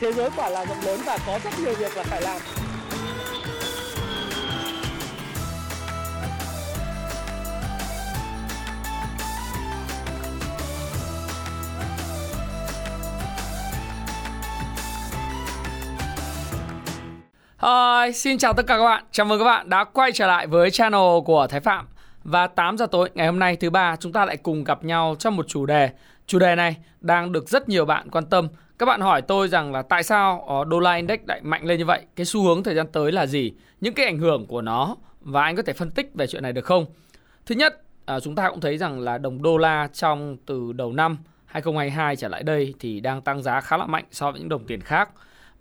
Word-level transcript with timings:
thế 0.00 0.12
giới 0.12 0.30
quả 0.36 0.48
là 0.48 0.64
rộng 0.66 0.80
lớn 0.84 1.00
và 1.06 1.18
có 1.26 1.38
rất 1.44 1.50
nhiều 1.64 1.74
việc 1.74 1.96
là 1.96 2.02
phải 2.02 2.22
làm 2.22 2.40
Hi, 17.62 18.12
xin 18.12 18.38
chào 18.38 18.52
tất 18.52 18.66
cả 18.66 18.76
các 18.76 18.84
bạn. 18.84 19.04
Chào 19.10 19.26
mừng 19.26 19.38
các 19.38 19.44
bạn 19.44 19.70
đã 19.70 19.84
quay 19.84 20.12
trở 20.12 20.26
lại 20.26 20.46
với 20.46 20.70
channel 20.70 21.00
của 21.24 21.46
Thái 21.46 21.60
Phạm. 21.60 21.86
Và 22.24 22.46
8 22.46 22.78
giờ 22.78 22.86
tối 22.86 23.10
ngày 23.14 23.26
hôm 23.26 23.38
nay 23.38 23.56
thứ 23.56 23.70
ba 23.70 23.96
chúng 23.96 24.12
ta 24.12 24.24
lại 24.24 24.36
cùng 24.36 24.64
gặp 24.64 24.84
nhau 24.84 25.16
trong 25.18 25.36
một 25.36 25.48
chủ 25.48 25.66
đề. 25.66 25.90
Chủ 26.26 26.38
đề 26.38 26.54
này 26.54 26.76
đang 27.00 27.32
được 27.32 27.48
rất 27.48 27.68
nhiều 27.68 27.84
bạn 27.84 28.10
quan 28.10 28.26
tâm. 28.26 28.48
Các 28.78 28.86
bạn 28.86 29.00
hỏi 29.00 29.22
tôi 29.22 29.48
rằng 29.48 29.72
là 29.72 29.82
tại 29.82 30.02
sao 30.02 30.44
ờ, 30.48 30.64
đô 30.64 30.80
la 30.80 30.94
index 30.94 31.20
lại 31.26 31.40
mạnh 31.42 31.64
lên 31.64 31.78
như 31.78 31.84
vậy? 31.84 32.02
Cái 32.16 32.26
xu 32.26 32.42
hướng 32.42 32.62
thời 32.62 32.74
gian 32.74 32.86
tới 32.92 33.12
là 33.12 33.26
gì? 33.26 33.52
Những 33.80 33.94
cái 33.94 34.06
ảnh 34.06 34.18
hưởng 34.18 34.46
của 34.46 34.62
nó 34.62 34.96
và 35.20 35.42
anh 35.42 35.56
có 35.56 35.62
thể 35.62 35.72
phân 35.72 35.90
tích 35.90 36.10
về 36.14 36.26
chuyện 36.26 36.42
này 36.42 36.52
được 36.52 36.64
không? 36.64 36.86
Thứ 37.46 37.54
nhất, 37.54 37.82
à, 38.06 38.20
chúng 38.20 38.34
ta 38.34 38.50
cũng 38.50 38.60
thấy 38.60 38.78
rằng 38.78 39.00
là 39.00 39.18
đồng 39.18 39.42
đô 39.42 39.56
la 39.56 39.88
trong 39.92 40.36
từ 40.46 40.72
đầu 40.72 40.92
năm 40.92 41.18
2022 41.46 42.16
trở 42.16 42.28
lại 42.28 42.42
đây 42.42 42.74
thì 42.78 43.00
đang 43.00 43.22
tăng 43.22 43.42
giá 43.42 43.60
khá 43.60 43.76
là 43.76 43.86
mạnh 43.86 44.04
so 44.10 44.30
với 44.30 44.40
những 44.40 44.48
đồng 44.48 44.66
tiền 44.66 44.80
khác. 44.80 45.10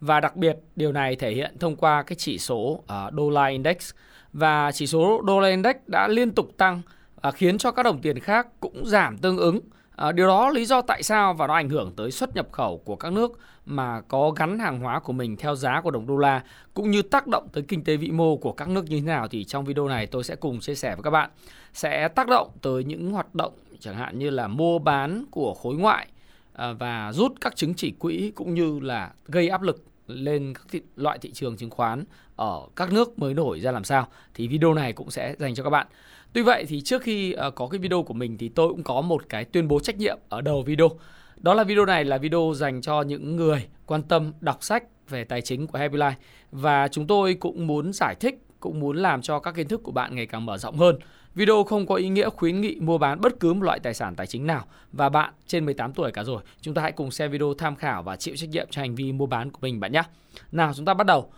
Và 0.02 0.20
đặc 0.20 0.36
biệt 0.36 0.58
điều 0.75 0.91
này 0.91 1.16
thể 1.16 1.31
hiện 1.31 1.58
thông 1.59 1.75
qua 1.75 2.03
cái 2.03 2.16
chỉ 2.16 2.38
số 2.38 2.58
uh, 2.58 3.13
đô 3.13 3.30
la 3.30 3.45
index 3.45 3.91
và 4.34 4.72
chỉ 4.72 4.88
số 4.88 5.22
đô 5.22 5.39
la 5.39 5.49
index 5.49 5.75
đã 5.88 6.08
liên 6.08 6.31
tục 6.31 6.52
tăng 6.58 6.81
uh, 7.27 7.36
khiến 7.36 7.58
cho 7.58 7.72
các 7.72 7.84
đồng 7.84 8.02
tiền 8.02 8.20
khác 8.20 8.47
cũng 8.59 8.86
giảm 8.86 9.17
tương 9.17 9.38
ứng. 9.38 9.59
Ờ, 9.97 10.11
điều 10.11 10.27
đó 10.27 10.49
lý 10.49 10.65
do 10.65 10.81
tại 10.81 11.03
sao 11.03 11.33
và 11.33 11.47
nó 11.47 11.53
ảnh 11.53 11.69
hưởng 11.69 11.93
tới 11.95 12.11
xuất 12.11 12.35
nhập 12.35 12.47
khẩu 12.51 12.77
của 12.77 12.95
các 12.95 13.13
nước 13.13 13.39
mà 13.65 14.01
có 14.01 14.31
gắn 14.31 14.59
hàng 14.59 14.79
hóa 14.79 14.99
của 14.99 15.13
mình 15.13 15.38
theo 15.38 15.55
giá 15.55 15.81
của 15.81 15.91
đồng 15.91 16.07
đô 16.07 16.17
la 16.17 16.43
cũng 16.73 16.91
như 16.91 17.01
tác 17.01 17.27
động 17.27 17.47
tới 17.53 17.63
kinh 17.67 17.83
tế 17.83 17.97
vĩ 17.97 18.11
mô 18.11 18.38
của 18.38 18.52
các 18.52 18.69
nước 18.69 18.85
như 18.89 18.99
thế 18.99 19.05
nào 19.05 19.27
thì 19.27 19.44
trong 19.44 19.66
video 19.66 19.88
này 19.88 20.07
tôi 20.07 20.23
sẽ 20.23 20.35
cùng 20.35 20.59
chia 20.59 20.75
sẻ 20.75 20.95
với 20.95 21.03
các 21.03 21.09
bạn 21.09 21.30
sẽ 21.73 22.07
tác 22.07 22.27
động 22.27 22.52
tới 22.61 22.83
những 22.83 23.11
hoạt 23.11 23.35
động 23.35 23.53
chẳng 23.80 23.95
hạn 23.95 24.19
như 24.19 24.30
là 24.30 24.47
mua 24.47 24.80
bán 24.80 25.25
của 25.31 25.53
khối 25.53 25.75
ngoại 25.75 26.07
ờ, 26.53 26.73
và 26.73 27.13
rút 27.13 27.31
các 27.41 27.55
chứng 27.55 27.73
chỉ 27.73 27.91
quỹ 28.00 28.31
cũng 28.35 28.53
như 28.53 28.79
là 28.79 29.11
gây 29.25 29.50
áp 29.50 29.61
lực 29.61 29.83
lên 30.07 30.53
các 30.53 30.66
thị, 30.72 30.81
loại 30.95 31.19
thị 31.19 31.31
trường 31.31 31.57
chứng 31.57 31.69
khoán 31.69 32.03
ở 32.35 32.61
các 32.75 32.91
nước 32.91 33.19
mới 33.19 33.33
nổi 33.33 33.59
ra 33.59 33.72
làm 33.72 33.83
sao 33.83 34.07
thì 34.33 34.47
video 34.47 34.73
này 34.73 34.94
cũng 34.94 35.11
sẽ 35.11 35.35
dành 35.39 35.55
cho 35.55 35.63
các 35.63 35.69
bạn. 35.69 35.88
Tuy 36.33 36.42
vậy 36.42 36.66
thì 36.67 36.81
trước 36.81 37.02
khi 37.02 37.31
ờ, 37.31 37.52
có 37.52 37.67
cái 37.67 37.80
video 37.80 38.03
của 38.03 38.14
mình 38.14 38.38
thì 38.38 38.50
tôi 38.50 38.70
cũng 38.70 38.83
có 38.83 39.02
một 39.02 39.30
cái 39.30 39.45
tuyên 39.45 39.67
bố 39.67 39.80
trách 39.80 39.97
nhiệm 39.97 40.17
ở 40.30 40.42
đầu 40.42 40.61
video. 40.61 40.89
Đó 41.38 41.53
là 41.53 41.64
video 41.64 41.86
này 41.86 42.06
là 42.06 42.17
video 42.17 42.53
dành 42.56 42.81
cho 42.81 43.02
những 43.02 43.36
người 43.36 43.67
quan 43.86 44.03
tâm 44.03 44.34
đọc 44.42 44.64
sách 44.64 44.84
về 45.09 45.23
tài 45.23 45.42
chính 45.42 45.67
của 45.67 45.80
Happy 45.80 45.97
Life 45.97 46.14
và 46.52 46.88
chúng 46.88 47.08
tôi 47.08 47.34
cũng 47.34 47.67
muốn 47.67 47.94
giải 47.94 48.16
thích, 48.19 48.42
cũng 48.59 48.80
muốn 48.80 48.97
làm 48.97 49.22
cho 49.22 49.39
các 49.39 49.56
kiến 49.56 49.67
thức 49.67 49.81
của 49.84 49.92
bạn 49.92 50.16
ngày 50.16 50.25
càng 50.25 50.45
mở 50.45 50.58
rộng 50.58 50.78
hơn. 50.78 51.00
Video 51.36 51.64
không 51.64 51.88
có 51.88 51.95
ý 51.95 52.09
nghĩa 52.09 52.30
khuyến 52.30 52.62
nghị 52.62 52.75
mua 52.80 52.97
bán 52.97 53.22
bất 53.22 53.39
cứ 53.39 53.53
một 53.53 53.64
loại 53.64 53.80
tài 53.80 53.94
sản 53.94 54.16
tài 54.16 54.28
chính 54.28 54.47
nào 54.47 54.66
và 54.91 55.09
bạn 55.09 55.34
trên 55.47 55.66
18 55.66 55.94
tuổi 55.94 56.12
cả 56.12 56.23
rồi. 56.23 56.41
Chúng 56.62 56.73
ta 56.73 56.81
hãy 56.81 56.91
cùng 56.91 57.12
xem 57.12 57.31
video 57.31 57.53
tham 57.53 57.75
khảo 57.75 58.03
và 58.03 58.16
chịu 58.16 58.36
trách 58.36 58.50
nhiệm 58.50 58.67
cho 58.69 58.81
hành 58.81 58.95
vi 58.95 59.12
mua 59.12 59.25
bán 59.25 59.52
của 59.52 59.59
mình 59.62 59.80
bạn 59.80 59.91
nhé. 59.91 60.03
Nào, 60.52 60.73
chúng 60.75 60.86
ta 60.86 60.94
bắt 60.94 61.08
đầu. 61.08 61.31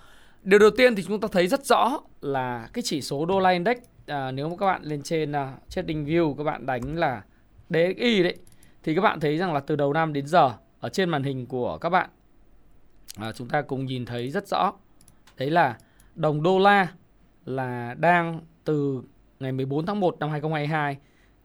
Điều 0.43 0.59
đầu 0.59 0.69
tiên 0.69 0.95
thì 0.95 1.03
chúng 1.07 1.19
ta 1.19 1.27
thấy 1.31 1.47
rất 1.47 1.65
rõ 1.65 1.99
là 2.21 2.69
cái 2.73 2.81
chỉ 2.85 3.01
số 3.01 3.25
đô 3.25 3.39
la 3.39 3.49
index 3.49 3.77
à, 4.09 4.31
nếu 4.31 4.49
mà 4.49 4.55
các 4.59 4.65
bạn 4.65 4.83
lên 4.83 5.01
trên 5.01 5.31
uh, 5.31 5.69
trading 5.69 6.05
view 6.05 6.33
các 6.33 6.43
bạn 6.43 6.65
đánh 6.65 6.95
là 6.97 7.23
DXY 7.69 8.23
đấy 8.23 8.37
thì 8.83 8.95
các 8.95 9.01
bạn 9.01 9.19
thấy 9.19 9.37
rằng 9.37 9.53
là 9.53 9.59
từ 9.59 9.75
đầu 9.75 9.93
năm 9.93 10.13
đến 10.13 10.27
giờ 10.27 10.51
ở 10.79 10.89
trên 10.89 11.09
màn 11.09 11.23
hình 11.23 11.45
của 11.45 11.77
các 11.77 11.89
bạn 11.89 12.09
à, 13.17 13.31
chúng 13.31 13.47
ta 13.47 13.61
cùng 13.61 13.85
nhìn 13.85 14.05
thấy 14.05 14.29
rất 14.29 14.47
rõ 14.47 14.73
đấy 15.37 15.49
là 15.49 15.77
đồng 16.15 16.43
đô 16.43 16.59
la 16.59 16.87
là 17.45 17.95
đang 17.97 18.41
từ 18.63 19.01
ngày 19.39 19.51
14 19.51 19.85
tháng 19.85 19.99
1 19.99 20.19
năm 20.19 20.29
2022 20.29 20.97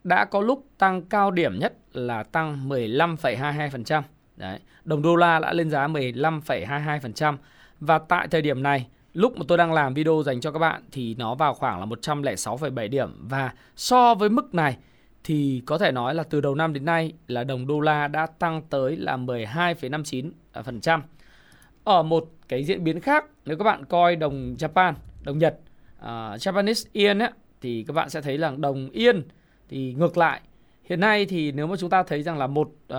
đã 0.04 0.24
có 0.24 0.40
lúc 0.40 0.66
tăng 0.78 1.02
cao 1.02 1.30
điểm 1.30 1.58
nhất 1.58 1.74
là 1.92 2.22
tăng 2.22 2.68
15,22%. 2.68 4.02
Đấy, 4.36 4.58
đồng 4.84 5.02
đô 5.02 5.16
la 5.16 5.38
đã 5.38 5.52
lên 5.52 5.70
giá 5.70 5.88
15,22% 5.88 7.36
và 7.80 7.98
tại 7.98 8.28
thời 8.28 8.42
điểm 8.42 8.62
này 8.62 8.86
lúc 9.14 9.38
mà 9.38 9.44
tôi 9.48 9.58
đang 9.58 9.72
làm 9.72 9.94
video 9.94 10.22
dành 10.26 10.40
cho 10.40 10.50
các 10.50 10.58
bạn 10.58 10.82
thì 10.92 11.14
nó 11.14 11.34
vào 11.34 11.54
khoảng 11.54 11.80
là 11.80 11.86
106,7 11.86 12.88
điểm 12.88 13.28
và 13.28 13.52
so 13.76 14.14
với 14.14 14.28
mức 14.28 14.54
này 14.54 14.76
thì 15.24 15.62
có 15.66 15.78
thể 15.78 15.92
nói 15.92 16.14
là 16.14 16.22
từ 16.22 16.40
đầu 16.40 16.54
năm 16.54 16.72
đến 16.72 16.84
nay 16.84 17.12
là 17.26 17.44
đồng 17.44 17.66
đô 17.66 17.80
la 17.80 18.08
đã 18.08 18.26
tăng 18.26 18.62
tới 18.62 18.96
là 18.96 19.16
12,59%. 19.16 21.00
Ở 21.84 22.02
một 22.02 22.30
cái 22.48 22.64
diễn 22.64 22.84
biến 22.84 23.00
khác, 23.00 23.24
nếu 23.44 23.56
các 23.56 23.64
bạn 23.64 23.84
coi 23.84 24.16
đồng 24.16 24.54
Japan, 24.58 24.92
đồng 25.22 25.38
Nhật, 25.38 25.58
uh, 25.98 26.04
Japanese 26.06 26.88
Yen 26.92 27.18
ấy, 27.18 27.30
thì 27.60 27.84
các 27.88 27.92
bạn 27.92 28.10
sẽ 28.10 28.20
thấy 28.20 28.38
là 28.38 28.52
đồng 28.56 28.90
yên 28.90 29.22
thì 29.68 29.94
ngược 29.98 30.18
lại 30.18 30.40
hiện 30.84 31.00
nay 31.00 31.26
thì 31.26 31.52
nếu 31.52 31.66
mà 31.66 31.76
chúng 31.76 31.90
ta 31.90 32.02
thấy 32.02 32.22
rằng 32.22 32.38
là 32.38 32.46
một 32.46 32.68
uh, 32.68 32.98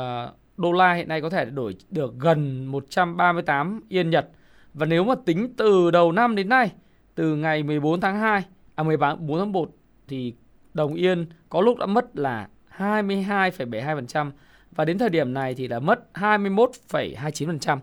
đô 0.57 0.71
la 0.71 0.93
hiện 0.93 1.07
nay 1.07 1.21
có 1.21 1.29
thể 1.29 1.45
đổi 1.45 1.75
được 1.89 2.13
gần 2.19 2.65
138 2.65 3.81
yên 3.89 4.09
Nhật 4.09 4.29
và 4.75 4.85
nếu 4.85 5.03
mà 5.03 5.15
tính 5.25 5.53
từ 5.57 5.91
đầu 5.91 6.11
năm 6.11 6.35
đến 6.35 6.49
nay 6.49 6.71
từ 7.15 7.35
ngày 7.35 7.63
14 7.63 8.01
tháng 8.01 8.19
2 8.19 8.43
à 8.75 8.83
14 8.83 9.39
tháng 9.39 9.51
1 9.51 9.69
thì 10.07 10.33
đồng 10.73 10.93
yên 10.93 11.25
có 11.49 11.61
lúc 11.61 11.77
đã 11.77 11.85
mất 11.85 12.05
là 12.17 12.47
22,72% 12.77 14.31
và 14.71 14.85
đến 14.85 14.97
thời 14.97 15.09
điểm 15.09 15.33
này 15.33 15.55
thì 15.55 15.67
đã 15.67 15.79
mất 15.79 15.99
21,29%. 16.13 17.77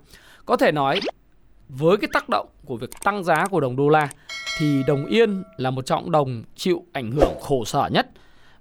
Có 0.47 0.57
thể 0.57 0.73
nói 0.73 1.01
với 1.69 1.97
cái 1.97 2.09
tác 2.13 2.29
động 2.29 2.49
của 2.65 2.77
việc 2.77 2.91
tăng 3.05 3.25
giá 3.25 3.47
của 3.47 3.61
đồng 3.61 3.77
đô 3.77 3.89
la 3.89 4.09
thì 4.59 4.83
đồng 4.87 5.07
yên 5.07 5.43
là 5.57 5.71
một 5.71 5.87
trọng 5.87 6.11
đồng 6.11 6.43
chịu 6.57 6.85
ảnh 6.93 7.13
hưởng 7.13 7.35
khổ 7.41 7.65
sở 7.65 7.89
nhất 7.93 8.11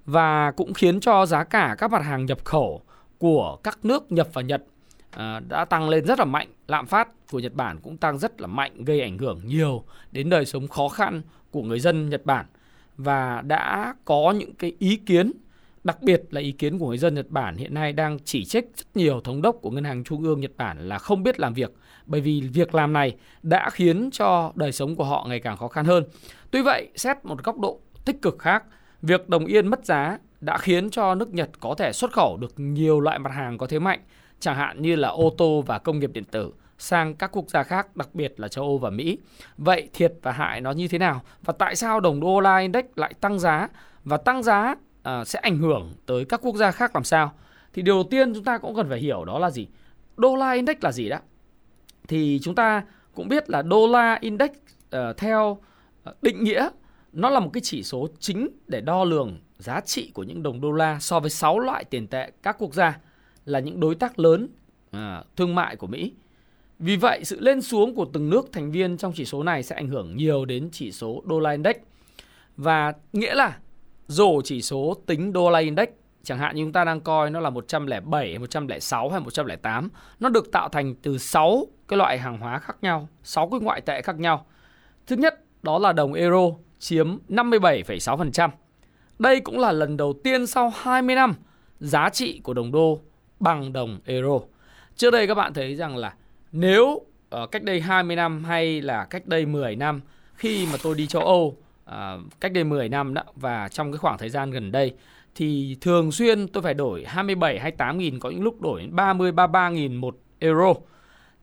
và 0.05 0.51
cũng 0.51 0.73
khiến 0.73 0.99
cho 0.99 1.25
giá 1.25 1.43
cả 1.43 1.75
các 1.77 1.91
mặt 1.91 2.05
hàng 2.05 2.25
nhập 2.25 2.45
khẩu 2.45 2.81
của 3.17 3.57
các 3.63 3.79
nước 3.83 4.11
nhập 4.11 4.27
vào 4.33 4.43
Nhật 4.43 4.63
Ờ, 5.11 5.39
đã 5.39 5.65
tăng 5.65 5.89
lên 5.89 6.05
rất 6.05 6.19
là 6.19 6.25
mạnh. 6.25 6.47
Lạm 6.67 6.85
phát 6.85 7.07
của 7.31 7.39
Nhật 7.39 7.53
Bản 7.53 7.79
cũng 7.83 7.97
tăng 7.97 8.17
rất 8.17 8.41
là 8.41 8.47
mạnh 8.47 8.83
gây 8.83 9.01
ảnh 9.01 9.17
hưởng 9.17 9.41
nhiều 9.45 9.83
đến 10.11 10.29
đời 10.29 10.45
sống 10.45 10.67
khó 10.67 10.87
khăn 10.87 11.21
của 11.51 11.61
người 11.61 11.79
dân 11.79 12.09
Nhật 12.09 12.25
Bản 12.25 12.45
và 12.97 13.41
đã 13.41 13.95
có 14.05 14.33
những 14.37 14.53
cái 14.53 14.75
ý 14.79 14.95
kiến 14.95 15.31
Đặc 15.83 16.01
biệt 16.01 16.21
là 16.29 16.41
ý 16.41 16.51
kiến 16.51 16.79
của 16.79 16.87
người 16.87 16.97
dân 16.97 17.15
Nhật 17.15 17.29
Bản 17.29 17.55
hiện 17.55 17.73
nay 17.73 17.93
đang 17.93 18.19
chỉ 18.25 18.45
trích 18.45 18.71
rất 18.75 18.85
nhiều 18.95 19.21
thống 19.23 19.41
đốc 19.41 19.57
của 19.61 19.71
Ngân 19.71 19.83
hàng 19.83 20.03
Trung 20.03 20.23
ương 20.23 20.39
Nhật 20.39 20.51
Bản 20.57 20.89
là 20.89 20.97
không 20.97 21.23
biết 21.23 21.39
làm 21.39 21.53
việc 21.53 21.73
bởi 22.05 22.21
vì 22.21 22.41
việc 22.53 22.75
làm 22.75 22.93
này 22.93 23.15
đã 23.43 23.69
khiến 23.69 24.09
cho 24.11 24.51
đời 24.55 24.71
sống 24.71 24.95
của 24.95 25.03
họ 25.03 25.25
ngày 25.29 25.39
càng 25.39 25.57
khó 25.57 25.67
khăn 25.67 25.85
hơn. 25.85 26.03
Tuy 26.51 26.61
vậy, 26.61 26.87
xét 26.95 27.17
một 27.23 27.43
góc 27.43 27.59
độ 27.59 27.79
tích 28.05 28.21
cực 28.21 28.39
khác, 28.39 28.63
việc 29.01 29.29
đồng 29.29 29.45
yên 29.45 29.67
mất 29.67 29.85
giá 29.85 30.17
đã 30.41 30.57
khiến 30.57 30.89
cho 30.89 31.15
nước 31.15 31.33
Nhật 31.33 31.49
có 31.59 31.75
thể 31.77 31.91
xuất 31.93 32.11
khẩu 32.11 32.37
được 32.37 32.53
nhiều 32.57 32.99
loại 32.99 33.19
mặt 33.19 33.31
hàng 33.33 33.57
có 33.57 33.67
thế 33.67 33.79
mạnh, 33.79 33.99
chẳng 34.41 34.55
hạn 34.55 34.81
như 34.81 34.95
là 34.95 35.07
ô 35.07 35.33
tô 35.37 35.63
và 35.67 35.79
công 35.79 35.99
nghiệp 35.99 36.11
điện 36.13 36.23
tử 36.23 36.51
sang 36.77 37.15
các 37.15 37.31
quốc 37.33 37.49
gia 37.49 37.63
khác, 37.63 37.95
đặc 37.95 38.09
biệt 38.13 38.39
là 38.39 38.47
châu 38.47 38.63
Âu 38.63 38.77
và 38.77 38.89
Mỹ. 38.89 39.17
Vậy 39.57 39.89
thiệt 39.93 40.13
và 40.21 40.31
hại 40.31 40.61
nó 40.61 40.71
như 40.71 40.87
thế 40.87 40.97
nào? 40.97 41.21
Và 41.41 41.53
tại 41.53 41.75
sao 41.75 41.99
đồng 41.99 42.19
đô 42.19 42.39
la 42.39 42.57
index 42.57 42.85
lại 42.95 43.13
tăng 43.21 43.39
giá? 43.39 43.67
Và 44.03 44.17
tăng 44.17 44.43
giá 44.43 44.75
uh, 45.09 45.27
sẽ 45.27 45.39
ảnh 45.39 45.57
hưởng 45.57 45.93
tới 46.05 46.25
các 46.25 46.41
quốc 46.43 46.55
gia 46.55 46.71
khác 46.71 46.95
làm 46.95 47.03
sao? 47.03 47.33
Thì 47.73 47.81
điều 47.81 47.95
đầu 47.95 48.03
tiên 48.11 48.33
chúng 48.33 48.43
ta 48.43 48.57
cũng 48.57 48.75
cần 48.75 48.89
phải 48.89 48.99
hiểu 48.99 49.25
đó 49.25 49.39
là 49.39 49.49
gì? 49.49 49.67
Đô 50.17 50.35
la 50.35 50.51
index 50.51 50.77
là 50.81 50.91
gì 50.91 51.09
đó? 51.09 51.17
Thì 52.07 52.39
chúng 52.43 52.55
ta 52.55 52.83
cũng 53.13 53.27
biết 53.27 53.49
là 53.49 53.61
đô 53.61 53.87
la 53.87 54.17
index 54.21 54.49
uh, 54.49 55.17
theo 55.17 55.57
ờ, 56.03 56.13
định 56.21 56.43
nghĩa 56.43 56.69
nó 57.13 57.29
là 57.29 57.39
một 57.39 57.49
cái 57.53 57.61
chỉ 57.61 57.83
số 57.83 58.07
chính 58.19 58.47
để 58.67 58.81
đo 58.81 59.03
lường 59.03 59.39
giá 59.57 59.81
trị 59.81 60.11
của 60.13 60.23
những 60.23 60.43
đồng 60.43 60.61
đô 60.61 60.71
la 60.71 60.99
so 60.99 61.19
với 61.19 61.29
6 61.29 61.59
loại 61.59 61.83
tiền 61.83 62.07
tệ 62.07 62.31
các 62.43 62.55
quốc 62.59 62.73
gia 62.73 62.99
là 63.51 63.59
những 63.59 63.79
đối 63.79 63.95
tác 63.95 64.19
lớn 64.19 64.47
à, 64.91 65.23
thương 65.35 65.55
mại 65.55 65.75
của 65.75 65.87
Mỹ. 65.87 66.13
Vì 66.79 66.95
vậy, 66.95 67.23
sự 67.23 67.39
lên 67.39 67.61
xuống 67.61 67.95
của 67.95 68.05
từng 68.13 68.29
nước 68.29 68.49
thành 68.51 68.71
viên 68.71 68.97
trong 68.97 69.13
chỉ 69.15 69.25
số 69.25 69.43
này 69.43 69.63
sẽ 69.63 69.75
ảnh 69.75 69.87
hưởng 69.87 70.17
nhiều 70.17 70.45
đến 70.45 70.69
chỉ 70.71 70.91
số 70.91 71.23
đô 71.25 71.39
la 71.39 71.51
index. 71.51 71.75
Và 72.57 72.93
nghĩa 73.13 73.35
là 73.35 73.57
rổ 74.07 74.41
chỉ 74.41 74.61
số 74.61 74.97
tính 75.05 75.33
đô 75.33 75.49
la 75.49 75.59
index 75.59 75.89
chẳng 76.23 76.39
hạn 76.39 76.55
như 76.55 76.63
chúng 76.63 76.73
ta 76.73 76.83
đang 76.83 77.01
coi 77.01 77.29
nó 77.29 77.39
là 77.39 77.49
107, 77.49 78.39
106 78.39 79.09
hay 79.09 79.19
108, 79.19 79.89
nó 80.19 80.29
được 80.29 80.51
tạo 80.51 80.69
thành 80.69 80.95
từ 80.95 81.17
6 81.17 81.67
cái 81.87 81.97
loại 81.97 82.17
hàng 82.17 82.37
hóa 82.37 82.59
khác 82.59 82.77
nhau, 82.81 83.07
6 83.23 83.49
cái 83.49 83.59
ngoại 83.59 83.81
tệ 83.81 84.01
khác 84.01 84.19
nhau. 84.19 84.45
Thứ 85.07 85.15
nhất, 85.15 85.43
đó 85.63 85.79
là 85.79 85.93
đồng 85.93 86.13
euro 86.13 86.51
chiếm 86.79 87.17
57,6%. 87.29 88.49
Đây 89.19 89.39
cũng 89.39 89.59
là 89.59 89.71
lần 89.71 89.97
đầu 89.97 90.13
tiên 90.23 90.47
sau 90.47 90.71
20 90.75 91.15
năm 91.15 91.33
giá 91.79 92.09
trị 92.09 92.41
của 92.43 92.53
đồng 92.53 92.71
đô 92.71 93.01
bằng 93.41 93.73
đồng 93.73 93.99
euro. 94.05 94.39
Trước 94.95 95.11
đây 95.11 95.27
các 95.27 95.35
bạn 95.35 95.53
thấy 95.53 95.75
rằng 95.75 95.97
là 95.97 96.13
nếu 96.51 97.01
uh, 97.41 97.51
cách 97.51 97.63
đây 97.63 97.81
20 97.81 98.15
năm 98.15 98.43
hay 98.43 98.81
là 98.81 99.05
cách 99.05 99.27
đây 99.27 99.45
10 99.45 99.75
năm 99.75 100.01
khi 100.35 100.67
mà 100.71 100.77
tôi 100.83 100.95
đi 100.95 101.07
châu 101.07 101.21
Âu 101.21 101.57
uh, 101.89 101.93
cách 102.39 102.51
đây 102.53 102.63
10 102.63 102.89
năm 102.89 103.13
đó 103.13 103.23
và 103.35 103.69
trong 103.69 103.91
cái 103.91 103.97
khoảng 103.97 104.17
thời 104.17 104.29
gian 104.29 104.51
gần 104.51 104.71
đây 104.71 104.93
thì 105.35 105.77
thường 105.81 106.11
xuyên 106.11 106.47
tôi 106.47 106.63
phải 106.63 106.73
đổi 106.73 107.05
27 107.07 107.59
28 107.59 107.97
nghìn 107.97 108.19
có 108.19 108.29
những 108.29 108.43
lúc 108.43 108.61
đổi 108.61 108.87
30 108.91 109.31
33 109.31 109.69
nghìn 109.69 109.95
một 109.95 110.17
euro. 110.39 110.73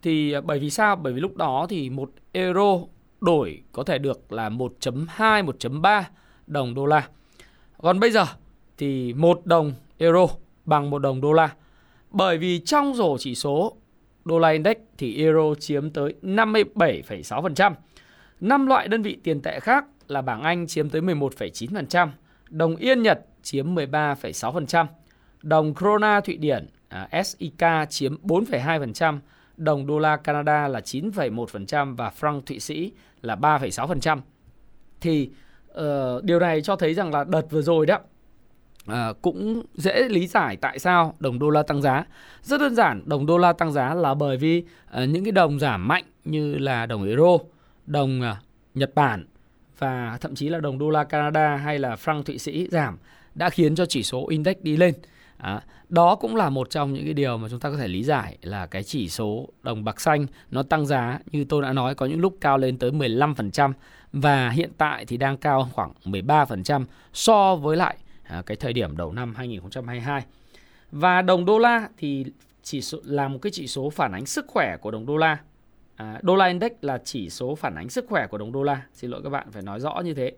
thì 0.02 0.36
uh, 0.38 0.44
bởi 0.44 0.58
vì 0.58 0.70
sao? 0.70 0.96
Bởi 0.96 1.12
vì 1.12 1.20
lúc 1.20 1.36
đó 1.36 1.66
thì 1.68 1.90
một 1.90 2.10
euro 2.32 2.78
đổi 3.20 3.62
có 3.72 3.82
thể 3.82 3.98
được 3.98 4.32
là 4.32 4.48
1.2, 4.48 5.44
1.3 5.44 6.02
đồng 6.46 6.74
đô 6.74 6.86
la. 6.86 7.08
Còn 7.82 8.00
bây 8.00 8.10
giờ 8.10 8.26
thì 8.78 9.12
một 9.12 9.46
đồng 9.46 9.72
euro 9.98 10.26
bằng 10.64 10.90
một 10.90 10.98
đồng 10.98 11.20
đô 11.20 11.32
la. 11.32 11.54
Bởi 12.10 12.38
vì 12.38 12.58
trong 12.58 12.94
rổ 12.94 13.18
chỉ 13.18 13.34
số 13.34 13.76
đô 14.24 14.38
la 14.38 14.48
index 14.48 14.76
thì 14.98 15.22
euro 15.22 15.54
chiếm 15.54 15.90
tới 15.90 16.14
57,6%. 16.22 17.74
Năm 18.40 18.66
loại 18.66 18.88
đơn 18.88 19.02
vị 19.02 19.18
tiền 19.22 19.42
tệ 19.42 19.60
khác 19.60 19.84
là 20.08 20.22
bảng 20.22 20.42
Anh 20.42 20.66
chiếm 20.66 20.90
tới 20.90 21.00
11,9%, 21.00 22.08
đồng 22.50 22.76
Yên 22.76 23.02
Nhật 23.02 23.20
chiếm 23.42 23.74
13,6%, 23.74 24.86
đồng 25.42 25.74
Krona 25.74 26.20
Thụy 26.20 26.36
Điển 26.36 26.66
à, 26.88 27.22
SIK 27.24 27.64
chiếm 27.90 28.16
4,2%, 28.22 29.18
đồng 29.56 29.86
đô 29.86 29.98
la 29.98 30.16
Canada 30.16 30.68
là 30.68 30.80
9,1% 30.80 31.96
và 31.96 32.12
franc 32.20 32.40
Thụy 32.40 32.60
Sĩ 32.60 32.92
là 33.22 33.36
3,6%. 33.36 34.20
Thì 35.00 35.30
uh, 35.70 36.24
điều 36.24 36.40
này 36.40 36.62
cho 36.62 36.76
thấy 36.76 36.94
rằng 36.94 37.12
là 37.12 37.24
đợt 37.24 37.50
vừa 37.50 37.62
rồi 37.62 37.86
đó 37.86 37.98
à, 38.88 39.12
cũng 39.22 39.62
dễ 39.74 40.08
lý 40.08 40.26
giải 40.26 40.56
tại 40.56 40.78
sao 40.78 41.14
đồng 41.18 41.38
đô 41.38 41.50
la 41.50 41.62
tăng 41.62 41.82
giá. 41.82 42.04
Rất 42.42 42.60
đơn 42.60 42.74
giản, 42.74 43.02
đồng 43.06 43.26
đô 43.26 43.38
la 43.38 43.52
tăng 43.52 43.72
giá 43.72 43.94
là 43.94 44.14
bởi 44.14 44.36
vì 44.36 44.64
à, 44.90 45.04
những 45.04 45.24
cái 45.24 45.32
đồng 45.32 45.58
giảm 45.58 45.88
mạnh 45.88 46.04
như 46.24 46.58
là 46.58 46.86
đồng 46.86 47.04
euro, 47.04 47.38
đồng 47.86 48.22
à, 48.22 48.36
Nhật 48.74 48.94
Bản 48.94 49.26
và 49.78 50.18
thậm 50.20 50.34
chí 50.34 50.48
là 50.48 50.60
đồng 50.60 50.78
đô 50.78 50.90
la 50.90 51.04
Canada 51.04 51.56
hay 51.56 51.78
là 51.78 51.94
franc 51.94 52.22
Thụy 52.22 52.38
Sĩ 52.38 52.68
giảm 52.70 52.98
đã 53.34 53.50
khiến 53.50 53.74
cho 53.74 53.86
chỉ 53.86 54.02
số 54.02 54.28
index 54.28 54.56
đi 54.62 54.76
lên. 54.76 54.94
À, 55.36 55.62
đó 55.88 56.14
cũng 56.14 56.36
là 56.36 56.50
một 56.50 56.70
trong 56.70 56.92
những 56.92 57.04
cái 57.04 57.14
điều 57.14 57.36
mà 57.36 57.48
chúng 57.48 57.60
ta 57.60 57.70
có 57.70 57.76
thể 57.76 57.88
lý 57.88 58.04
giải 58.04 58.38
là 58.42 58.66
cái 58.66 58.82
chỉ 58.82 59.08
số 59.08 59.48
đồng 59.62 59.84
bạc 59.84 60.00
xanh 60.00 60.26
nó 60.50 60.62
tăng 60.62 60.86
giá 60.86 61.18
như 61.32 61.44
tôi 61.44 61.62
đã 61.62 61.72
nói 61.72 61.94
có 61.94 62.06
những 62.06 62.20
lúc 62.20 62.36
cao 62.40 62.58
lên 62.58 62.78
tới 62.78 62.90
15% 62.90 63.72
và 64.12 64.50
hiện 64.50 64.70
tại 64.78 65.04
thì 65.04 65.16
đang 65.16 65.36
cao 65.36 65.68
khoảng 65.72 65.92
13% 66.04 66.84
so 67.12 67.56
với 67.56 67.76
lại 67.76 67.96
À, 68.28 68.42
cái 68.46 68.56
thời 68.56 68.72
điểm 68.72 68.96
đầu 68.96 69.12
năm 69.12 69.34
2022. 69.34 70.24
Và 70.90 71.22
đồng 71.22 71.44
đô 71.44 71.58
la 71.58 71.88
thì 71.96 72.24
chỉ 72.62 72.82
số 72.82 72.98
là 73.04 73.28
một 73.28 73.38
cái 73.42 73.50
chỉ 73.50 73.66
số 73.66 73.90
phản 73.90 74.12
ánh 74.12 74.26
sức 74.26 74.46
khỏe 74.48 74.76
của 74.76 74.90
đồng 74.90 75.06
đô 75.06 75.16
la. 75.16 75.38
À, 75.96 76.20
đô 76.22 76.36
la 76.36 76.46
index 76.46 76.72
là 76.80 76.98
chỉ 77.04 77.30
số 77.30 77.54
phản 77.54 77.74
ánh 77.74 77.88
sức 77.88 78.04
khỏe 78.08 78.26
của 78.26 78.38
đồng 78.38 78.52
đô 78.52 78.62
la. 78.62 78.82
Xin 78.92 79.10
lỗi 79.10 79.20
các 79.24 79.30
bạn 79.30 79.50
phải 79.50 79.62
nói 79.62 79.80
rõ 79.80 80.00
như 80.04 80.14
thế. 80.14 80.32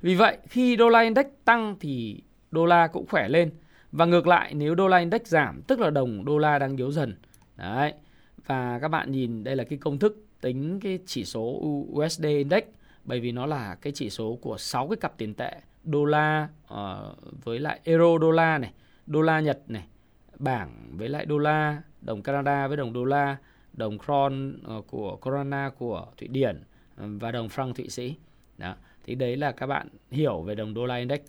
Vì 0.00 0.14
vậy 0.14 0.38
khi 0.48 0.76
đô 0.76 0.88
la 0.88 1.00
index 1.00 1.26
tăng 1.44 1.76
thì 1.80 2.22
đô 2.50 2.66
la 2.66 2.86
cũng 2.86 3.06
khỏe 3.06 3.28
lên 3.28 3.50
và 3.92 4.04
ngược 4.04 4.26
lại 4.26 4.54
nếu 4.54 4.74
đô 4.74 4.88
la 4.88 4.98
index 4.98 5.22
giảm 5.24 5.62
tức 5.62 5.80
là 5.80 5.90
đồng 5.90 6.24
đô 6.24 6.38
la 6.38 6.58
đang 6.58 6.76
yếu 6.76 6.90
dần. 6.90 7.16
Đấy. 7.56 7.92
Và 8.46 8.78
các 8.78 8.88
bạn 8.88 9.12
nhìn 9.12 9.44
đây 9.44 9.56
là 9.56 9.64
cái 9.64 9.78
công 9.78 9.98
thức 9.98 10.26
tính 10.40 10.80
cái 10.80 10.98
chỉ 11.06 11.24
số 11.24 11.62
USD 11.92 12.24
index 12.24 12.62
bởi 13.04 13.20
vì 13.20 13.32
nó 13.32 13.46
là 13.46 13.74
cái 13.74 13.92
chỉ 13.92 14.10
số 14.10 14.38
của 14.42 14.58
6 14.58 14.88
cái 14.88 14.96
cặp 14.96 15.18
tiền 15.18 15.34
tệ 15.34 15.52
đô 15.86 16.04
la 16.04 16.48
uh, 16.74 16.78
với 17.44 17.58
lại 17.58 17.80
euro 17.84 18.18
đô 18.18 18.30
la 18.30 18.58
này, 18.58 18.72
đô 19.06 19.22
la 19.22 19.40
Nhật 19.40 19.60
này, 19.66 19.86
bảng 20.38 20.90
với 20.96 21.08
lại 21.08 21.26
đô 21.26 21.38
la, 21.38 21.82
đồng 22.00 22.22
Canada 22.22 22.68
với 22.68 22.76
đồng 22.76 22.92
đô 22.92 23.04
la, 23.04 23.36
đồng 23.72 23.98
kron 23.98 24.58
uh, 24.78 24.86
của 24.86 25.16
Corona 25.16 25.70
của 25.78 26.06
Thụy 26.16 26.28
Điển 26.28 26.62
ờ, 26.96 27.06
và 27.20 27.32
đồng 27.32 27.48
franc 27.48 27.72
Thụy 27.72 27.88
Sĩ. 27.88 28.16
Đó. 28.58 28.74
Thì 29.04 29.14
đấy 29.14 29.36
là 29.36 29.52
các 29.52 29.66
bạn 29.66 29.88
hiểu 30.10 30.42
về 30.42 30.54
đồng 30.54 30.74
đô 30.74 30.86
la 30.86 30.96
index. 30.96 31.20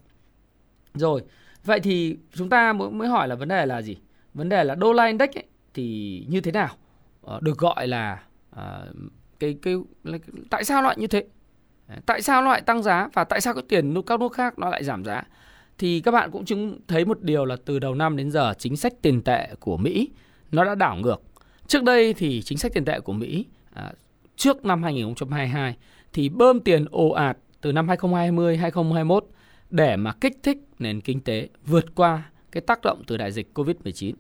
Rồi, 0.94 1.24
vậy 1.64 1.80
thì 1.80 2.18
chúng 2.34 2.50
ta 2.50 2.74
mới 2.74 2.90
mới 2.90 3.08
hỏi 3.08 3.28
là 3.28 3.36
vấn 3.36 3.48
đề 3.48 3.66
là 3.66 3.82
gì? 3.82 3.98
Vấn 4.34 4.50
đề 4.50 4.64
là 4.64 4.76
đô 4.76 4.94
la 4.94 5.06
index 5.06 5.30
ấy, 5.30 5.46
thì 5.74 6.26
như 6.30 6.42
thế 6.42 6.52
nào? 6.52 6.70
Uh, 7.36 7.42
được 7.42 7.58
gọi 7.58 7.88
là 7.88 8.24
uh, 8.52 8.60
cái, 9.40 9.58
cái 9.62 9.76
cái 10.04 10.20
tại 10.50 10.64
sao 10.64 10.82
loại 10.82 10.96
như 11.00 11.08
thế? 11.08 11.26
Tại 12.06 12.22
sao 12.22 12.42
nó 12.42 12.52
lại 12.52 12.62
tăng 12.62 12.84
giá 12.84 13.10
và 13.14 13.24
tại 13.24 13.42
sao 13.42 13.54
cái 13.54 13.64
tiền 13.70 14.02
các 14.06 14.20
nước 14.20 14.34
khác 14.34 14.60
nó 14.60 14.70
lại 14.70 14.84
giảm 14.84 15.06
giá? 15.06 15.24
Thì 15.78 16.02
các 16.02 16.12
bạn 16.12 16.32
cũng 16.32 16.46
chứng 16.46 16.80
thấy 16.88 17.06
một 17.06 17.22
điều 17.22 17.46
là 17.46 17.56
từ 17.66 17.80
đầu 17.80 17.96
năm 17.96 18.18
đến 18.18 18.32
giờ 18.32 18.54
chính 18.58 18.78
sách 18.78 18.94
tiền 19.02 19.22
tệ 19.22 19.50
của 19.60 19.78
Mỹ 19.78 20.10
nó 20.52 20.64
đã 20.64 20.76
đảo 20.76 20.96
ngược. 20.96 21.22
Trước 21.68 21.84
đây 21.84 22.14
thì 22.14 22.42
chính 22.42 22.58
sách 22.58 22.72
tiền 22.74 22.86
tệ 22.86 23.00
của 23.00 23.14
Mỹ 23.14 23.46
à, 23.74 23.92
trước 24.36 24.66
năm 24.66 24.84
2022 24.84 25.78
thì 26.14 26.30
bơm 26.30 26.60
tiền 26.60 26.86
ồ 26.92 27.10
ạt 27.10 27.38
từ 27.62 27.72
năm 27.72 27.88
2020 27.88 28.58
2021 28.58 29.26
để 29.70 29.96
mà 29.96 30.14
kích 30.22 30.38
thích 30.44 30.58
nền 30.80 31.02
kinh 31.02 31.22
tế 31.22 31.50
vượt 31.66 31.96
qua 31.96 32.24
cái 32.52 32.62
tác 32.62 32.82
động 32.82 33.04
từ 33.08 33.18
đại 33.18 33.32
dịch 33.32 33.52
Covid-19. 33.54 34.14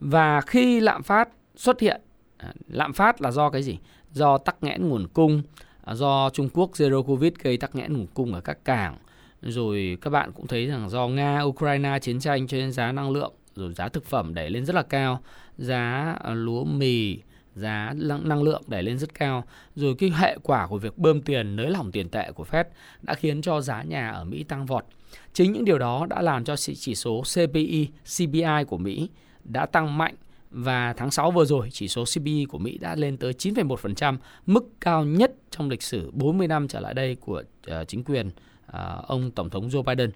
Và 0.00 0.40
khi 0.40 0.80
lạm 0.80 1.02
phát 1.02 1.28
xuất 1.56 1.80
hiện, 1.80 2.00
à, 2.36 2.52
lạm 2.68 2.92
phát 2.92 3.20
là 3.20 3.30
do 3.30 3.50
cái 3.50 3.62
gì? 3.62 3.78
Do 4.12 4.38
tắc 4.38 4.62
nghẽn 4.62 4.88
nguồn 4.88 5.08
cung, 5.08 5.42
À, 5.84 5.94
do 5.94 6.30
Trung 6.30 6.48
Quốc 6.54 6.70
Zero 6.72 7.02
Covid 7.02 7.32
gây 7.42 7.56
tắc 7.56 7.74
nghẽn 7.74 7.92
nguồn 7.92 8.06
cung 8.14 8.34
ở 8.34 8.40
các 8.40 8.64
cảng. 8.64 8.96
Rồi 9.42 9.98
các 10.00 10.10
bạn 10.10 10.32
cũng 10.32 10.46
thấy 10.46 10.66
rằng 10.66 10.90
do 10.90 11.08
Nga, 11.08 11.40
Ukraine 11.42 11.98
chiến 11.98 12.20
tranh 12.20 12.46
cho 12.46 12.56
nên 12.56 12.72
giá 12.72 12.92
năng 12.92 13.10
lượng 13.10 13.32
rồi 13.56 13.72
giá 13.74 13.88
thực 13.88 14.04
phẩm 14.04 14.34
đẩy 14.34 14.50
lên 14.50 14.66
rất 14.66 14.74
là 14.74 14.82
cao, 14.82 15.20
giá 15.58 16.14
à, 16.24 16.34
lúa 16.34 16.64
mì, 16.64 17.18
giá 17.54 17.94
năng 18.22 18.42
lượng 18.42 18.62
đẩy 18.66 18.82
lên 18.82 18.98
rất 18.98 19.14
cao. 19.14 19.44
Rồi 19.76 19.94
cái 19.98 20.10
hệ 20.10 20.38
quả 20.42 20.66
của 20.66 20.78
việc 20.78 20.98
bơm 20.98 21.22
tiền 21.22 21.56
nới 21.56 21.70
lỏng 21.70 21.92
tiền 21.92 22.08
tệ 22.08 22.32
của 22.32 22.44
Fed 22.50 22.64
đã 23.02 23.14
khiến 23.14 23.42
cho 23.42 23.60
giá 23.60 23.82
nhà 23.82 24.10
ở 24.10 24.24
Mỹ 24.24 24.42
tăng 24.44 24.66
vọt. 24.66 24.84
Chính 25.32 25.52
những 25.52 25.64
điều 25.64 25.78
đó 25.78 26.06
đã 26.10 26.22
làm 26.22 26.44
cho 26.44 26.56
chỉ 26.56 26.94
số 26.94 27.22
CPI, 27.22 27.88
CPI 28.16 28.64
của 28.68 28.78
Mỹ 28.78 29.08
đã 29.44 29.66
tăng 29.66 29.98
mạnh 29.98 30.14
và 30.56 30.92
tháng 30.92 31.10
6 31.10 31.30
vừa 31.30 31.44
rồi, 31.44 31.68
chỉ 31.72 31.88
số 31.88 32.04
CPI 32.14 32.44
của 32.44 32.58
Mỹ 32.58 32.78
đã 32.78 32.94
lên 32.94 33.16
tới 33.16 33.32
9,1%, 33.32 34.16
mức 34.46 34.64
cao 34.80 35.04
nhất 35.04 35.32
trong 35.50 35.70
lịch 35.70 35.82
sử 35.82 36.10
40 36.12 36.48
năm 36.48 36.68
trở 36.68 36.80
lại 36.80 36.94
đây 36.94 37.14
của 37.14 37.42
uh, 37.70 37.88
chính 37.88 38.04
quyền 38.04 38.26
uh, 38.26 38.72
ông 39.06 39.30
Tổng 39.30 39.50
thống 39.50 39.68
Joe 39.68 39.82
Biden. 39.82 40.10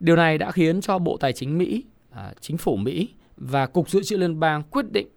Điều 0.00 0.16
này 0.16 0.38
đã 0.38 0.50
khiến 0.50 0.80
cho 0.80 0.98
Bộ 0.98 1.16
Tài 1.16 1.32
chính 1.32 1.58
Mỹ, 1.58 1.84
uh, 2.10 2.16
chính 2.40 2.56
phủ 2.56 2.76
Mỹ 2.76 3.08
và 3.36 3.66
Cục 3.66 3.90
Dự 3.90 4.02
trữ 4.02 4.16
Liên 4.16 4.40
bang 4.40 4.62
quyết 4.62 4.92
định 4.92 5.08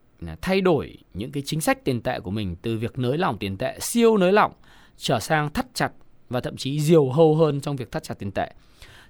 thay 0.42 0.62
đổi 0.62 0.98
những 1.14 1.32
cái 1.32 1.44
chính 1.46 1.62
sách 1.62 1.84
tiền 1.84 2.02
tệ 2.02 2.20
của 2.20 2.32
mình 2.32 2.56
từ 2.62 2.78
việc 2.78 3.00
nới 3.00 3.18
lỏng 3.18 3.38
tiền 3.38 3.58
tệ 3.58 3.78
siêu 3.80 4.18
nới 4.18 4.34
lỏng 4.34 4.54
trở 4.98 5.20
sang 5.20 5.54
thắt 5.54 5.66
chặt 5.74 5.92
và 6.30 6.40
thậm 6.40 6.58
chí 6.58 6.80
diều 6.80 7.10
hâu 7.10 7.36
hơn 7.36 7.62
trong 7.62 7.76
việc 7.76 7.92
thắt 7.92 8.04
chặt 8.04 8.16
tiền 8.20 8.32
tệ. 8.32 8.52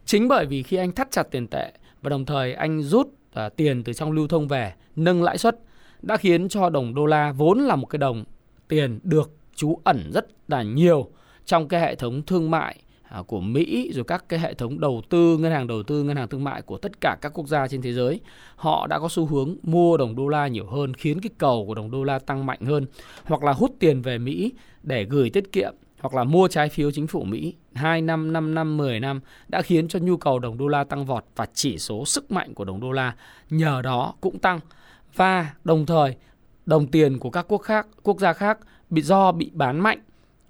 Chính 0.05 0.27
bởi 0.27 0.45
vì 0.45 0.63
khi 0.63 0.77
anh 0.77 0.91
thắt 0.91 1.11
chặt 1.11 1.23
tiền 1.31 1.47
tệ 1.47 1.71
và 2.01 2.09
đồng 2.09 2.25
thời 2.25 2.53
anh 2.53 2.81
rút 2.81 3.07
à, 3.35 3.49
tiền 3.49 3.83
từ 3.83 3.93
trong 3.93 4.11
lưu 4.11 4.27
thông 4.27 4.47
về 4.47 4.73
nâng 4.95 5.23
lãi 5.23 5.37
suất 5.37 5.59
đã 6.01 6.17
khiến 6.17 6.49
cho 6.49 6.69
đồng 6.69 6.95
đô 6.95 7.05
la 7.05 7.31
vốn 7.31 7.59
là 7.59 7.75
một 7.75 7.85
cái 7.85 7.97
đồng 7.97 8.23
tiền 8.67 8.99
được 9.03 9.31
trú 9.55 9.79
ẩn 9.83 10.11
rất 10.13 10.27
là 10.47 10.63
nhiều 10.63 11.09
trong 11.45 11.67
cái 11.67 11.81
hệ 11.81 11.95
thống 11.95 12.21
thương 12.21 12.51
mại 12.51 12.75
à, 13.03 13.21
của 13.27 13.39
Mỹ 13.39 13.91
rồi 13.93 14.03
các 14.03 14.29
cái 14.29 14.39
hệ 14.39 14.53
thống 14.53 14.79
đầu 14.79 15.01
tư 15.09 15.37
ngân 15.37 15.51
hàng 15.51 15.67
đầu 15.67 15.83
tư 15.83 16.03
ngân 16.03 16.17
hàng 16.17 16.27
thương 16.27 16.43
mại 16.43 16.61
của 16.61 16.77
tất 16.77 17.01
cả 17.01 17.17
các 17.21 17.31
quốc 17.33 17.47
gia 17.47 17.67
trên 17.67 17.81
thế 17.81 17.93
giới. 17.93 18.19
Họ 18.55 18.87
đã 18.87 18.99
có 18.99 19.09
xu 19.09 19.25
hướng 19.25 19.55
mua 19.63 19.97
đồng 19.97 20.15
đô 20.15 20.27
la 20.27 20.47
nhiều 20.47 20.65
hơn 20.65 20.93
khiến 20.93 21.21
cái 21.21 21.29
cầu 21.37 21.63
của 21.67 21.75
đồng 21.75 21.91
đô 21.91 22.03
la 22.03 22.19
tăng 22.19 22.45
mạnh 22.45 22.61
hơn 22.61 22.85
hoặc 23.23 23.43
là 23.43 23.53
hút 23.53 23.75
tiền 23.79 24.01
về 24.01 24.17
Mỹ 24.17 24.53
để 24.83 25.03
gửi 25.03 25.29
tiết 25.29 25.51
kiệm 25.51 25.73
hoặc 25.99 26.13
là 26.13 26.23
mua 26.23 26.47
trái 26.47 26.69
phiếu 26.69 26.91
chính 26.91 27.07
phủ 27.07 27.23
Mỹ 27.23 27.55
2 27.73 28.01
năm, 28.01 28.33
5 28.33 28.55
năm, 28.55 28.77
10 28.77 28.99
năm 28.99 29.19
đã 29.47 29.61
khiến 29.61 29.87
cho 29.87 29.99
nhu 29.99 30.17
cầu 30.17 30.39
đồng 30.39 30.57
đô 30.57 30.67
la 30.67 30.83
tăng 30.83 31.05
vọt 31.05 31.25
và 31.35 31.45
chỉ 31.53 31.77
số 31.77 32.05
sức 32.05 32.31
mạnh 32.31 32.53
của 32.53 32.65
đồng 32.65 32.79
đô 32.79 32.91
la 32.91 33.15
nhờ 33.49 33.81
đó 33.81 34.13
cũng 34.21 34.39
tăng. 34.39 34.59
Và 35.15 35.53
đồng 35.63 35.85
thời 35.85 36.15
đồng 36.65 36.87
tiền 36.87 37.19
của 37.19 37.29
các 37.29 37.45
quốc 37.47 37.61
khác, 37.61 37.87
quốc 38.03 38.19
gia 38.19 38.33
khác 38.33 38.59
bị 38.89 39.01
do 39.01 39.31
bị 39.31 39.51
bán 39.53 39.79
mạnh 39.79 39.99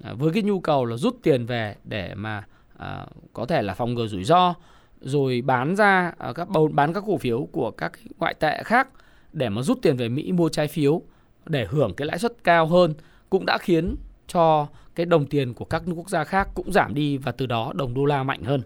à, 0.03 0.13
với 0.13 0.33
cái 0.33 0.43
nhu 0.43 0.59
cầu 0.59 0.85
là 0.85 0.97
rút 0.97 1.17
tiền 1.23 1.45
về 1.45 1.75
để 1.83 2.15
mà 2.15 2.43
à, 2.77 3.05
có 3.33 3.45
thể 3.45 3.61
là 3.61 3.73
phòng 3.73 3.93
ngừa 3.93 4.07
rủi 4.07 4.23
ro 4.23 4.53
rồi 5.01 5.41
bán 5.41 5.75
ra 5.75 6.13
à, 6.17 6.33
các 6.33 6.47
bán 6.73 6.93
các 6.93 7.03
cổ 7.07 7.17
phiếu 7.17 7.47
của 7.51 7.71
các 7.71 7.91
ngoại 8.19 8.33
tệ 8.33 8.63
khác 8.63 8.87
để 9.33 9.49
mà 9.49 9.61
rút 9.61 9.79
tiền 9.81 9.97
về 9.97 10.09
Mỹ 10.09 10.31
mua 10.31 10.49
trái 10.49 10.67
phiếu 10.67 11.01
để 11.45 11.67
hưởng 11.69 11.93
cái 11.93 12.05
lãi 12.05 12.19
suất 12.19 12.43
cao 12.43 12.67
hơn 12.67 12.93
cũng 13.29 13.45
đã 13.45 13.57
khiến 13.57 13.95
cho 14.27 14.67
cái 14.95 15.05
đồng 15.05 15.25
tiền 15.25 15.53
của 15.53 15.65
các 15.65 15.83
quốc 15.95 16.09
gia 16.09 16.23
khác 16.23 16.49
cũng 16.53 16.71
giảm 16.71 16.93
đi 16.93 17.17
và 17.17 17.31
từ 17.31 17.45
đó 17.45 17.73
đồng 17.75 17.93
đô 17.93 18.05
la 18.05 18.23
mạnh 18.23 18.43
hơn. 18.43 18.61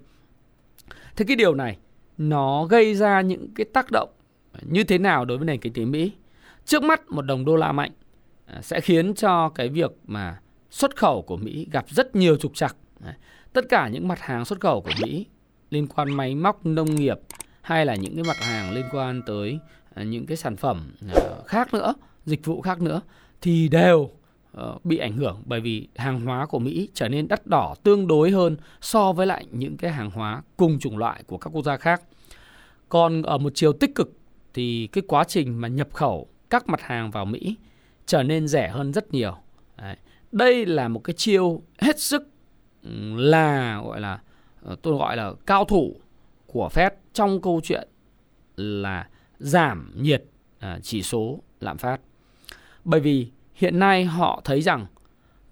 Thế 1.15 1.25
cái 1.27 1.35
điều 1.35 1.55
này 1.55 1.77
nó 2.17 2.65
gây 2.65 2.95
ra 2.95 3.21
những 3.21 3.53
cái 3.55 3.65
tác 3.73 3.91
động 3.91 4.09
như 4.61 4.83
thế 4.83 4.97
nào 4.97 5.25
đối 5.25 5.37
với 5.37 5.45
nền 5.45 5.59
kinh 5.59 5.73
tế 5.73 5.85
Mỹ? 5.85 6.11
Trước 6.65 6.83
mắt 6.83 7.09
một 7.09 7.21
đồng 7.21 7.45
đô 7.45 7.55
la 7.55 7.71
mạnh 7.71 7.91
à, 8.45 8.61
sẽ 8.61 8.81
khiến 8.81 9.13
cho 9.13 9.49
cái 9.49 9.69
việc 9.69 9.91
mà 10.07 10.39
xuất 10.69 10.95
khẩu 10.95 11.21
của 11.21 11.37
Mỹ 11.37 11.67
gặp 11.71 11.85
rất 11.89 12.15
nhiều 12.15 12.37
trục 12.37 12.55
trặc. 12.55 12.75
Tất 13.53 13.65
cả 13.69 13.87
những 13.87 14.07
mặt 14.07 14.19
hàng 14.19 14.45
xuất 14.45 14.59
khẩu 14.59 14.81
của 14.81 14.91
Mỹ 15.01 15.25
liên 15.69 15.87
quan 15.87 16.13
máy 16.13 16.35
móc 16.35 16.65
nông 16.65 16.95
nghiệp 16.95 17.19
hay 17.61 17.85
là 17.85 17.95
những 17.95 18.15
cái 18.15 18.23
mặt 18.27 18.37
hàng 18.37 18.73
liên 18.73 18.85
quan 18.91 19.21
tới 19.25 19.59
à, 19.93 20.03
những 20.03 20.25
cái 20.25 20.37
sản 20.37 20.55
phẩm 20.55 20.91
à, 21.15 21.15
khác 21.45 21.73
nữa, 21.73 21.93
dịch 22.25 22.45
vụ 22.45 22.61
khác 22.61 22.81
nữa 22.81 23.01
thì 23.41 23.67
đều 23.67 24.09
Ờ, 24.51 24.77
bị 24.83 24.97
ảnh 24.97 25.17
hưởng 25.17 25.41
bởi 25.45 25.61
vì 25.61 25.87
hàng 25.95 26.25
hóa 26.25 26.45
của 26.45 26.59
Mỹ 26.59 26.89
trở 26.93 27.09
nên 27.09 27.27
đắt 27.27 27.47
đỏ 27.47 27.75
tương 27.83 28.07
đối 28.07 28.31
hơn 28.31 28.57
so 28.81 29.13
với 29.13 29.27
lại 29.27 29.45
những 29.51 29.77
cái 29.77 29.91
hàng 29.91 30.11
hóa 30.11 30.41
cùng 30.57 30.79
chủng 30.79 30.97
loại 30.97 31.23
của 31.27 31.37
các 31.37 31.49
quốc 31.49 31.63
gia 31.63 31.77
khác. 31.77 32.01
Còn 32.89 33.21
ở 33.21 33.37
một 33.37 33.51
chiều 33.55 33.73
tích 33.73 33.95
cực 33.95 34.13
thì 34.53 34.87
cái 34.91 35.01
quá 35.07 35.23
trình 35.23 35.61
mà 35.61 35.67
nhập 35.67 35.93
khẩu 35.93 36.27
các 36.49 36.69
mặt 36.69 36.81
hàng 36.81 37.11
vào 37.11 37.25
Mỹ 37.25 37.55
trở 38.05 38.23
nên 38.23 38.47
rẻ 38.47 38.69
hơn 38.69 38.93
rất 38.93 39.13
nhiều. 39.13 39.35
Đấy. 39.77 39.95
Đây 40.31 40.65
là 40.65 40.87
một 40.87 41.03
cái 41.03 41.13
chiêu 41.17 41.61
hết 41.77 41.99
sức 41.99 42.29
ừ, 42.83 42.89
là 43.15 43.81
gọi 43.85 44.01
là 44.01 44.19
ờ, 44.61 44.75
tôi 44.81 44.97
gọi 44.97 45.17
là 45.17 45.31
cao 45.45 45.65
thủ 45.65 45.95
của 46.47 46.69
Fed 46.73 46.91
trong 47.13 47.41
câu 47.41 47.61
chuyện 47.63 47.87
là 48.55 49.07
giảm 49.39 49.91
nhiệt 49.95 50.23
à, 50.59 50.79
chỉ 50.83 51.03
số 51.03 51.39
lạm 51.59 51.77
phát. 51.77 52.01
Bởi 52.83 52.99
vì 52.99 53.27
hiện 53.59 53.79
nay 53.79 54.05
họ 54.05 54.41
thấy 54.43 54.61
rằng 54.61 54.85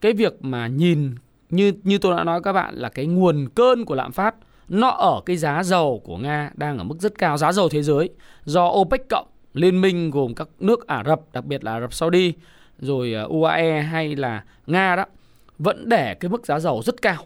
cái 0.01 0.13
việc 0.13 0.33
mà 0.41 0.67
nhìn 0.67 1.15
như 1.49 1.73
như 1.83 1.97
tôi 1.97 2.17
đã 2.17 2.23
nói 2.23 2.41
các 2.43 2.53
bạn 2.53 2.75
là 2.75 2.89
cái 2.89 3.05
nguồn 3.05 3.47
cơn 3.55 3.85
của 3.85 3.95
lạm 3.95 4.11
phát 4.11 4.35
nó 4.69 4.89
ở 4.89 5.21
cái 5.25 5.37
giá 5.37 5.63
dầu 5.63 6.01
của 6.05 6.17
Nga 6.17 6.51
đang 6.53 6.77
ở 6.77 6.83
mức 6.83 6.95
rất 6.99 7.17
cao, 7.17 7.37
giá 7.37 7.51
dầu 7.51 7.69
thế 7.69 7.83
giới 7.83 8.09
do 8.45 8.67
OPEC 8.67 9.09
cộng 9.09 9.27
liên 9.53 9.81
minh 9.81 10.11
gồm 10.11 10.33
các 10.33 10.47
nước 10.59 10.87
Ả 10.87 11.03
Rập, 11.07 11.21
đặc 11.33 11.45
biệt 11.45 11.63
là 11.63 11.73
Ả 11.73 11.81
Rập 11.81 11.93
Saudi, 11.93 12.33
rồi 12.79 13.13
ờ, 13.13 13.23
UAE 13.23 13.81
hay 13.81 14.15
là 14.15 14.43
Nga 14.67 14.95
đó 14.95 15.05
vẫn 15.59 15.89
để 15.89 16.13
cái 16.13 16.29
mức 16.29 16.45
giá 16.45 16.59
dầu 16.59 16.81
rất 16.85 17.01
cao. 17.01 17.23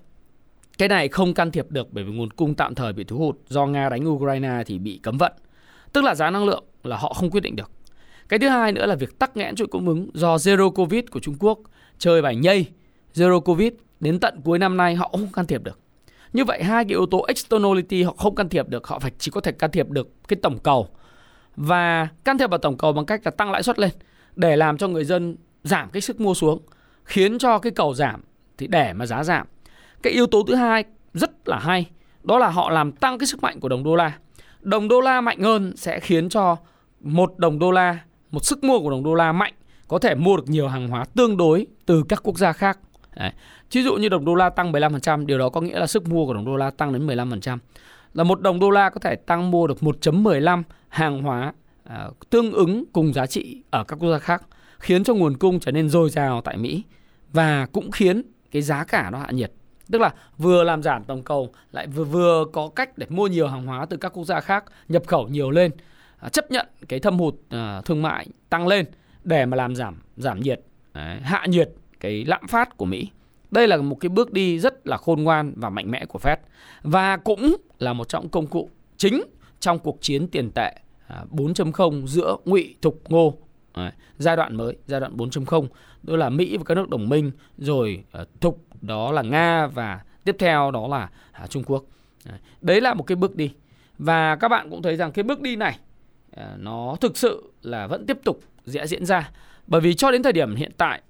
Cái 0.78 0.88
này 0.88 1.08
không 1.08 1.34
can 1.34 1.52
thiệp 1.52 1.66
được 1.70 1.88
bởi 1.92 2.04
vì 2.04 2.14
nguồn 2.14 2.30
cung 2.30 2.56
tạm 2.56 2.76
thời 2.76 2.94
bị 2.94 3.04
thiếu 3.04 3.18
hụt 3.18 3.38
do 3.48 3.66
Nga 3.66 3.90
đánh 3.90 4.08
Ukraine 4.08 4.64
thì 4.66 4.80
bị 4.80 5.00
cấm 5.04 5.18
vận. 5.18 5.32
Tức 5.94 6.04
là 6.04 6.16
giá 6.16 6.30
năng 6.30 6.46
lượng 6.46 6.64
là 6.84 6.98
họ 6.98 7.14
không 7.14 7.30
quyết 7.30 7.44
định 7.44 7.56
được. 7.56 7.72
Cái 8.32 8.40
thứ 8.40 8.48
hai 8.48 8.72
nữa 8.72 8.86
là 8.86 8.96
việc 8.96 9.20
tắc 9.20 9.38
nghẽn 9.38 9.56
chuỗi 9.56 9.68
cung 9.68 9.88
ứng 9.88 10.10
do 10.14 10.36
Zero 10.36 10.72
Covid 10.72 11.04
của 11.12 11.20
Trung 11.20 11.36
Quốc 11.40 11.60
chơi 11.98 12.22
bài 12.22 12.36
nhây 12.36 12.66
Zero 13.14 13.40
Covid 13.40 13.74
đến 14.00 14.20
tận 14.20 14.42
cuối 14.44 14.60
năm 14.60 14.78
nay 14.78 14.96
họ 14.96 15.08
không 15.12 15.28
can 15.34 15.48
thiệp 15.48 15.64
được. 15.64 15.80
Như 16.34 16.46
vậy 16.46 16.64
hai 16.64 16.84
cái 16.84 16.90
yếu 16.90 17.06
tố 17.06 17.26
externality 17.28 18.04
họ 18.04 18.14
không 18.18 18.36
can 18.36 18.50
thiệp 18.50 18.70
được, 18.70 18.88
họ 18.88 19.00
phải 19.00 19.12
chỉ 19.18 19.32
có 19.32 19.42
thể 19.42 19.52
can 19.52 19.72
thiệp 19.72 19.90
được 19.90 20.10
cái 20.28 20.40
tổng 20.42 20.60
cầu 20.60 20.88
và 21.56 22.08
can 22.24 22.38
thiệp 22.38 22.50
vào 22.50 22.58
tổng 22.58 22.78
cầu 22.78 22.94
bằng 22.94 23.06
cách 23.06 23.22
là 23.26 23.32
tăng 23.32 23.52
lãi 23.52 23.64
suất 23.64 23.80
lên 23.80 23.92
để 24.36 24.56
làm 24.58 24.78
cho 24.78 24.88
người 24.88 25.06
dân 25.06 25.36
giảm 25.64 25.90
cái 25.90 26.02
sức 26.02 26.22
mua 26.22 26.34
xuống, 26.34 26.62
khiến 27.04 27.38
cho 27.38 27.60
cái 27.60 27.72
cầu 27.72 27.94
giảm 27.94 28.22
thì 28.58 28.68
để 28.68 28.94
mà 28.94 29.06
giá 29.06 29.24
giảm. 29.24 29.48
Cái 30.04 30.14
yếu 30.14 30.28
tố 30.28 30.44
thứ 30.48 30.56
hai 30.56 30.84
rất 31.14 31.32
là 31.46 31.60
hay, 31.60 31.90
đó 32.24 32.38
là 32.38 32.50
họ 32.50 32.70
làm 32.70 32.92
tăng 32.92 33.18
cái 33.18 33.28
sức 33.28 33.44
mạnh 33.44 33.60
của 33.60 33.70
đồng 33.70 33.84
đô 33.84 33.96
la. 33.96 34.18
Đồng 34.62 34.88
đô 34.88 35.02
la 35.02 35.22
mạnh 35.22 35.40
hơn 35.40 35.74
sẽ 35.78 36.00
khiến 36.00 36.30
cho 36.30 36.58
một 37.00 37.38
đồng 37.38 37.60
đô 37.60 37.72
la, 37.72 38.00
một 38.32 38.46
sức 38.46 38.64
mua 38.64 38.80
của 38.80 38.90
đồng 38.90 39.04
đô 39.04 39.14
la 39.14 39.32
mạnh 39.32 39.54
có 39.88 40.00
thể 40.00 40.16
mua 40.16 40.38
được 40.38 40.50
nhiều 40.50 40.68
hàng 40.68 40.88
hóa 40.88 41.06
tương 41.16 41.38
đối 41.38 41.68
từ 41.86 42.04
các 42.10 42.20
quốc 42.24 42.38
gia 42.38 42.54
khác. 42.54 42.80
Đấy. 43.16 43.32
Ví 43.72 43.84
dụ 43.84 43.96
như 43.96 44.10
đồng 44.10 44.26
đô 44.26 44.36
la 44.36 44.50
tăng 44.50 44.72
15%, 44.72 45.26
điều 45.26 45.38
đó 45.38 45.50
có 45.50 45.62
nghĩa 45.62 45.80
là 45.80 45.88
sức 45.88 46.08
mua 46.08 46.26
của 46.26 46.34
đồng 46.34 46.46
đô 46.46 46.56
la 46.56 46.72
tăng 46.72 46.94
đến 46.94 47.08
15%. 47.08 47.58
Là 48.14 48.24
một 48.24 48.42
đồng 48.42 48.60
đô 48.60 48.70
la 48.70 48.90
có 48.90 49.00
thể 49.00 49.16
tăng 49.16 49.52
mua 49.52 49.68
được 49.68 49.78
1.15 49.82 50.64
hàng 50.90 51.22
hóa 51.22 51.54
à, 51.84 52.10
tương 52.30 52.52
ứng 52.52 52.84
cùng 52.94 53.14
giá 53.14 53.26
trị 53.26 53.64
ở 53.70 53.84
các 53.84 53.96
quốc 53.96 54.12
gia 54.12 54.20
khác, 54.20 54.44
khiến 54.80 55.04
cho 55.04 55.14
nguồn 55.14 55.38
cung 55.38 55.60
trở 55.60 55.72
nên 55.72 55.90
dồi 55.90 56.10
dào 56.10 56.42
tại 56.42 56.58
Mỹ 56.58 56.84
và 57.34 57.66
cũng 57.72 57.92
khiến 57.92 58.22
cái 58.52 58.62
giá 58.62 58.84
cả 58.84 59.10
nó 59.12 59.18
hạ 59.18 59.32
nhiệt. 59.32 59.52
Tức 59.92 60.02
là 60.02 60.14
vừa 60.38 60.64
làm 60.64 60.84
giảm 60.84 61.04
tổng 61.04 61.24
cầu 61.24 61.54
lại 61.72 61.88
vừa 61.88 62.04
vừa 62.04 62.46
có 62.54 62.70
cách 62.76 62.98
để 62.98 63.06
mua 63.10 63.28
nhiều 63.28 63.48
hàng 63.48 63.66
hóa 63.66 63.86
từ 63.86 63.98
các 63.98 64.10
quốc 64.14 64.26
gia 64.26 64.42
khác, 64.42 64.64
nhập 64.90 65.04
khẩu 65.08 65.28
nhiều 65.28 65.52
lên, 65.52 65.72
À, 66.22 66.30
chấp 66.30 66.52
nhận 66.52 66.68
cái 66.88 67.00
thâm 67.00 67.20
hụt 67.20 67.36
à, 67.50 67.82
thương 67.86 68.02
mại 68.02 68.28
tăng 68.50 68.68
lên 68.68 68.86
để 69.24 69.46
mà 69.46 69.58
làm 69.58 69.76
giảm 69.76 70.02
giảm 70.18 70.40
nhiệt, 70.40 70.62
đấy, 70.94 71.20
hạ 71.22 71.46
nhiệt 71.50 71.70
cái 72.00 72.26
lạm 72.26 72.48
phát 72.48 72.78
của 72.78 72.86
Mỹ. 72.86 73.10
Đây 73.52 73.68
là 73.68 73.78
một 73.78 73.96
cái 73.96 74.10
bước 74.10 74.32
đi 74.32 74.60
rất 74.60 74.88
là 74.88 74.98
khôn 74.98 75.24
ngoan 75.24 75.54
và 75.56 75.70
mạnh 75.70 75.92
mẽ 75.92 76.06
của 76.06 76.20
Fed 76.20 76.38
và 76.82 77.18
cũng 77.18 77.56
là 77.80 77.94
một 77.94 78.10
trong 78.10 78.30
công 78.30 78.48
cụ 78.48 78.70
chính 78.98 79.22
trong 79.60 79.80
cuộc 79.80 79.98
chiến 80.02 80.28
tiền 80.28 80.52
tệ 80.56 80.74
à, 81.08 81.24
4.0 81.32 82.08
giữa 82.08 82.38
ngụy 82.46 82.76
thục 82.82 83.02
ngô 83.10 83.38
giai 84.18 84.36
đoạn 84.36 84.58
mới 84.58 84.78
giai 84.88 85.00
đoạn 85.00 85.18
4.0 85.18 85.68
đó 86.04 86.16
là 86.16 86.30
Mỹ 86.30 86.58
và 86.58 86.64
các 86.64 86.76
nước 86.76 86.90
đồng 86.90 87.10
minh 87.10 87.32
rồi 87.58 88.04
thục 88.42 88.66
đó 88.82 89.12
là 89.12 89.22
Nga 89.22 89.68
và 89.68 90.02
tiếp 90.24 90.36
theo 90.40 90.72
đó 90.72 90.88
là 90.88 91.10
Trung 91.50 91.64
Quốc 91.64 91.86
đấy 92.62 92.82
là 92.82 92.94
một 92.94 93.04
cái 93.04 93.16
bước 93.16 93.36
đi 93.36 93.52
và 93.98 94.36
các 94.36 94.48
bạn 94.48 94.70
cũng 94.70 94.82
thấy 94.82 94.96
rằng 94.96 95.12
cái 95.12 95.24
bước 95.24 95.42
đi 95.42 95.56
này 95.56 95.80
Ờ, 96.32 96.56
nó 96.60 96.96
thực 97.02 97.18
sự 97.18 97.52
là 97.62 97.88
vẫn 97.88 98.06
tiếp 98.06 98.18
tục 98.24 98.40
sẽ 98.66 98.88
diễn 98.88 99.06
ra. 99.06 99.32
Bởi 99.68 99.82
vì 99.82 99.94
cho 99.94 100.12
đến 100.12 100.24
thời 100.24 100.34
điểm 100.34 100.56
hiện 100.56 100.72
tại, 100.78 101.02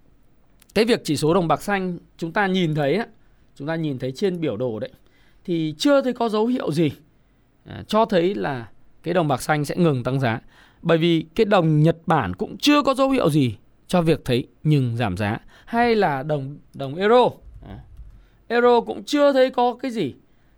cái 0.74 0.86
việc 0.86 1.02
chỉ 1.04 1.18
số 1.18 1.34
đồng 1.34 1.48
bạc 1.48 1.62
xanh 1.62 1.98
chúng 2.18 2.32
ta 2.32 2.48
nhìn 2.48 2.76
thấy 2.76 3.00
chúng 3.56 3.68
ta 3.68 3.76
nhìn 3.76 4.00
thấy 4.00 4.12
trên 4.12 4.42
biểu 4.42 4.58
đồ 4.58 4.80
đấy, 4.80 4.92
thì 5.46 5.76
chưa 5.78 6.02
thấy 6.02 6.14
có 6.14 6.30
dấu 6.30 6.48
hiệu 6.48 6.72
gì 6.72 6.92
ờ, 7.66 7.84
cho 7.88 8.06
thấy 8.06 8.36
là 8.36 8.70
cái 9.04 9.14
đồng 9.14 9.28
bạc 9.28 9.42
xanh 9.42 9.66
sẽ 9.66 9.76
ngừng 9.76 10.04
tăng 10.04 10.20
giá. 10.20 10.40
Bởi 10.82 10.98
vì 10.98 11.26
cái 11.36 11.46
đồng 11.46 11.84
Nhật 11.84 11.98
Bản 12.06 12.36
cũng 12.36 12.58
chưa 12.58 12.82
có 12.82 12.94
dấu 12.94 13.10
hiệu 13.10 13.30
gì 13.30 13.56
cho 13.88 14.02
việc 14.02 14.26
thấy 14.26 14.48
nhưng 14.64 14.98
giảm 14.98 15.18
giá. 15.18 15.38
Hay 15.66 15.96
là 15.96 16.24
đồng 16.24 16.58
đồng 16.74 16.96
euro 16.96 17.30
à, 17.68 17.80
euro 18.48 18.82
cũng 18.82 19.04
chưa 19.04 19.34
thấy 19.34 19.50
có 19.50 19.78
cái 19.82 19.92
gì 19.92 20.14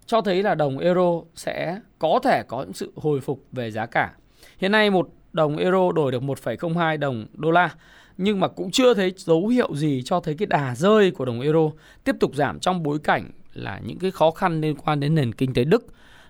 cho 0.05 0.22
thấy 0.22 0.43
là 0.43 0.55
đồng 0.55 0.77
euro 0.77 1.22
sẽ 1.36 1.79
có 2.00 2.20
thể 2.24 2.43
có 2.48 2.63
những 2.63 2.74
sự 2.74 2.91
hồi 2.96 3.20
phục 3.20 3.46
về 3.51 3.72
giá 3.72 3.86
cả 3.86 4.13
hiện 4.57 4.71
nay 4.71 4.89
một 4.89 5.09
đồng 5.33 5.57
euro 5.57 5.91
đổi 5.91 6.12
được 6.12 6.23
1,02 6.23 7.00
đồng 7.00 7.25
đô 7.33 7.51
la 7.51 7.69
nhưng 8.17 8.39
mà 8.39 8.47
cũng 8.47 8.71
chưa 8.71 8.93
thấy 8.93 9.13
dấu 9.17 9.47
hiệu 9.47 9.75
gì 9.75 10.01
cho 10.05 10.19
thấy 10.19 10.35
cái 10.35 10.45
đà 10.45 10.75
rơi 10.75 11.12
của 11.12 11.25
đồng 11.25 11.41
euro 11.41 11.71
tiếp 12.03 12.15
tục 12.19 12.35
giảm 12.35 12.59
trong 12.59 12.83
bối 12.83 13.00
cảnh 13.00 13.31
là 13.53 13.79
những 13.85 14.00
cái 14.00 14.12
khó 14.12 14.31
khăn 14.31 14.62
liên 14.62 14.75
quan 14.75 15.00
đến 15.00 15.15
nền 15.15 15.33
kinh 15.33 15.53
tế 15.53 15.63
Đức 15.63 15.88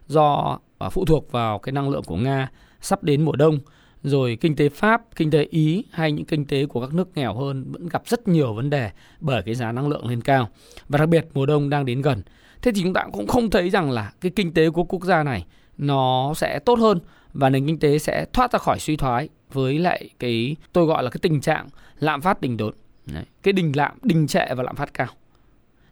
do 0.07 0.59
à, 0.77 0.89
phụ 0.89 1.05
thuộc 1.05 1.31
vào 1.31 1.59
cái 1.59 1.73
năng 1.73 1.89
lượng 1.89 2.03
của 2.03 2.17
Nga 2.17 2.49
sắp 2.81 3.03
đến 3.03 3.25
mùa 3.25 3.35
đông 3.35 3.59
rồi 4.03 4.37
kinh 4.41 4.55
tế 4.55 4.69
Pháp, 4.69 5.01
kinh 5.15 5.31
tế 5.31 5.43
Ý 5.43 5.83
hay 5.91 6.11
những 6.11 6.25
kinh 6.25 6.45
tế 6.45 6.65
của 6.65 6.81
các 6.81 6.93
nước 6.93 7.09
nghèo 7.15 7.33
hơn 7.33 7.71
vẫn 7.71 7.89
gặp 7.89 8.01
rất 8.05 8.27
nhiều 8.27 8.53
vấn 8.53 8.69
đề 8.69 8.91
bởi 9.19 9.41
cái 9.45 9.55
giá 9.55 9.71
năng 9.71 9.87
lượng 9.87 10.07
lên 10.07 10.21
cao 10.21 10.49
và 10.89 10.97
đặc 10.97 11.09
biệt 11.09 11.27
mùa 11.33 11.45
đông 11.45 11.69
đang 11.69 11.85
đến 11.85 12.01
gần. 12.01 12.21
Thế 12.61 12.71
thì 12.75 12.81
chúng 12.83 12.93
ta 12.93 13.05
cũng 13.11 13.27
không 13.27 13.49
thấy 13.49 13.69
rằng 13.69 13.91
là 13.91 14.11
cái 14.21 14.31
kinh 14.35 14.53
tế 14.53 14.69
của 14.69 14.83
quốc 14.83 15.03
gia 15.03 15.23
này 15.23 15.45
nó 15.77 16.33
sẽ 16.35 16.59
tốt 16.59 16.79
hơn 16.79 16.99
và 17.33 17.49
nền 17.49 17.67
kinh 17.67 17.79
tế 17.79 17.99
sẽ 17.99 18.25
thoát 18.33 18.53
ra 18.53 18.59
khỏi 18.59 18.79
suy 18.79 18.95
thoái 18.95 19.29
với 19.51 19.79
lại 19.79 20.09
cái 20.19 20.55
tôi 20.73 20.85
gọi 20.85 21.03
là 21.03 21.09
cái 21.09 21.19
tình 21.21 21.41
trạng 21.41 21.67
lạm 21.99 22.21
phát 22.21 22.41
đình 22.41 22.57
đốn 22.57 22.73
Đấy, 23.05 23.23
cái 23.43 23.53
đình 23.53 23.71
lạm 23.75 23.97
đình 24.01 24.27
trệ 24.27 24.45
và 24.55 24.63
lạm 24.63 24.75
phát 24.75 24.93
cao. 24.93 25.07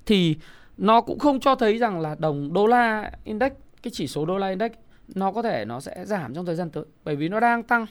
Thì 0.05 0.35
nó 0.77 1.01
cũng 1.01 1.19
không 1.19 1.39
cho 1.39 1.55
thấy 1.55 1.77
rằng 1.77 1.99
là 1.99 2.15
đồng 2.19 2.53
đô 2.53 2.67
la 2.67 3.11
index 3.23 3.51
cái 3.83 3.91
chỉ 3.93 4.07
số 4.07 4.25
đô 4.25 4.37
la 4.37 4.49
index 4.49 4.71
nó 5.15 5.31
có 5.31 5.41
thể 5.41 5.65
nó 5.65 5.79
sẽ 5.79 6.05
giảm 6.05 6.33
trong 6.33 6.45
thời 6.45 6.55
gian 6.55 6.69
tới 6.69 6.83
bởi 7.03 7.15
vì 7.15 7.29
nó 7.29 7.39
đang 7.39 7.63
tăng. 7.63 7.85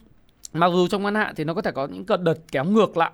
Mặc 0.52 0.70
dù 0.72 0.88
trong 0.88 1.02
ngắn 1.02 1.14
hạn 1.14 1.34
thì 1.36 1.44
nó 1.44 1.54
có 1.54 1.62
thể 1.62 1.70
có 1.72 1.86
những 1.86 2.04
cơn 2.04 2.24
đợt 2.24 2.34
kéo 2.52 2.64
ngược 2.64 2.96
lại. 2.96 3.12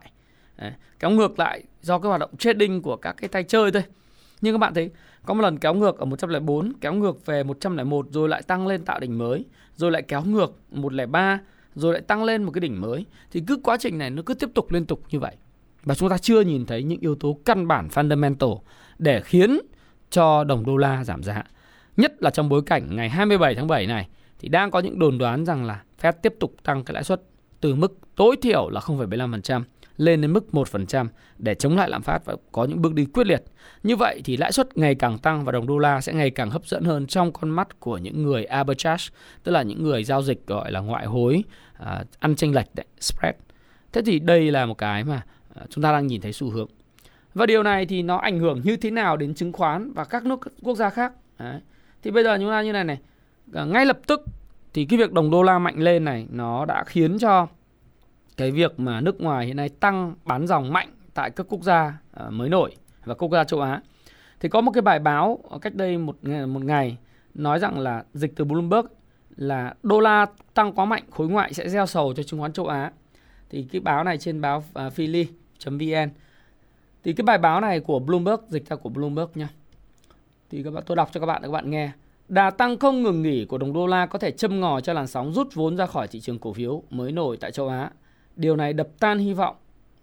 Đấy, 0.59 0.73
kéo 0.99 1.11
ngược 1.11 1.39
lại 1.39 1.63
do 1.83 1.99
cái 1.99 2.09
hoạt 2.09 2.21
động 2.21 2.37
trading 2.37 2.83
của 2.83 2.97
các 2.97 3.13
cái 3.13 3.29
tay 3.29 3.45
chơi 3.45 3.71
thôi. 3.71 3.83
Nhưng 4.41 4.55
các 4.55 4.59
bạn 4.59 4.75
thấy 4.75 4.91
có 5.27 5.35
một 5.35 5.43
lần 5.43 5.59
kéo 5.59 5.75
ngược 5.75 5.99
ở 5.99 6.05
104 6.05 6.73
kéo 6.81 6.95
ngược 6.95 7.27
về 7.27 7.43
101 7.43 8.07
rồi 8.11 8.29
lại 8.29 8.43
tăng 8.43 8.67
lên 8.67 8.85
tạo 8.85 9.01
đỉnh 9.01 9.19
mới 9.19 9.45
rồi 9.77 9.91
lại 9.91 10.03
kéo 10.03 10.23
ngược 10.23 10.53
103 10.71 11.41
rồi 11.75 11.93
lại 11.93 12.03
tăng 12.03 12.25
lên 12.25 12.43
một 12.43 12.51
cái 12.53 12.61
đỉnh 12.61 12.81
mới. 12.81 13.07
Thì 13.31 13.43
cứ 13.47 13.57
quá 13.57 13.77
trình 13.81 13.99
này 13.99 14.11
nó 14.11 14.23
cứ 14.27 14.35
tiếp 14.35 14.51
tục 14.55 14.73
liên 14.73 14.87
tục 14.87 15.03
như 15.11 15.21
vậy. 15.21 15.37
Và 15.83 15.95
chúng 15.95 16.09
ta 16.09 16.19
chưa 16.19 16.41
nhìn 16.41 16.67
thấy 16.67 16.83
những 16.83 17.01
yếu 17.01 17.15
tố 17.15 17.39
căn 17.45 17.69
bản 17.69 17.89
fundamental 17.89 18.59
để 18.99 19.21
khiến 19.21 19.61
cho 20.11 20.45
đồng 20.45 20.67
đô 20.67 20.77
la 20.77 21.05
giảm 21.05 21.23
giá. 21.23 21.43
Nhất 21.97 22.15
là 22.19 22.31
trong 22.31 22.49
bối 22.49 22.63
cảnh 22.67 22.97
ngày 22.97 23.09
27 23.09 23.55
tháng 23.55 23.67
7 23.67 23.87
này 23.87 24.09
thì 24.39 24.49
đang 24.49 24.71
có 24.71 24.79
những 24.79 24.99
đồn 24.99 25.19
đoán 25.19 25.45
rằng 25.45 25.65
là 25.65 25.83
Fed 26.01 26.13
tiếp 26.23 26.35
tục 26.41 26.55
tăng 26.63 26.85
cái 26.85 26.95
lãi 26.95 27.05
suất 27.05 27.23
từ 27.61 27.75
mức 27.75 27.99
tối 28.17 28.37
thiểu 28.43 28.69
là 28.71 28.81
0,75% 28.81 29.63
lên 29.97 30.21
đến 30.21 30.33
mức 30.33 30.47
1% 30.53 31.07
để 31.39 31.55
chống 31.55 31.77
lại 31.77 31.91
lạm 31.91 32.03
phát 32.03 32.25
và 32.25 32.37
có 32.53 32.65
những 32.65 32.83
bước 32.83 32.95
đi 32.95 33.05
quyết 33.05 33.27
liệt. 33.27 33.43
Như 33.83 33.97
vậy 33.97 34.21
thì 34.25 34.37
lãi 34.37 34.53
suất 34.53 34.79
ngày 34.79 34.95
càng 34.95 35.19
tăng 35.19 35.45
và 35.45 35.53
đồng 35.53 35.67
đô 35.67 35.79
la 35.79 36.01
sẽ 36.01 36.13
ngày 36.13 36.31
càng 36.31 36.51
hấp 36.51 36.67
dẫn 36.67 36.85
hơn 36.85 37.07
trong 37.07 37.33
con 37.33 37.51
mắt 37.51 37.81
của 37.81 37.99
những 37.99 38.23
người 38.23 38.45
arbitrage, 38.45 39.05
tức 39.43 39.53
là 39.53 39.63
những 39.63 39.83
người 39.83 40.05
giao 40.05 40.23
dịch 40.23 40.47
gọi 40.47 40.73
là 40.73 40.81
ngoại 40.81 41.07
hối, 41.07 41.45
à, 41.79 42.05
ăn 42.19 42.37
chênh 42.37 42.55
lệch 42.55 42.75
đấy, 42.75 42.87
spread. 43.01 43.35
Thế 43.93 44.03
thì 44.07 44.19
đây 44.19 44.51
là 44.51 44.67
một 44.67 44.79
cái 44.79 45.05
mà 45.05 45.23
à, 45.55 45.63
chúng 45.71 45.83
ta 45.83 45.93
đang 45.93 46.07
nhìn 46.07 46.21
thấy 46.21 46.33
xu 46.33 46.51
hướng. 46.51 46.69
Và 47.35 47.47
điều 47.47 47.63
này 47.63 47.87
thì 47.87 48.03
nó 48.03 48.17
ảnh 48.17 48.39
hưởng 48.39 48.61
như 48.65 48.77
thế 48.77 48.91
nào 48.91 49.17
đến 49.17 49.35
chứng 49.35 49.53
khoán 49.53 49.93
và 49.93 50.05
các 50.05 50.25
nước 50.25 50.41
quốc 50.63 50.75
gia 50.75 50.91
khác? 50.91 51.13
Đấy. 51.39 51.61
Thì 52.03 52.11
bây 52.11 52.25
giờ 52.25 52.37
chúng 52.41 52.51
ta 52.51 52.63
như 52.63 52.73
này 52.73 52.85
này, 52.85 52.99
ngay 53.47 53.87
lập 53.87 53.99
tức 54.07 54.25
thì 54.75 54.85
cái 54.85 54.99
việc 54.99 55.13
đồng 55.13 55.31
đô 55.31 55.43
la 55.43 55.59
mạnh 55.59 55.79
lên 55.79 56.05
này 56.05 56.27
nó 56.31 56.65
đã 56.65 56.85
khiến 56.85 57.19
cho 57.19 57.47
cái 58.37 58.51
việc 58.51 58.81
mà 58.81 59.01
nước 59.01 59.21
ngoài 59.21 59.47
hiện 59.47 59.57
nay 59.57 59.69
tăng 59.69 60.15
bán 60.25 60.47
dòng 60.47 60.73
mạnh 60.73 60.89
tại 61.15 61.31
các 61.31 61.47
quốc 61.49 61.63
gia 61.63 61.99
ờ, 62.13 62.31
mới 62.31 62.49
nổi 62.49 62.77
và 63.05 63.15
quốc 63.15 63.33
gia 63.33 63.45
châu 63.45 63.61
Á. 63.61 63.81
Thì 64.41 64.49
có 64.49 64.61
một 64.61 64.73
cái 64.73 64.83
bài 64.83 64.99
báo 64.99 65.39
cách 65.63 65.75
đây 65.75 65.99
một 65.99 66.17
ngày, 66.23 66.47
một 66.47 66.65
ngày 66.65 66.99
nói 67.35 67.59
rằng 67.59 67.79
là 67.79 68.05
dịch 68.15 68.37
từ 68.37 68.45
Bloomberg 68.45 68.87
là 69.37 69.75
đô 69.83 70.01
la 70.01 70.27
tăng 70.55 70.73
quá 70.73 70.85
mạnh 70.85 71.03
khối 71.11 71.29
ngoại 71.29 71.53
sẽ 71.53 71.69
gieo 71.69 71.87
sầu 71.87 72.15
cho 72.15 72.23
chứng 72.23 72.41
khoán 72.41 72.53
châu 72.53 72.67
Á. 72.67 72.93
Thì 73.51 73.67
cái 73.73 73.81
báo 73.81 74.05
này 74.05 74.19
trên 74.19 74.41
báo 74.41 74.65
à, 74.75 74.87
uh, 74.87 74.93
philly.vn 74.93 76.11
thì 77.05 77.13
cái 77.13 77.23
bài 77.25 77.39
báo 77.39 77.61
này 77.61 77.81
của 77.81 77.99
Bloomberg 77.99 78.41
dịch 78.49 78.69
ra 78.69 78.77
của 78.77 78.89
Bloomberg 78.89 79.31
nha 79.35 79.49
thì 80.51 80.63
các 80.63 80.71
bạn 80.71 80.83
tôi 80.87 80.97
đọc 80.97 81.09
cho 81.13 81.21
các 81.21 81.27
bạn 81.27 81.43
các 81.43 81.51
bạn 81.51 81.71
nghe. 81.71 81.91
Đà 82.29 82.51
tăng 82.51 82.79
không 82.79 83.03
ngừng 83.03 83.23
nghỉ 83.23 83.45
của 83.45 83.59
đồng 83.59 83.73
đô 83.73 83.87
la 83.87 84.07
có 84.07 84.19
thể 84.19 84.31
châm 84.31 84.61
ngòi 84.61 84.83
cho 84.83 84.93
làn 84.93 85.07
sóng 85.07 85.33
rút 85.33 85.55
vốn 85.55 85.77
ra 85.77 85.87
khỏi 85.87 86.09
thị 86.09 86.21
trường 86.21 86.39
cổ 86.39 86.53
phiếu 86.53 86.83
mới 86.91 87.13
nổi 87.13 87.37
tại 87.37 87.53
châu 87.53 87.69
Á. 87.69 87.91
Điều 88.37 88.57
này 88.57 88.73
đập 88.73 88.89
tan 89.01 89.19
hy 89.19 89.33
vọng 89.33 89.57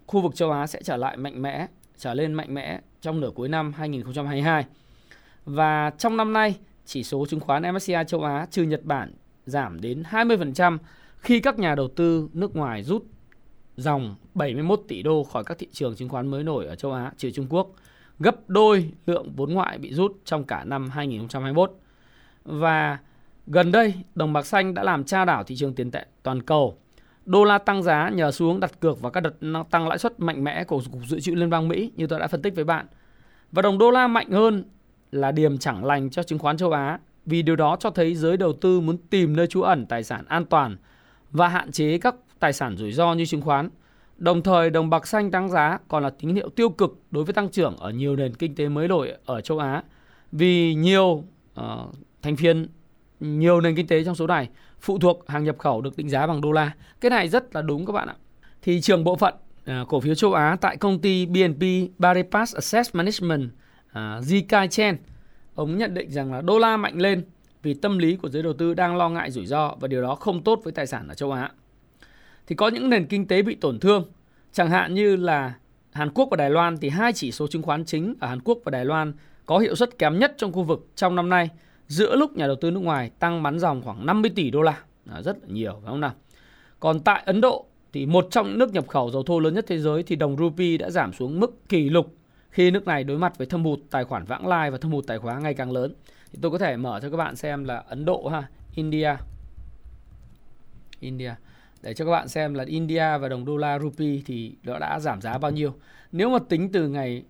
khu 0.06 0.20
vực 0.20 0.34
châu 0.34 0.50
Á 0.50 0.66
sẽ 0.66 0.82
trở 0.82 0.96
lại 0.96 1.16
mạnh 1.16 1.42
mẽ, 1.42 1.66
trở 1.98 2.14
lên 2.14 2.32
mạnh 2.32 2.54
mẽ 2.54 2.80
trong 3.00 3.20
nửa 3.20 3.30
cuối 3.34 3.48
năm 3.48 3.72
2022. 3.72 4.64
Và 5.44 5.90
trong 5.98 6.16
năm 6.16 6.32
nay, 6.32 6.56
chỉ 6.84 7.02
số 7.02 7.26
chứng 7.26 7.40
khoán 7.40 7.62
MSCI 7.74 7.94
châu 8.06 8.22
Á 8.22 8.46
trừ 8.50 8.62
Nhật 8.62 8.84
Bản 8.84 9.12
giảm 9.46 9.80
đến 9.80 10.02
20% 10.10 10.78
khi 11.18 11.40
các 11.40 11.58
nhà 11.58 11.74
đầu 11.74 11.88
tư 11.88 12.28
nước 12.32 12.56
ngoài 12.56 12.82
rút 12.82 13.04
dòng 13.76 14.16
71 14.34 14.80
tỷ 14.88 15.02
đô 15.02 15.24
khỏi 15.24 15.44
các 15.44 15.58
thị 15.58 15.68
trường 15.72 15.96
chứng 15.96 16.08
khoán 16.08 16.26
mới 16.26 16.44
nổi 16.44 16.66
ở 16.66 16.74
châu 16.74 16.92
Á 16.92 17.12
trừ 17.16 17.30
Trung 17.30 17.46
Quốc, 17.50 17.70
gấp 18.18 18.36
đôi 18.48 18.92
lượng 19.06 19.32
vốn 19.36 19.54
ngoại 19.54 19.78
bị 19.78 19.92
rút 19.92 20.16
trong 20.24 20.44
cả 20.44 20.64
năm 20.64 20.90
2021. 20.90 21.72
Và 22.44 22.98
gần 23.46 23.72
đây, 23.72 23.94
đồng 24.14 24.32
bạc 24.32 24.46
xanh 24.46 24.74
đã 24.74 24.82
làm 24.82 25.04
tra 25.04 25.24
đảo 25.24 25.44
thị 25.44 25.56
trường 25.56 25.74
tiền 25.74 25.90
tệ 25.90 26.06
toàn 26.22 26.42
cầu. 26.42 26.78
Đô 27.26 27.44
la 27.44 27.58
tăng 27.58 27.82
giá 27.82 28.08
nhờ 28.08 28.30
xu 28.30 28.46
hướng 28.46 28.60
đặt 28.60 28.80
cược 28.80 29.00
và 29.00 29.10
các 29.10 29.20
đợt 29.20 29.62
tăng 29.70 29.88
lãi 29.88 29.98
suất 29.98 30.20
mạnh 30.20 30.44
mẽ 30.44 30.64
của 30.64 30.82
Cục 30.92 31.02
Dự 31.06 31.20
trữ 31.20 31.34
Liên 31.34 31.50
bang 31.50 31.68
Mỹ 31.68 31.90
như 31.96 32.06
tôi 32.06 32.20
đã 32.20 32.26
phân 32.26 32.42
tích 32.42 32.54
với 32.54 32.64
bạn. 32.64 32.86
Và 33.52 33.62
đồng 33.62 33.78
đô 33.78 33.90
la 33.90 34.08
mạnh 34.08 34.30
hơn 34.30 34.64
là 35.12 35.32
điểm 35.32 35.58
chẳng 35.58 35.84
lành 35.84 36.10
cho 36.10 36.22
chứng 36.22 36.38
khoán 36.38 36.56
châu 36.56 36.72
Á 36.72 36.98
vì 37.26 37.42
điều 37.42 37.56
đó 37.56 37.76
cho 37.80 37.90
thấy 37.90 38.14
giới 38.14 38.36
đầu 38.36 38.52
tư 38.52 38.80
muốn 38.80 38.96
tìm 39.10 39.36
nơi 39.36 39.46
trú 39.46 39.62
ẩn 39.62 39.86
tài 39.86 40.04
sản 40.04 40.24
an 40.28 40.44
toàn 40.44 40.76
và 41.30 41.48
hạn 41.48 41.72
chế 41.72 41.98
các 41.98 42.14
tài 42.38 42.52
sản 42.52 42.76
rủi 42.76 42.92
ro 42.92 43.14
như 43.14 43.26
chứng 43.26 43.42
khoán. 43.42 43.70
Đồng 44.16 44.42
thời, 44.42 44.70
đồng 44.70 44.90
bạc 44.90 45.06
xanh 45.06 45.30
tăng 45.30 45.48
giá 45.48 45.78
còn 45.88 46.02
là 46.02 46.10
tín 46.10 46.34
hiệu 46.34 46.48
tiêu 46.48 46.68
cực 46.68 46.98
đối 47.10 47.24
với 47.24 47.32
tăng 47.32 47.48
trưởng 47.48 47.76
ở 47.76 47.90
nhiều 47.90 48.16
nền 48.16 48.34
kinh 48.34 48.54
tế 48.54 48.68
mới 48.68 48.88
nổi 48.88 49.12
ở 49.24 49.40
châu 49.40 49.58
Á 49.58 49.82
vì 50.32 50.74
nhiều 50.74 51.24
uh, 51.60 51.64
thành 52.22 52.34
viên 52.34 52.66
nhiều 53.20 53.60
nền 53.60 53.76
kinh 53.76 53.86
tế 53.86 54.04
trong 54.04 54.14
số 54.14 54.26
này 54.26 54.48
phụ 54.84 54.98
thuộc 54.98 55.24
hàng 55.28 55.44
nhập 55.44 55.58
khẩu 55.58 55.80
được 55.80 55.96
định 55.96 56.08
giá 56.08 56.26
bằng 56.26 56.40
đô 56.40 56.52
la. 56.52 56.72
Cái 57.00 57.10
này 57.10 57.28
rất 57.28 57.54
là 57.54 57.62
đúng 57.62 57.86
các 57.86 57.92
bạn 57.92 58.08
ạ. 58.08 58.14
Thị 58.62 58.80
trường 58.80 59.04
bộ 59.04 59.16
phận 59.16 59.34
à, 59.64 59.84
cổ 59.88 60.00
phiếu 60.00 60.14
châu 60.14 60.32
Á 60.32 60.56
tại 60.60 60.76
công 60.76 60.98
ty 60.98 61.26
BNP 61.26 61.62
Paribas 62.00 62.54
Asset 62.54 62.86
Management 62.92 63.50
à, 63.92 64.16
uh, 64.18 64.24
Zikai 64.24 64.68
Chen 64.68 64.96
ông 65.54 65.78
nhận 65.78 65.94
định 65.94 66.10
rằng 66.10 66.32
là 66.32 66.40
đô 66.40 66.58
la 66.58 66.76
mạnh 66.76 67.00
lên 67.00 67.24
vì 67.62 67.74
tâm 67.74 67.98
lý 67.98 68.16
của 68.16 68.28
giới 68.28 68.42
đầu 68.42 68.52
tư 68.52 68.74
đang 68.74 68.96
lo 68.96 69.08
ngại 69.08 69.30
rủi 69.30 69.46
ro 69.46 69.74
và 69.80 69.88
điều 69.88 70.02
đó 70.02 70.14
không 70.14 70.42
tốt 70.42 70.60
với 70.64 70.72
tài 70.72 70.86
sản 70.86 71.08
ở 71.08 71.14
châu 71.14 71.32
Á. 71.32 71.50
Thì 72.46 72.54
có 72.54 72.68
những 72.68 72.90
nền 72.90 73.06
kinh 73.06 73.26
tế 73.26 73.42
bị 73.42 73.54
tổn 73.54 73.78
thương, 73.78 74.04
chẳng 74.52 74.70
hạn 74.70 74.94
như 74.94 75.16
là 75.16 75.54
Hàn 75.92 76.10
Quốc 76.10 76.28
và 76.30 76.36
Đài 76.36 76.50
Loan 76.50 76.76
thì 76.76 76.88
hai 76.88 77.12
chỉ 77.12 77.32
số 77.32 77.46
chứng 77.46 77.62
khoán 77.62 77.84
chính 77.84 78.14
ở 78.20 78.28
Hàn 78.28 78.40
Quốc 78.40 78.58
và 78.64 78.70
Đài 78.70 78.84
Loan 78.84 79.12
có 79.46 79.58
hiệu 79.58 79.74
suất 79.74 79.98
kém 79.98 80.18
nhất 80.18 80.34
trong 80.36 80.52
khu 80.52 80.62
vực 80.62 80.86
trong 80.96 81.16
năm 81.16 81.28
nay 81.28 81.50
giữa 81.88 82.16
lúc 82.16 82.36
nhà 82.36 82.46
đầu 82.46 82.56
tư 82.56 82.70
nước 82.70 82.80
ngoài 82.80 83.10
tăng 83.18 83.42
bán 83.42 83.58
dòng 83.58 83.82
khoảng 83.82 84.06
50 84.06 84.30
tỷ 84.34 84.50
đô 84.50 84.62
la, 84.62 84.78
là 85.04 85.22
rất 85.22 85.36
là 85.42 85.48
nhiều 85.48 85.72
phải 85.72 85.90
không 85.90 86.00
nào? 86.00 86.12
Còn 86.80 87.00
tại 87.00 87.22
Ấn 87.26 87.40
Độ 87.40 87.66
thì 87.92 88.06
một 88.06 88.26
trong 88.30 88.48
những 88.48 88.58
nước 88.58 88.72
nhập 88.72 88.88
khẩu 88.88 89.10
dầu 89.10 89.22
thô 89.22 89.38
lớn 89.38 89.54
nhất 89.54 89.64
thế 89.68 89.78
giới 89.78 90.02
thì 90.02 90.16
đồng 90.16 90.36
rupee 90.36 90.76
đã 90.76 90.90
giảm 90.90 91.12
xuống 91.12 91.40
mức 91.40 91.68
kỷ 91.68 91.90
lục 91.90 92.14
khi 92.50 92.70
nước 92.70 92.86
này 92.86 93.04
đối 93.04 93.18
mặt 93.18 93.38
với 93.38 93.46
thâm 93.46 93.64
hụt 93.64 93.80
tài 93.90 94.04
khoản 94.04 94.24
vãng 94.24 94.46
lai 94.46 94.70
và 94.70 94.78
thâm 94.78 94.92
hụt 94.92 95.06
tài 95.06 95.18
khoá 95.18 95.38
ngày 95.38 95.54
càng 95.54 95.72
lớn. 95.72 95.94
Thì 96.32 96.38
tôi 96.42 96.50
có 96.50 96.58
thể 96.58 96.76
mở 96.76 97.00
cho 97.02 97.10
các 97.10 97.16
bạn 97.16 97.36
xem 97.36 97.64
là 97.64 97.76
Ấn 97.76 98.04
Độ 98.04 98.28
ha 98.28 98.48
India. 98.74 99.16
India. 101.00 101.34
Để 101.82 101.94
cho 101.94 102.04
các 102.04 102.10
bạn 102.10 102.28
xem 102.28 102.54
là 102.54 102.64
India 102.64 103.18
và 103.18 103.28
đồng 103.28 103.44
đô 103.44 103.56
la 103.56 103.78
rupee 103.78 104.20
thì 104.26 104.54
nó 104.62 104.78
đã 104.78 105.00
giảm 105.00 105.20
giá 105.20 105.38
bao 105.38 105.50
nhiêu. 105.50 105.74
Nếu 106.12 106.30
mà 106.30 106.38
tính 106.48 106.72
từ 106.72 106.88
ngày 106.88 107.22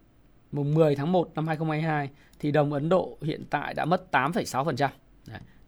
mùng 0.52 0.74
10 0.74 0.96
tháng 0.96 1.12
1 1.12 1.30
năm 1.34 1.46
2022 1.46 2.10
thì 2.44 2.50
đồng 2.50 2.72
Ấn 2.72 2.88
Độ 2.88 3.18
hiện 3.22 3.44
tại 3.50 3.74
đã 3.74 3.84
mất 3.84 4.06
8,6%. 4.12 4.88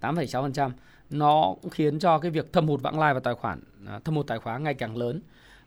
8,6%. 0.00 0.70
Nó 1.10 1.54
cũng 1.62 1.70
khiến 1.70 1.98
cho 1.98 2.18
cái 2.18 2.30
việc 2.30 2.52
thâm 2.52 2.68
hụt 2.68 2.82
vãng 2.82 2.98
lai 2.98 3.14
và 3.14 3.20
tài 3.20 3.34
khoản 3.34 3.60
à, 3.86 4.00
thâm 4.04 4.14
hụt 4.14 4.26
tài 4.26 4.38
khoá 4.38 4.58
ngày 4.58 4.74
càng 4.74 4.96
lớn 4.96 5.20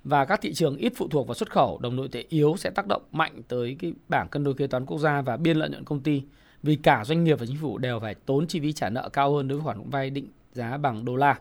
và 0.04 0.26
các 0.26 0.42
thị 0.42 0.54
trường 0.54 0.78
ít 0.78 0.94
phụ 0.96 1.08
thuộc 1.08 1.28
vào 1.28 1.36
xuất 1.36 1.52
khẩu, 1.52 1.80
đồng 1.82 1.96
nội 1.96 2.10
tệ 2.12 2.26
yếu 2.30 2.56
sẽ 2.58 2.70
tác 2.70 2.88
động 2.88 3.02
mạnh 3.12 3.42
tới 3.48 3.76
cái 3.80 3.94
bảng 4.10 4.28
cân 4.28 4.44
đối 4.44 4.54
kế 4.54 4.68
toán 4.68 4.86
quốc 4.86 4.98
gia 4.98 5.22
và 5.22 5.38
biên 5.38 5.58
lợi 5.58 5.70
nhuận 5.70 5.84
công 5.84 6.00
ty 6.00 6.24
vì 6.64 6.76
cả 6.76 7.06
doanh 7.06 7.24
nghiệp 7.24 7.40
và 7.40 7.46
chính 7.46 7.58
phủ 7.62 7.78
đều 7.78 8.00
phải 8.00 8.16
tốn 8.16 8.48
chi 8.48 8.60
phí 8.60 8.74
trả 8.74 8.90
nợ 8.90 9.10
cao 9.10 9.34
hơn 9.34 9.48
đối 9.48 9.58
với 9.58 9.66
khoản 9.66 9.90
vay 9.90 10.10
định 10.10 10.28
giá 10.54 10.78
bằng 10.78 11.06
đô 11.06 11.16
la. 11.16 11.40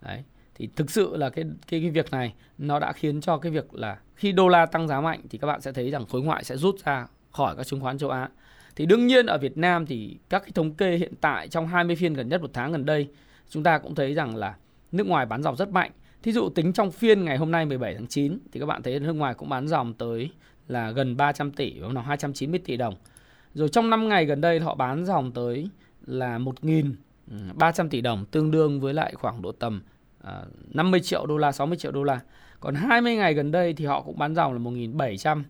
Đấy. 0.00 0.22
Thì 0.54 0.68
thực 0.76 0.90
sự 0.90 1.16
là 1.16 1.30
cái 1.30 1.44
cái 1.68 1.80
cái 1.80 1.90
việc 1.90 2.10
này 2.10 2.34
nó 2.58 2.78
đã 2.78 2.92
khiến 2.92 3.20
cho 3.20 3.38
cái 3.38 3.52
việc 3.52 3.74
là 3.74 3.98
khi 4.14 4.32
đô 4.32 4.48
la 4.48 4.66
tăng 4.66 4.88
giá 4.88 5.00
mạnh 5.00 5.20
thì 5.30 5.38
các 5.38 5.46
bạn 5.46 5.60
sẽ 5.60 5.72
thấy 5.72 5.90
rằng 5.90 6.06
khối 6.06 6.22
ngoại 6.22 6.44
sẽ 6.44 6.56
rút 6.56 6.84
ra 6.84 7.06
khỏi 7.32 7.56
các 7.56 7.66
chứng 7.66 7.80
khoán 7.80 7.98
châu 7.98 8.10
Á. 8.10 8.28
Thì 8.76 8.86
đương 8.86 9.06
nhiên 9.06 9.26
ở 9.26 9.38
Việt 9.38 9.58
Nam 9.58 9.86
thì 9.86 10.16
các 10.28 10.38
cái 10.38 10.50
thống 10.54 10.74
kê 10.74 10.96
hiện 10.96 11.12
tại 11.20 11.48
trong 11.48 11.66
20 11.66 11.96
phiên 11.96 12.14
gần 12.14 12.28
nhất 12.28 12.42
một 12.42 12.50
tháng 12.52 12.72
gần 12.72 12.86
đây 12.86 13.08
chúng 13.50 13.62
ta 13.62 13.78
cũng 13.78 13.94
thấy 13.94 14.14
rằng 14.14 14.36
là 14.36 14.54
nước 14.92 15.06
ngoài 15.06 15.26
bán 15.26 15.42
dòng 15.42 15.56
rất 15.56 15.68
mạnh 15.68 15.90
Thí 16.24 16.32
dụ 16.32 16.48
tính 16.48 16.72
trong 16.72 16.90
phiên 16.90 17.24
ngày 17.24 17.36
hôm 17.36 17.50
nay 17.50 17.66
17 17.66 17.94
tháng 17.94 18.06
9 18.06 18.38
thì 18.52 18.60
các 18.60 18.66
bạn 18.66 18.82
thấy 18.82 19.00
nước 19.00 19.12
ngoài 19.12 19.34
cũng 19.34 19.48
bán 19.48 19.68
dòng 19.68 19.94
tới 19.94 20.30
là 20.68 20.90
gần 20.90 21.16
300 21.16 21.52
tỷ, 21.52 21.70
đúng 21.80 21.94
không? 21.94 22.04
290 22.04 22.60
tỷ 22.64 22.76
đồng. 22.76 22.94
Rồi 23.54 23.68
trong 23.68 23.90
5 23.90 24.08
ngày 24.08 24.24
gần 24.24 24.40
đây 24.40 24.60
họ 24.60 24.74
bán 24.74 25.04
dòng 25.04 25.32
tới 25.32 25.68
là 26.06 26.38
1.300 26.38 27.84
ừ, 27.84 27.88
tỷ 27.90 28.00
đồng, 28.00 28.26
tương 28.26 28.50
đương 28.50 28.80
với 28.80 28.94
lại 28.94 29.14
khoảng 29.14 29.42
độ 29.42 29.52
tầm 29.52 29.82
à, 30.22 30.42
50 30.68 31.00
triệu 31.00 31.26
đô 31.26 31.36
la, 31.36 31.52
60 31.52 31.78
triệu 31.78 31.92
đô 31.92 32.02
la. 32.02 32.20
Còn 32.60 32.74
20 32.74 33.16
ngày 33.16 33.34
gần 33.34 33.50
đây 33.50 33.72
thì 33.72 33.84
họ 33.84 34.02
cũng 34.02 34.18
bán 34.18 34.34
dòng 34.34 34.52
là 34.52 34.58
1.700 34.58 35.42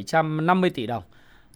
750 0.00 0.70
à, 0.70 0.74
tỷ 0.74 0.86
đồng. 0.86 1.02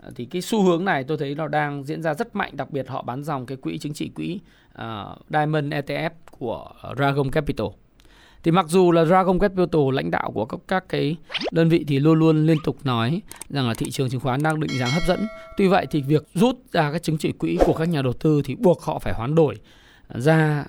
Ờ, 0.01 0.11
thì 0.15 0.25
cái 0.25 0.43
xu 0.43 0.63
hướng 0.63 0.85
này 0.85 1.05
tôi 1.05 1.17
thấy 1.17 1.35
nó 1.35 1.49
đang 1.49 1.85
diễn 1.85 2.03
ra 2.03 2.15
rất 2.15 2.37
mạnh, 2.37 2.57
đặc 2.57 2.71
biệt 2.71 2.89
họ 2.89 3.03
bán 3.03 3.25
dòng 3.25 3.47
cái 3.47 3.57
quỹ 3.57 3.79
chứng 3.79 3.93
chỉ 3.93 4.09
quỹ 4.09 4.41
uh, 4.79 4.85
Diamond 5.31 5.73
ETF 5.73 6.11
của 6.31 6.73
Dragon 6.97 7.31
Capital. 7.31 7.67
Thì 8.43 8.51
mặc 8.51 8.67
dù 8.69 8.93
là 8.93 9.05
Dragon 9.05 9.39
Capital 9.39 9.83
lãnh 9.93 10.11
đạo 10.11 10.31
của 10.35 10.45
các 10.45 10.61
các 10.69 10.85
cái 10.89 11.17
đơn 11.53 11.69
vị 11.69 11.85
thì 11.89 11.99
luôn 11.99 12.19
luôn 12.19 12.47
liên 12.47 12.59
tục 12.65 12.77
nói 12.85 13.23
rằng 13.51 13.69
là 13.69 13.75
thị 13.75 13.91
trường 13.91 14.11
chứng 14.11 14.21
khoán 14.21 14.43
đang 14.43 14.61
định 14.61 14.79
giá 14.79 14.87
hấp 14.87 15.03
dẫn. 15.09 15.27
Tuy 15.57 15.69
vậy 15.69 15.87
thì 15.91 16.03
việc 16.03 16.27
rút 16.35 16.57
ra 16.73 16.93
các 16.93 17.03
chứng 17.03 17.19
chỉ 17.19 17.33
quỹ 17.33 17.59
của 17.67 17.73
các 17.73 17.89
nhà 17.89 18.03
đầu 18.03 18.13
tư 18.13 18.43
thì 18.45 18.55
buộc 18.55 18.83
họ 18.83 18.99
phải 18.99 19.15
hoán 19.15 19.35
đổi 19.35 19.55
ờ, 20.09 20.21
ra 20.21 20.65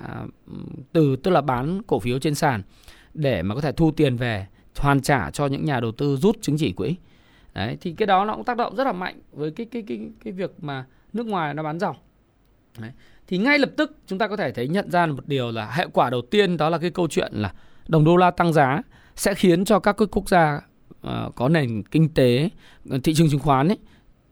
từ 0.93 1.15
tức 1.15 1.31
là 1.31 1.41
bán 1.41 1.81
cổ 1.87 1.99
phiếu 1.99 2.19
trên 2.19 2.35
sàn 2.35 2.61
để 3.13 3.41
mà 3.41 3.55
có 3.55 3.61
thể 3.61 3.71
thu 3.71 3.91
tiền 3.91 4.15
về 4.15 4.47
hoàn 4.75 5.01
trả 5.01 5.31
cho 5.31 5.47
những 5.47 5.65
nhà 5.65 5.79
đầu 5.79 5.91
tư 5.91 6.17
rút 6.17 6.37
chứng 6.41 6.57
chỉ 6.57 6.71
quỹ. 6.71 6.95
Đấy 7.59 7.77
thì 7.81 7.93
cái 7.93 8.05
đó 8.05 8.25
nó 8.25 8.35
cũng 8.35 8.43
tác 8.43 8.57
động 8.57 8.75
rất 8.75 8.83
là 8.83 8.91
mạnh 8.91 9.19
với 9.31 9.51
cái 9.51 9.65
cái 9.71 9.83
cái 9.87 9.99
cái 10.23 10.33
việc 10.33 10.51
mà 10.61 10.85
nước 11.13 11.25
ngoài 11.25 11.53
nó 11.53 11.63
bán 11.63 11.79
dòng. 11.79 11.95
Đấy 12.79 12.91
thì 13.27 13.37
ngay 13.37 13.59
lập 13.59 13.69
tức 13.77 13.97
chúng 14.07 14.19
ta 14.19 14.27
có 14.27 14.37
thể 14.37 14.51
thấy 14.51 14.67
nhận 14.67 14.91
ra 14.91 15.05
một 15.05 15.27
điều 15.27 15.51
là 15.51 15.71
hệ 15.71 15.87
quả 15.93 16.09
đầu 16.09 16.21
tiên 16.21 16.57
đó 16.57 16.69
là 16.69 16.77
cái 16.77 16.89
câu 16.89 17.07
chuyện 17.07 17.31
là 17.33 17.53
đồng 17.87 18.03
đô 18.03 18.17
la 18.17 18.31
tăng 18.31 18.53
giá 18.53 18.81
sẽ 19.15 19.33
khiến 19.33 19.65
cho 19.65 19.79
các 19.79 19.97
cái 19.97 20.07
quốc 20.11 20.29
gia 20.29 20.61
uh, 20.91 21.35
có 21.35 21.49
nền 21.49 21.83
kinh 21.83 22.13
tế 22.13 22.49
thị 23.03 23.13
trường 23.13 23.29
chứng 23.29 23.39
khoán 23.39 23.67
ấy 23.67 23.77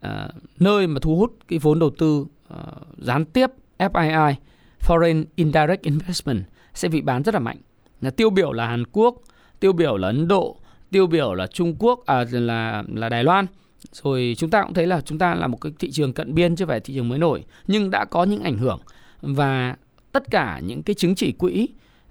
uh, 0.08 0.34
nơi 0.60 0.88
mà 0.88 1.00
thu 1.02 1.16
hút 1.16 1.38
cái 1.48 1.60
vốn 1.60 1.80
đầu 1.80 1.90
tư 1.90 2.26
uh, 2.54 2.60
gián 2.98 3.26
tiếp 3.26 3.50
FII 3.78 4.34
foreign 4.80 5.26
indirect 5.36 5.84
investment 5.84 6.44
sẽ 6.74 6.88
bị 6.88 7.02
bán 7.02 7.24
rất 7.24 7.34
là 7.34 7.40
mạnh. 7.40 7.58
Là 8.02 8.10
tiêu 8.10 8.30
biểu 8.30 8.52
là 8.52 8.68
Hàn 8.68 8.84
Quốc, 8.92 9.16
tiêu 9.60 9.74
biểu 9.74 9.98
là 9.98 10.08
Ấn 10.08 10.28
Độ, 10.28 10.58
tiêu 10.92 11.08
biểu 11.08 11.34
là 11.34 11.48
Trung 11.48 11.76
Quốc 11.80 12.06
à 12.06 12.26
là 12.32 12.84
là 12.94 13.10
Đài 13.10 13.24
Loan 13.24 13.46
rồi 13.92 14.36
chúng 14.38 14.50
ta 14.50 14.64
cũng 14.64 14.74
thấy 14.74 14.88
là 14.88 15.02
chúng 15.02 15.18
ta 15.20 15.36
là 15.36 15.48
một 15.48 15.58
cái 15.62 15.72
thị 15.80 15.92
trường 15.92 16.14
cận 16.14 16.36
biên 16.36 16.56
chứ 16.56 16.66
phải 16.66 16.80
thị 16.80 16.94
trường 16.94 17.10
mới 17.10 17.20
nổi 17.20 17.44
nhưng 17.68 17.92
đã 17.92 18.06
có 18.06 18.24
những 18.24 18.44
ảnh 18.44 18.58
hưởng 18.58 18.80
và 19.22 19.76
tất 20.12 20.24
cả 20.32 20.62
những 20.64 20.84
cái 20.84 20.94
chứng 20.94 21.16
chỉ 21.16 21.32
quỹ 21.32 21.68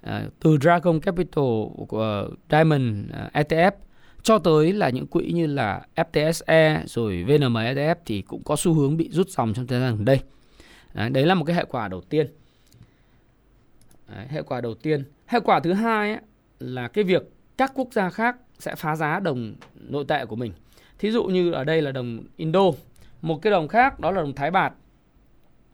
uh, 0.06 0.10
từ 0.40 0.56
Dragon 0.60 1.00
Capital 1.00 1.44
của 1.88 2.28
Diamond 2.50 3.10
uh, 3.10 3.32
à, 3.32 3.42
ETF 3.42 3.70
cho 4.22 4.38
tới 4.38 4.72
là 4.72 4.90
những 4.90 5.06
quỹ 5.06 5.32
như 5.32 5.46
là 5.46 5.82
FTSE 5.96 6.80
rồi 6.86 7.24
VNM 7.24 7.56
ETF 7.56 7.94
thì 8.06 8.22
cũng 8.22 8.42
có 8.44 8.56
xu 8.56 8.74
hướng 8.74 8.96
bị 8.96 9.08
rút 9.12 9.28
dòng 9.28 9.54
trong 9.54 9.66
thời 9.66 9.80
gian 9.80 9.96
gần 9.96 10.04
đây. 10.04 10.20
Đấy, 10.94 11.10
đấy 11.10 11.26
là 11.26 11.34
một 11.34 11.44
cái 11.44 11.56
hệ 11.56 11.64
quả 11.64 11.88
đầu 11.88 12.00
tiên. 12.00 12.26
Đấy, 14.08 14.26
hệ 14.28 14.42
quả 14.42 14.60
đầu 14.60 14.74
tiên. 14.74 15.04
Hệ 15.26 15.40
quả 15.40 15.60
thứ 15.60 15.72
hai 15.72 16.12
ấy, 16.12 16.20
là 16.58 16.88
cái 16.88 17.04
việc 17.04 17.22
các 17.56 17.72
quốc 17.74 17.88
gia 17.92 18.10
khác 18.10 18.36
sẽ 18.58 18.74
phá 18.74 18.96
giá 18.96 19.20
đồng 19.20 19.54
nội 19.74 20.04
tệ 20.08 20.26
của 20.26 20.36
mình. 20.36 20.52
Thí 20.98 21.10
dụ 21.10 21.24
như 21.24 21.52
ở 21.52 21.64
đây 21.64 21.82
là 21.82 21.92
đồng 21.92 22.24
Indo, 22.36 22.64
một 23.22 23.42
cái 23.42 23.50
đồng 23.50 23.68
khác 23.68 24.00
đó 24.00 24.10
là 24.10 24.22
đồng 24.22 24.34
Thái 24.34 24.50
Bạt. 24.50 24.72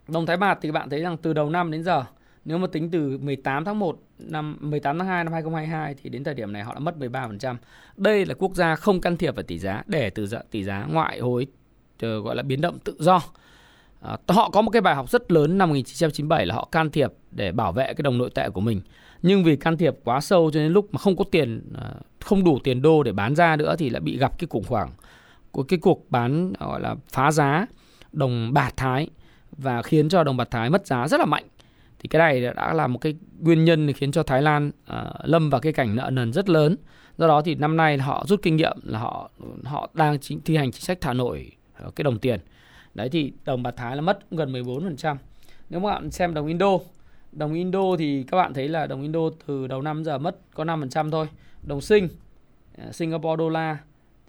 Đồng 0.08 0.26
Thái 0.26 0.36
Bạt 0.36 0.58
thì 0.62 0.68
các 0.68 0.72
bạn 0.72 0.90
thấy 0.90 1.00
rằng 1.00 1.16
từ 1.16 1.32
đầu 1.32 1.50
năm 1.50 1.70
đến 1.70 1.82
giờ 1.82 2.04
nếu 2.44 2.58
mà 2.58 2.66
tính 2.66 2.90
từ 2.90 3.18
18 3.18 3.64
tháng 3.64 3.78
1 3.78 3.98
năm 4.18 4.56
18 4.60 4.98
tháng 4.98 5.08
2 5.08 5.24
năm 5.24 5.32
2022 5.32 5.94
thì 6.02 6.10
đến 6.10 6.24
thời 6.24 6.34
điểm 6.34 6.52
này 6.52 6.62
họ 6.62 6.74
đã 6.74 6.80
mất 6.80 6.94
13%. 6.98 7.56
Đây 7.96 8.26
là 8.26 8.34
quốc 8.34 8.54
gia 8.54 8.76
không 8.76 9.00
can 9.00 9.16
thiệp 9.16 9.36
vào 9.36 9.42
tỷ 9.42 9.58
giá 9.58 9.82
để 9.86 10.10
từ 10.10 10.26
tỷ 10.50 10.64
giá 10.64 10.86
ngoại 10.90 11.18
hối 11.18 11.46
ờ, 12.00 12.20
gọi 12.20 12.36
là 12.36 12.42
biến 12.42 12.60
động 12.60 12.78
tự 12.78 12.96
do. 12.98 13.20
À, 14.00 14.16
họ 14.28 14.50
có 14.50 14.62
một 14.62 14.70
cái 14.70 14.82
bài 14.82 14.94
học 14.94 15.10
rất 15.10 15.32
lớn 15.32 15.58
năm 15.58 15.68
1997 15.68 16.46
là 16.46 16.54
họ 16.54 16.68
can 16.72 16.90
thiệp 16.90 17.12
để 17.30 17.52
bảo 17.52 17.72
vệ 17.72 17.84
cái 17.84 18.02
đồng 18.02 18.18
nội 18.18 18.30
tệ 18.34 18.50
của 18.50 18.60
mình. 18.60 18.80
Nhưng 19.22 19.44
vì 19.44 19.56
can 19.56 19.76
thiệp 19.76 19.94
quá 20.04 20.20
sâu 20.20 20.50
cho 20.50 20.60
nên 20.60 20.72
lúc 20.72 20.88
mà 20.92 20.98
không 20.98 21.16
có 21.16 21.24
tiền, 21.30 21.72
à, 21.78 21.90
không 22.20 22.44
đủ 22.44 22.58
tiền 22.64 22.82
đô 22.82 23.02
để 23.02 23.12
bán 23.12 23.34
ra 23.34 23.56
nữa 23.56 23.76
thì 23.78 23.90
lại 23.90 24.00
bị 24.00 24.18
gặp 24.18 24.38
cái 24.38 24.46
khủng 24.50 24.64
hoảng 24.68 24.90
của 25.50 25.62
cái 25.62 25.78
cuộc 25.78 26.10
bán 26.10 26.52
gọi 26.52 26.80
là 26.80 26.94
phá 27.08 27.32
giá 27.32 27.66
đồng 28.12 28.52
bạc 28.52 28.72
thái 28.76 29.08
và 29.56 29.82
khiến 29.82 30.08
cho 30.08 30.24
đồng 30.24 30.36
bạc 30.36 30.48
thái 30.50 30.70
mất 30.70 30.86
giá 30.86 31.08
rất 31.08 31.20
là 31.20 31.26
mạnh. 31.26 31.44
Thì 31.98 32.08
cái 32.08 32.18
này 32.18 32.52
đã 32.56 32.72
là 32.72 32.86
một 32.86 32.98
cái 32.98 33.14
nguyên 33.40 33.64
nhân 33.64 33.92
khiến 33.92 34.12
cho 34.12 34.22
Thái 34.22 34.42
Lan 34.42 34.68
uh, 34.68 35.06
lâm 35.24 35.50
vào 35.50 35.60
cái 35.60 35.72
cảnh 35.72 35.96
nợ 35.96 36.10
nần 36.12 36.32
rất 36.32 36.48
lớn. 36.48 36.76
Do 37.18 37.28
đó 37.28 37.42
thì 37.42 37.54
năm 37.54 37.76
nay 37.76 37.98
họ 37.98 38.24
rút 38.28 38.42
kinh 38.42 38.56
nghiệm 38.56 38.76
là 38.82 38.98
họ 38.98 39.30
họ 39.64 39.90
đang 39.94 40.18
chính, 40.18 40.40
thi 40.40 40.56
hành 40.56 40.72
chính 40.72 40.82
sách 40.82 41.00
thả 41.00 41.12
nổi 41.12 41.52
à, 41.74 41.86
cái 41.96 42.04
đồng 42.04 42.18
tiền. 42.18 42.40
Đấy 42.94 43.08
thì 43.08 43.32
đồng 43.44 43.62
bạc 43.62 43.74
Thái 43.76 43.96
là 43.96 44.02
mất 44.02 44.30
gần 44.30 44.52
14% 44.52 45.16
nếu 45.70 45.80
mà 45.80 45.90
bạn 45.90 46.10
xem 46.10 46.34
đồng 46.34 46.46
Indo 46.46 46.78
đồng 47.32 47.54
Indo 47.54 47.96
thì 47.98 48.22
các 48.22 48.36
bạn 48.36 48.54
thấy 48.54 48.68
là 48.68 48.86
đồng 48.86 49.02
Indo 49.02 49.20
từ 49.46 49.66
đầu 49.66 49.82
năm 49.82 50.04
giờ 50.04 50.18
mất 50.18 50.36
có 50.54 50.64
5% 50.64 51.10
thôi 51.10 51.28
đồng 51.62 51.80
Sing 51.80 52.08
à, 52.78 52.92
Singapore 52.92 53.36
đô 53.36 53.48
la 53.48 53.78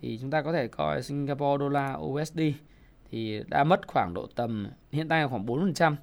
thì 0.01 0.17
chúng 0.21 0.31
ta 0.31 0.41
có 0.41 0.53
thể 0.53 0.67
coi 0.67 1.03
Singapore 1.03 1.59
đô 1.59 1.69
la 1.69 1.93
USD 1.93 2.39
thì 3.11 3.43
đã 3.47 3.63
mất 3.63 3.87
khoảng 3.87 4.13
độ 4.13 4.27
tầm 4.35 4.67
hiện 4.91 5.09
tại 5.09 5.21
là 5.21 5.27
khoảng 5.27 5.45
4% 5.45 5.95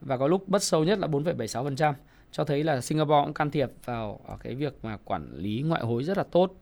và 0.00 0.16
có 0.16 0.26
lúc 0.26 0.48
mất 0.48 0.62
sâu 0.62 0.84
nhất 0.84 0.98
là 0.98 1.06
4,76% 1.06 1.92
cho 2.32 2.44
thấy 2.44 2.64
là 2.64 2.80
Singapore 2.80 3.22
cũng 3.24 3.34
can 3.34 3.50
thiệp 3.50 3.70
vào 3.84 4.20
ở 4.26 4.36
cái 4.42 4.54
việc 4.54 4.84
mà 4.84 4.96
quản 5.04 5.36
lý 5.36 5.62
ngoại 5.62 5.82
hối 5.82 6.04
rất 6.04 6.16
là 6.16 6.24
tốt. 6.30 6.52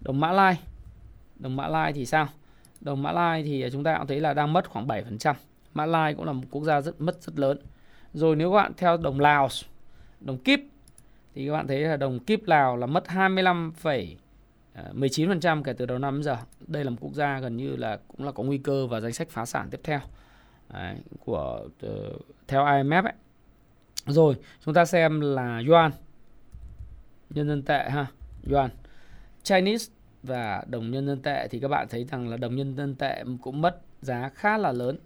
Đồng 0.00 0.20
Mã 0.20 0.32
Lai, 0.32 0.58
đồng 1.36 1.56
Mã 1.56 1.68
Lai 1.68 1.92
thì 1.92 2.06
sao? 2.06 2.28
Đồng 2.80 3.02
Mã 3.02 3.12
Lai 3.12 3.42
thì 3.42 3.64
chúng 3.72 3.84
ta 3.84 3.98
cũng 3.98 4.06
thấy 4.06 4.20
là 4.20 4.34
đang 4.34 4.52
mất 4.52 4.70
khoảng 4.70 4.86
7%. 4.86 5.34
Mã 5.74 5.86
Lai 5.86 6.14
cũng 6.14 6.24
là 6.24 6.32
một 6.32 6.44
quốc 6.50 6.64
gia 6.64 6.80
rất 6.80 7.00
mất 7.00 7.22
rất 7.22 7.38
lớn. 7.38 7.58
Rồi 8.14 8.36
nếu 8.36 8.50
các 8.50 8.56
bạn 8.56 8.72
theo 8.76 8.96
đồng 8.96 9.20
Lào, 9.20 9.48
đồng 10.20 10.38
Kíp 10.38 10.60
thì 11.34 11.46
các 11.46 11.52
bạn 11.52 11.66
thấy 11.66 11.80
là 11.80 11.96
đồng 11.96 12.18
Kíp 12.18 12.46
Lào 12.46 12.76
là 12.76 12.86
mất 12.86 13.04
25,19% 13.06 14.16
à, 14.74 15.62
kể 15.64 15.72
từ 15.72 15.86
đầu 15.86 15.98
năm 15.98 16.14
đến 16.14 16.22
giờ. 16.22 16.36
Đây 16.60 16.84
là 16.84 16.90
một 16.90 16.96
quốc 17.00 17.14
gia 17.14 17.40
gần 17.40 17.56
như 17.56 17.76
là 17.76 17.98
cũng 18.08 18.26
là 18.26 18.32
có 18.32 18.42
nguy 18.42 18.58
cơ 18.58 18.86
vào 18.86 19.00
danh 19.00 19.12
sách 19.12 19.30
phá 19.30 19.44
sản 19.44 19.68
tiếp 19.70 19.80
theo. 19.84 20.00
Đấy, 20.72 20.96
của 21.20 21.68
ờ, 21.80 22.12
theo 22.48 22.64
IMF 22.64 23.04
ấy. 23.04 23.12
Rồi, 24.06 24.34
chúng 24.64 24.74
ta 24.74 24.84
xem 24.84 25.20
là 25.20 25.62
yuan. 25.68 25.90
Nhân 27.30 27.48
dân 27.48 27.62
tệ 27.62 27.90
ha, 27.90 28.06
yuan. 28.50 28.70
Chinese 29.42 29.92
và 30.22 30.64
đồng 30.68 30.90
nhân 30.90 31.06
dân 31.06 31.22
tệ 31.22 31.48
thì 31.48 31.60
các 31.60 31.68
bạn 31.68 31.86
thấy 31.90 32.04
rằng 32.04 32.28
là 32.28 32.36
đồng 32.36 32.56
nhân 32.56 32.76
dân 32.76 32.94
tệ 32.94 33.24
cũng 33.42 33.62
mất 33.62 33.80
giá 34.00 34.30
khá 34.34 34.58
là 34.58 34.72
lớn. 34.72 34.98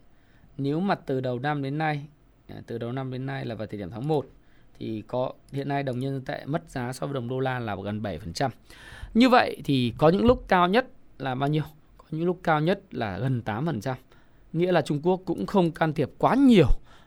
Nếu 0.58 0.80
mà 0.80 0.94
từ 0.94 1.20
đầu 1.20 1.38
năm 1.38 1.62
đến 1.62 1.78
nay, 1.78 2.06
À, 2.48 2.56
từ 2.66 2.78
đầu 2.78 2.92
năm 2.92 3.10
đến 3.10 3.26
nay 3.26 3.44
là 3.44 3.54
vào 3.54 3.66
thời 3.66 3.78
điểm 3.78 3.90
tháng 3.90 4.08
1 4.08 4.26
thì 4.78 5.02
có 5.06 5.32
hiện 5.52 5.68
nay 5.68 5.82
đồng 5.82 5.98
nhân 5.98 6.12
dân 6.12 6.24
tệ 6.24 6.44
mất 6.46 6.70
giá 6.70 6.92
so 6.92 7.06
với 7.06 7.14
đồng 7.14 7.28
đô 7.28 7.40
la 7.40 7.58
là 7.58 7.76
gần 7.84 8.02
7%. 8.02 8.50
Như 9.14 9.28
vậy 9.28 9.56
thì 9.64 9.92
có 9.98 10.08
những 10.08 10.26
lúc 10.26 10.44
cao 10.48 10.68
nhất 10.68 10.86
là 11.18 11.34
bao 11.34 11.48
nhiêu? 11.48 11.62
Có 11.98 12.04
những 12.10 12.24
lúc 12.24 12.40
cao 12.42 12.60
nhất 12.60 12.80
là 12.90 13.18
gần 13.18 13.42
8%. 13.44 13.94
Nghĩa 14.52 14.72
là 14.72 14.82
Trung 14.82 15.00
Quốc 15.02 15.20
cũng 15.24 15.46
không 15.46 15.70
can 15.70 15.92
thiệp 15.92 16.10
quá 16.18 16.34
nhiều 16.34 16.66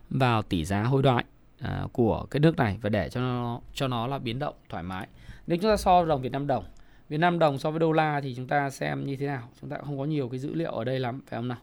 vào 0.09 0.41
tỷ 0.41 0.65
giá 0.65 0.83
hối 0.83 1.03
đoái 1.03 1.25
à, 1.59 1.83
của 1.93 2.25
cái 2.31 2.39
nước 2.39 2.57
này 2.57 2.77
và 2.81 2.89
để 2.89 3.09
cho 3.09 3.21
nó 3.21 3.59
cho 3.73 3.87
nó 3.87 4.07
là 4.07 4.19
biến 4.19 4.39
động 4.39 4.55
thoải 4.69 4.83
mái. 4.83 5.07
Nếu 5.47 5.57
chúng 5.61 5.71
ta 5.71 5.77
so 5.77 6.05
đồng 6.05 6.21
Việt 6.21 6.31
Nam 6.31 6.47
đồng, 6.47 6.63
Việt 7.09 7.17
Nam 7.17 7.39
đồng 7.39 7.57
so 7.57 7.71
với 7.71 7.79
đô 7.79 7.91
la 7.91 8.21
thì 8.21 8.35
chúng 8.35 8.47
ta 8.47 8.69
xem 8.69 9.05
như 9.05 9.15
thế 9.15 9.27
nào? 9.27 9.49
Chúng 9.61 9.69
ta 9.69 9.77
không 9.85 9.97
có 9.97 10.05
nhiều 10.05 10.29
cái 10.29 10.39
dữ 10.39 10.53
liệu 10.53 10.71
ở 10.71 10.83
đây 10.83 10.99
lắm 10.99 11.21
phải 11.27 11.37
không 11.37 11.47
nào? 11.47 11.57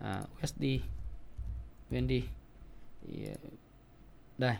À, 0.00 0.20
USD, 0.42 0.64
VND 1.90 2.12
thì 3.06 3.26
ờ, 3.26 3.34
đây 4.38 4.56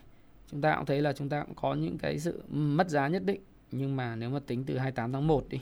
chúng 0.50 0.60
ta 0.60 0.76
cũng 0.76 0.86
thấy 0.86 1.02
là 1.02 1.12
chúng 1.12 1.28
ta 1.28 1.44
cũng 1.44 1.54
có 1.54 1.74
những 1.74 1.98
cái 1.98 2.18
sự 2.18 2.42
mất 2.50 2.88
giá 2.88 3.08
nhất 3.08 3.22
định 3.24 3.40
nhưng 3.70 3.96
mà 3.96 4.16
nếu 4.16 4.30
mà 4.30 4.40
tính 4.46 4.64
từ 4.64 4.78
28 4.78 5.12
tháng 5.12 5.26
1 5.26 5.48
đi 5.48 5.60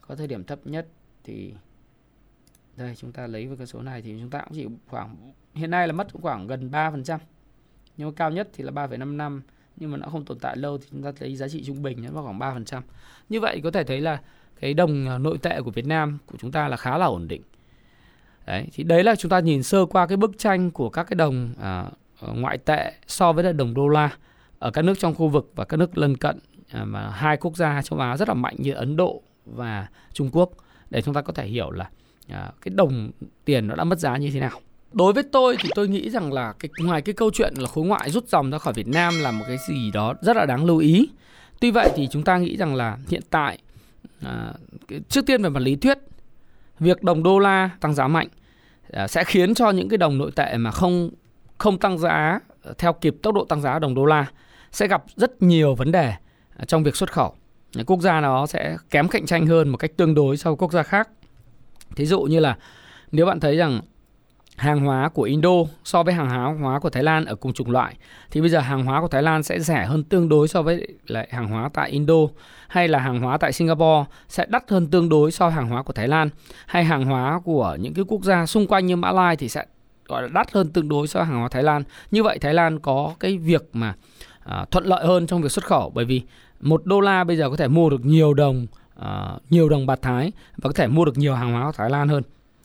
có 0.00 0.14
thời 0.14 0.26
điểm 0.26 0.44
thấp 0.44 0.66
nhất 0.66 0.86
thì 1.24 1.54
đây 2.76 2.94
chúng 2.96 3.12
ta 3.12 3.26
lấy 3.26 3.46
với 3.46 3.56
cái 3.56 3.66
số 3.66 3.82
này 3.82 4.02
thì 4.02 4.16
chúng 4.20 4.30
ta 4.30 4.40
cũng 4.40 4.54
chỉ 4.54 4.66
khoảng 4.86 5.32
hiện 5.54 5.70
nay 5.70 5.86
là 5.86 5.92
mất 5.92 6.12
khoảng 6.12 6.46
gần 6.46 6.70
3% 6.70 7.18
nhưng 7.96 8.08
mà 8.08 8.12
cao 8.16 8.30
nhất 8.30 8.48
thì 8.52 8.64
là 8.64 8.72
3,55 8.72 9.40
nhưng 9.76 9.90
mà 9.90 9.96
nó 9.96 10.08
không 10.08 10.24
tồn 10.24 10.38
tại 10.38 10.56
lâu 10.56 10.78
thì 10.78 10.86
chúng 10.90 11.02
ta 11.02 11.12
thấy 11.12 11.36
giá 11.36 11.48
trị 11.48 11.64
trung 11.64 11.82
bình 11.82 12.02
nó 12.02 12.10
vào 12.10 12.24
khoảng 12.24 12.38
3%. 12.38 12.80
Như 13.28 13.40
vậy 13.40 13.60
có 13.64 13.70
thể 13.70 13.84
thấy 13.84 14.00
là 14.00 14.20
cái 14.60 14.74
đồng 14.74 15.06
ờ, 15.08 15.18
nội 15.18 15.38
tệ 15.38 15.60
của 15.62 15.70
Việt 15.70 15.86
Nam 15.86 16.18
của 16.26 16.38
chúng 16.38 16.52
ta 16.52 16.68
là 16.68 16.76
khá 16.76 16.98
là 16.98 17.06
ổn 17.06 17.28
định. 17.28 17.42
Đấy, 18.46 18.66
thì 18.72 18.84
đấy 18.84 19.04
là 19.04 19.16
chúng 19.16 19.30
ta 19.30 19.40
nhìn 19.40 19.62
sơ 19.62 19.86
qua 19.86 20.06
cái 20.06 20.16
bức 20.16 20.38
tranh 20.38 20.70
của 20.70 20.90
các 20.90 21.04
cái 21.04 21.14
đồng 21.14 21.50
à, 21.60 21.90
ngoại 22.20 22.58
tệ 22.58 22.92
so 23.06 23.32
với 23.32 23.52
đồng 23.52 23.74
đô 23.74 23.88
la 23.88 24.10
ở 24.58 24.70
các 24.70 24.82
nước 24.82 24.98
trong 24.98 25.14
khu 25.14 25.28
vực 25.28 25.52
và 25.54 25.64
các 25.64 25.76
nước 25.76 25.98
lân 25.98 26.16
cận 26.16 26.38
à, 26.72 26.84
mà 26.84 27.10
hai 27.10 27.36
quốc 27.36 27.56
gia 27.56 27.82
châu 27.82 27.98
Á 27.98 28.16
rất 28.16 28.28
là 28.28 28.34
mạnh 28.34 28.56
như 28.58 28.72
Ấn 28.72 28.96
Độ 28.96 29.22
và 29.46 29.88
Trung 30.12 30.30
Quốc 30.32 30.50
để 30.90 31.02
chúng 31.02 31.14
ta 31.14 31.22
có 31.22 31.32
thể 31.32 31.46
hiểu 31.46 31.70
là 31.70 31.90
à, 32.28 32.50
cái 32.62 32.72
đồng 32.74 33.10
tiền 33.44 33.66
nó 33.66 33.74
đã 33.74 33.84
mất 33.84 33.98
giá 33.98 34.16
như 34.16 34.30
thế 34.30 34.40
nào 34.40 34.60
đối 34.92 35.12
với 35.12 35.22
tôi 35.22 35.56
thì 35.60 35.68
tôi 35.74 35.88
nghĩ 35.88 36.10
rằng 36.10 36.32
là 36.32 36.52
cái 36.58 36.70
ngoài 36.80 37.02
cái 37.02 37.12
câu 37.12 37.30
chuyện 37.34 37.54
là 37.56 37.68
khối 37.68 37.84
ngoại 37.84 38.10
rút 38.10 38.28
dòng 38.28 38.50
ra 38.50 38.58
khỏi 38.58 38.72
Việt 38.74 38.88
Nam 38.88 39.14
là 39.20 39.30
một 39.30 39.44
cái 39.48 39.56
gì 39.68 39.90
đó 39.90 40.14
rất 40.22 40.36
là 40.36 40.46
đáng 40.46 40.64
lưu 40.64 40.78
ý. 40.78 41.08
Tuy 41.60 41.70
vậy 41.70 41.90
thì 41.96 42.08
chúng 42.10 42.22
ta 42.22 42.38
nghĩ 42.38 42.56
rằng 42.56 42.74
là 42.74 42.98
hiện 43.08 43.22
tại 43.30 43.58
à, 44.22 44.52
trước 45.08 45.26
tiên 45.26 45.42
về 45.42 45.48
mặt 45.48 45.60
lý 45.60 45.76
thuyết 45.76 45.98
việc 46.80 47.02
đồng 47.02 47.22
đô 47.22 47.38
la 47.38 47.70
tăng 47.80 47.94
giá 47.94 48.08
mạnh 48.08 48.28
à, 48.92 49.08
sẽ 49.08 49.24
khiến 49.24 49.54
cho 49.54 49.70
những 49.70 49.88
cái 49.88 49.98
đồng 49.98 50.18
nội 50.18 50.30
tệ 50.36 50.56
mà 50.56 50.70
không 50.70 51.10
không 51.58 51.78
tăng 51.78 51.98
giá 51.98 52.40
ờ, 52.62 52.74
theo 52.78 52.92
kịp 52.92 53.16
tốc 53.22 53.34
độ 53.34 53.44
tăng 53.44 53.60
giá 53.60 53.78
đồng 53.78 53.94
đô 53.94 54.04
la, 54.04 54.26
sẽ 54.72 54.88
gặp 54.88 55.04
rất 55.16 55.42
nhiều 55.42 55.74
vấn 55.74 55.92
đề 55.92 56.14
ờ, 56.56 56.64
trong 56.64 56.82
việc 56.82 56.96
xuất 56.96 57.12
khẩu. 57.12 57.34
Quốc 57.86 58.00
gia 58.00 58.20
nó 58.20 58.46
sẽ 58.46 58.76
kém 58.90 59.08
cạnh 59.08 59.26
tranh 59.26 59.46
hơn 59.46 59.68
một 59.68 59.76
cách 59.76 59.90
tương 59.96 60.14
đối 60.14 60.36
so 60.36 60.50
với 60.50 60.56
quốc 60.56 60.72
gia 60.72 60.82
khác. 60.82 61.08
Thí 61.96 62.06
dụ 62.06 62.22
như 62.22 62.40
là 62.40 62.56
nếu 63.12 63.26
bạn 63.26 63.40
thấy 63.40 63.56
rằng 63.56 63.80
hàng 64.56 64.80
hóa 64.80 65.08
của 65.08 65.22
Indo 65.22 65.50
so 65.84 66.02
với 66.02 66.14
hàng 66.14 66.58
hóa 66.58 66.80
của 66.80 66.90
Thái 66.90 67.02
Lan 67.02 67.24
ở 67.24 67.34
cùng 67.34 67.52
chủng 67.52 67.70
loại, 67.70 67.96
thì 68.30 68.40
bây 68.40 68.50
giờ 68.50 68.58
hàng 68.60 68.84
hóa 68.84 69.00
của 69.00 69.08
Thái 69.08 69.22
Lan 69.22 69.42
sẽ 69.42 69.60
rẻ 69.60 69.86
hơn 69.86 70.04
tương 70.04 70.28
đối 70.28 70.48
so 70.48 70.62
với 70.62 70.86
lại 71.06 71.28
hàng 71.30 71.48
hóa 71.48 71.70
tại 71.74 71.90
Indo, 71.90 72.14
hay 72.68 72.88
là 72.88 72.98
hàng 72.98 73.20
hóa 73.20 73.38
tại 73.38 73.52
Singapore 73.52 74.04
sẽ 74.28 74.46
đắt 74.48 74.70
hơn 74.70 74.90
tương 74.90 75.08
đối 75.08 75.32
so 75.32 75.46
với 75.46 75.54
hàng 75.54 75.68
hóa 75.68 75.82
của 75.82 75.92
Thái 75.92 76.08
Lan, 76.08 76.30
hay 76.66 76.84
hàng 76.84 77.04
hóa 77.04 77.40
của 77.44 77.76
những 77.80 77.94
cái 77.94 78.04
quốc 78.08 78.22
gia 78.24 78.46
xung 78.46 78.66
quanh 78.66 78.86
như 78.86 78.96
Mã 78.96 79.12
Lai 79.12 79.36
thì 79.36 79.48
sẽ 79.48 79.64
gọi 80.08 80.22
là 80.22 80.28
đắt 80.28 80.52
hơn 80.52 80.70
tương 80.70 80.88
đối 80.88 81.08
so 81.08 81.20
với 81.20 81.26
hàng 81.26 81.38
hóa 81.38 81.48
Thái 81.48 81.62
Lan. 81.62 81.82
Như 82.10 82.22
vậy 82.22 82.38
Thái 82.38 82.54
Lan 82.54 82.78
có 82.78 83.14
cái 83.20 83.38
việc 83.38 83.68
mà 83.72 83.94
à, 84.44 84.64
thuận 84.70 84.84
lợi 84.84 85.06
hơn 85.06 85.26
trong 85.26 85.42
việc 85.42 85.52
xuất 85.52 85.64
khẩu 85.64 85.90
bởi 85.94 86.04
vì 86.04 86.22
một 86.60 86.84
đô 86.84 87.00
la 87.00 87.24
bây 87.24 87.36
giờ 87.36 87.50
có 87.50 87.56
thể 87.56 87.68
mua 87.68 87.90
được 87.90 88.04
nhiều 88.04 88.34
đồng 88.34 88.66
à, 89.00 89.32
nhiều 89.50 89.68
đồng 89.68 89.86
bạc 89.86 89.98
Thái 90.02 90.32
và 90.56 90.68
có 90.68 90.72
thể 90.72 90.86
mua 90.86 91.04
được 91.04 91.18
nhiều 91.18 91.34
hàng 91.34 91.52
hóa 91.52 91.66
của 91.66 91.72
Thái 91.72 91.90
Lan 91.90 92.08
hơn. 92.08 92.22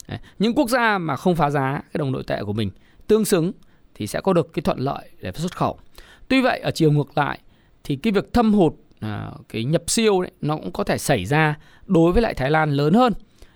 Đấy. 0.08 0.19
Những 0.39 0.56
quốc 0.56 0.69
gia 0.69 0.97
mà 0.97 1.15
không 1.15 1.36
phá 1.36 1.49
giá 1.49 1.71
cái 1.71 1.99
đồng 1.99 2.12
nội 2.12 2.23
tệ 2.27 2.43
của 2.43 2.53
mình 2.53 2.71
tương 3.08 3.25
xứng 3.25 3.51
thì 3.95 4.08
sẽ 4.08 4.21
có 4.21 4.34
được 4.34 4.53
cái 4.53 4.62
thuận 4.62 4.79
lợi 4.79 5.10
để 5.21 5.32
xuất 5.32 5.58
khẩu. 5.58 5.79
Tuy 6.27 6.41
vậy 6.41 6.60
ở 6.60 6.71
chiều 6.71 6.91
ngược 6.91 7.17
lại 7.17 7.39
thì 7.84 7.95
cái 7.95 8.13
việc 8.13 8.34
thâm 8.34 8.53
hụt 8.53 8.73
à, 8.99 9.32
cái 9.49 9.63
nhập 9.63 9.84
siêu 9.88 10.21
đấy 10.21 10.32
nó 10.41 10.56
cũng 10.56 10.71
có 10.71 10.84
thể 10.84 10.97
xảy 10.97 11.25
ra 11.25 11.56
đối 11.86 12.12
với 12.12 12.21
lại 12.21 12.34
Thái 12.34 12.51
Lan 12.51 12.71
lớn 12.71 12.93
hơn. 12.93 13.13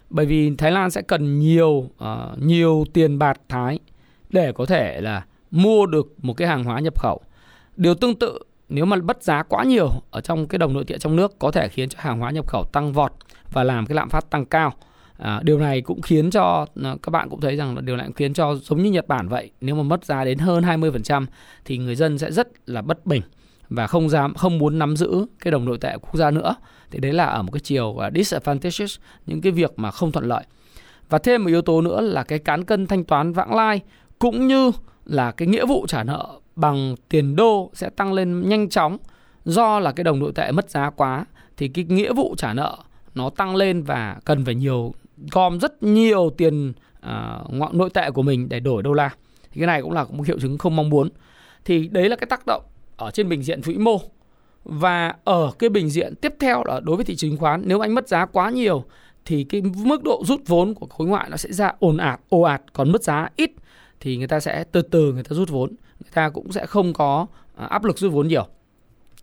Bởi 0.10 0.26
vì 0.26 0.56
Thái 0.58 0.72
Lan 0.72 0.92
sẽ 0.92 1.02
cần 1.02 1.40
nhiều 1.40 1.70
uh, 1.70 1.90
nhiều 2.38 2.86
tiền 2.94 3.20
bạc 3.20 3.40
Thái 3.50 3.80
để 4.30 4.52
có 4.52 4.66
thể 4.66 5.02
là 5.02 5.26
mua 5.52 5.86
được 5.86 6.14
một 6.22 6.34
cái 6.34 6.48
hàng 6.48 6.64
hóa 6.64 6.80
nhập 6.80 7.00
khẩu. 7.00 7.22
Điều 7.76 7.96
tương 7.96 8.16
tự 8.16 8.40
nếu 8.70 8.86
mà 8.86 8.98
bất 8.98 9.24
giá 9.24 9.44
quá 9.44 9.64
nhiều 9.64 9.90
ở 10.12 10.22
trong 10.22 10.48
cái 10.48 10.60
đồng 10.60 10.74
nội 10.74 10.84
tệ 10.88 10.98
trong 10.98 11.16
nước 11.16 11.40
có 11.40 11.52
thể 11.52 11.68
khiến 11.68 11.90
cho 11.90 12.00
hàng 12.02 12.20
hóa 12.20 12.32
nhập 12.32 12.48
khẩu 12.48 12.64
tăng 12.64 12.94
vọt 12.94 13.14
và 13.52 13.64
làm 13.64 13.86
cái 13.86 13.96
lạm 13.96 14.10
phát 14.10 14.30
tăng 14.30 14.46
cao. 14.46 14.74
À, 15.18 15.40
điều 15.44 15.60
này 15.60 15.82
cũng 15.82 16.02
khiến 16.02 16.32
cho 16.32 16.66
ờ, 16.84 16.98
các 17.04 17.10
bạn 17.10 17.30
cũng 17.30 17.42
thấy 17.42 17.56
rằng 17.56 17.76
là 17.76 17.82
điều 17.82 17.98
này 17.98 18.06
cũng 18.06 18.16
khiến 18.16 18.34
cho 18.34 18.56
giống 18.56 18.84
như 18.84 18.92
Nhật 18.92 19.08
Bản 19.08 19.28
vậy, 19.28 19.52
nếu 19.62 19.76
mà 19.76 19.84
mất 19.84 20.06
giá 20.06 20.26
đến 20.26 20.38
hơn 20.38 20.64
20% 20.64 21.26
thì 21.66 21.78
người 21.78 21.96
dân 21.96 22.18
sẽ 22.18 22.32
rất 22.32 22.48
là 22.66 22.82
bất 22.82 23.06
bình 23.06 23.22
và 23.70 23.88
không 23.88 24.10
dám 24.10 24.34
không 24.34 24.58
muốn 24.58 24.80
nắm 24.80 24.98
giữ 24.98 25.26
cái 25.40 25.52
đồng 25.52 25.66
nội 25.66 25.78
tệ 25.82 25.98
của 25.98 26.08
quốc 26.12 26.18
gia 26.18 26.32
nữa. 26.32 26.56
Thì 26.92 27.00
đấy 27.00 27.14
là 27.14 27.26
ở 27.26 27.42
một 27.42 27.52
cái 27.52 27.60
chiều 27.60 27.86
uh, 27.88 28.14
disadvantages, 28.16 28.98
những 29.26 29.42
cái 29.42 29.52
việc 29.52 29.74
mà 29.76 29.92
không 29.92 30.12
thuận 30.12 30.26
lợi. 30.26 30.44
Và 31.10 31.18
thêm 31.18 31.44
một 31.44 31.48
yếu 31.48 31.62
tố 31.62 31.82
nữa 31.82 32.02
là 32.02 32.24
cái 32.24 32.40
cán 32.40 32.66
cân 32.66 32.88
thanh 32.88 33.04
toán 33.04 33.34
vãng 33.34 33.56
lai 33.56 33.82
cũng 34.20 34.48
như 34.48 34.72
là 35.06 35.32
cái 35.32 35.48
nghĩa 35.48 35.66
vụ 35.66 35.86
trả 35.88 36.04
nợ 36.04 36.28
bằng 36.56 36.96
tiền 37.10 37.36
đô 37.36 37.72
sẽ 37.74 37.90
tăng 37.90 38.14
lên 38.14 38.50
nhanh 38.50 38.70
chóng 38.70 38.98
do 39.46 39.80
là 39.80 39.92
cái 39.92 40.04
đồng 40.04 40.20
nội 40.20 40.32
tệ 40.36 40.52
mất 40.52 40.70
giá 40.70 40.90
quá 40.90 41.26
thì 41.58 41.68
cái 41.68 41.86
nghĩa 41.86 42.14
vụ 42.14 42.36
trả 42.38 42.54
nợ 42.54 42.78
nó 43.16 43.30
tăng 43.30 43.56
lên 43.56 43.84
và 43.84 44.18
cần 44.26 44.46
phải 44.46 44.56
nhiều 44.56 44.94
gom 45.32 45.60
rất 45.60 45.84
nhiều 45.84 46.30
tiền 46.38 46.74
uh, 47.50 47.74
nội 47.76 47.90
tệ 47.90 48.12
của 48.12 48.22
mình 48.22 48.50
để 48.50 48.60
đổi 48.60 48.84
đô 48.84 48.94
la 48.94 49.10
thì 49.52 49.62
cái 49.62 49.68
này 49.68 49.82
cũng 49.82 49.92
là 49.92 50.06
một 50.10 50.28
hiệu 50.28 50.40
chứng 50.40 50.58
không 50.58 50.76
mong 50.76 50.90
muốn 50.90 51.10
thì 51.66 51.88
đấy 51.88 52.10
là 52.10 52.16
cái 52.16 52.28
tác 52.30 52.46
động 52.46 52.64
ở 52.98 53.12
trên 53.12 53.30
bình 53.30 53.44
diện 53.44 53.62
vĩ 53.62 53.78
mô. 53.78 54.02
Và 54.64 55.16
ở 55.24 55.52
cái 55.60 55.70
bình 55.70 55.90
diện 55.90 56.16
tiếp 56.16 56.34
theo 56.40 56.64
là 56.64 56.80
đối 56.80 56.96
với 56.96 57.06
thị 57.06 57.16
trường 57.16 57.32
chứng 57.32 57.40
khoán, 57.40 57.62
nếu 57.66 57.80
anh 57.80 57.96
mất 57.96 58.08
giá 58.08 58.26
quá 58.26 58.50
nhiều 58.50 58.84
thì 59.26 59.44
cái 59.44 59.62
mức 59.62 60.04
độ 60.04 60.24
rút 60.26 60.42
vốn 60.48 60.74
của 60.74 60.88
khối 60.88 61.08
ngoại 61.08 61.30
nó 61.30 61.38
sẽ 61.38 61.52
ra 61.52 61.72
ồn 61.80 61.98
ạt, 61.98 62.20
ồ 62.30 62.42
ạt, 62.42 62.62
còn 62.74 62.92
mất 62.92 63.04
giá 63.04 63.30
ít 63.36 63.52
thì 64.00 64.18
người 64.18 64.28
ta 64.28 64.40
sẽ 64.40 64.64
từ 64.72 64.82
từ 64.82 65.14
người 65.14 65.24
ta 65.24 65.36
rút 65.36 65.50
vốn, 65.50 65.70
người 65.70 66.12
ta 66.14 66.30
cũng 66.30 66.52
sẽ 66.52 66.66
không 66.66 66.94
có 66.94 67.28
à, 67.56 67.66
áp 67.66 67.84
lực 67.84 67.98
rút 67.98 68.14
vốn 68.14 68.28
nhiều. 68.28 68.48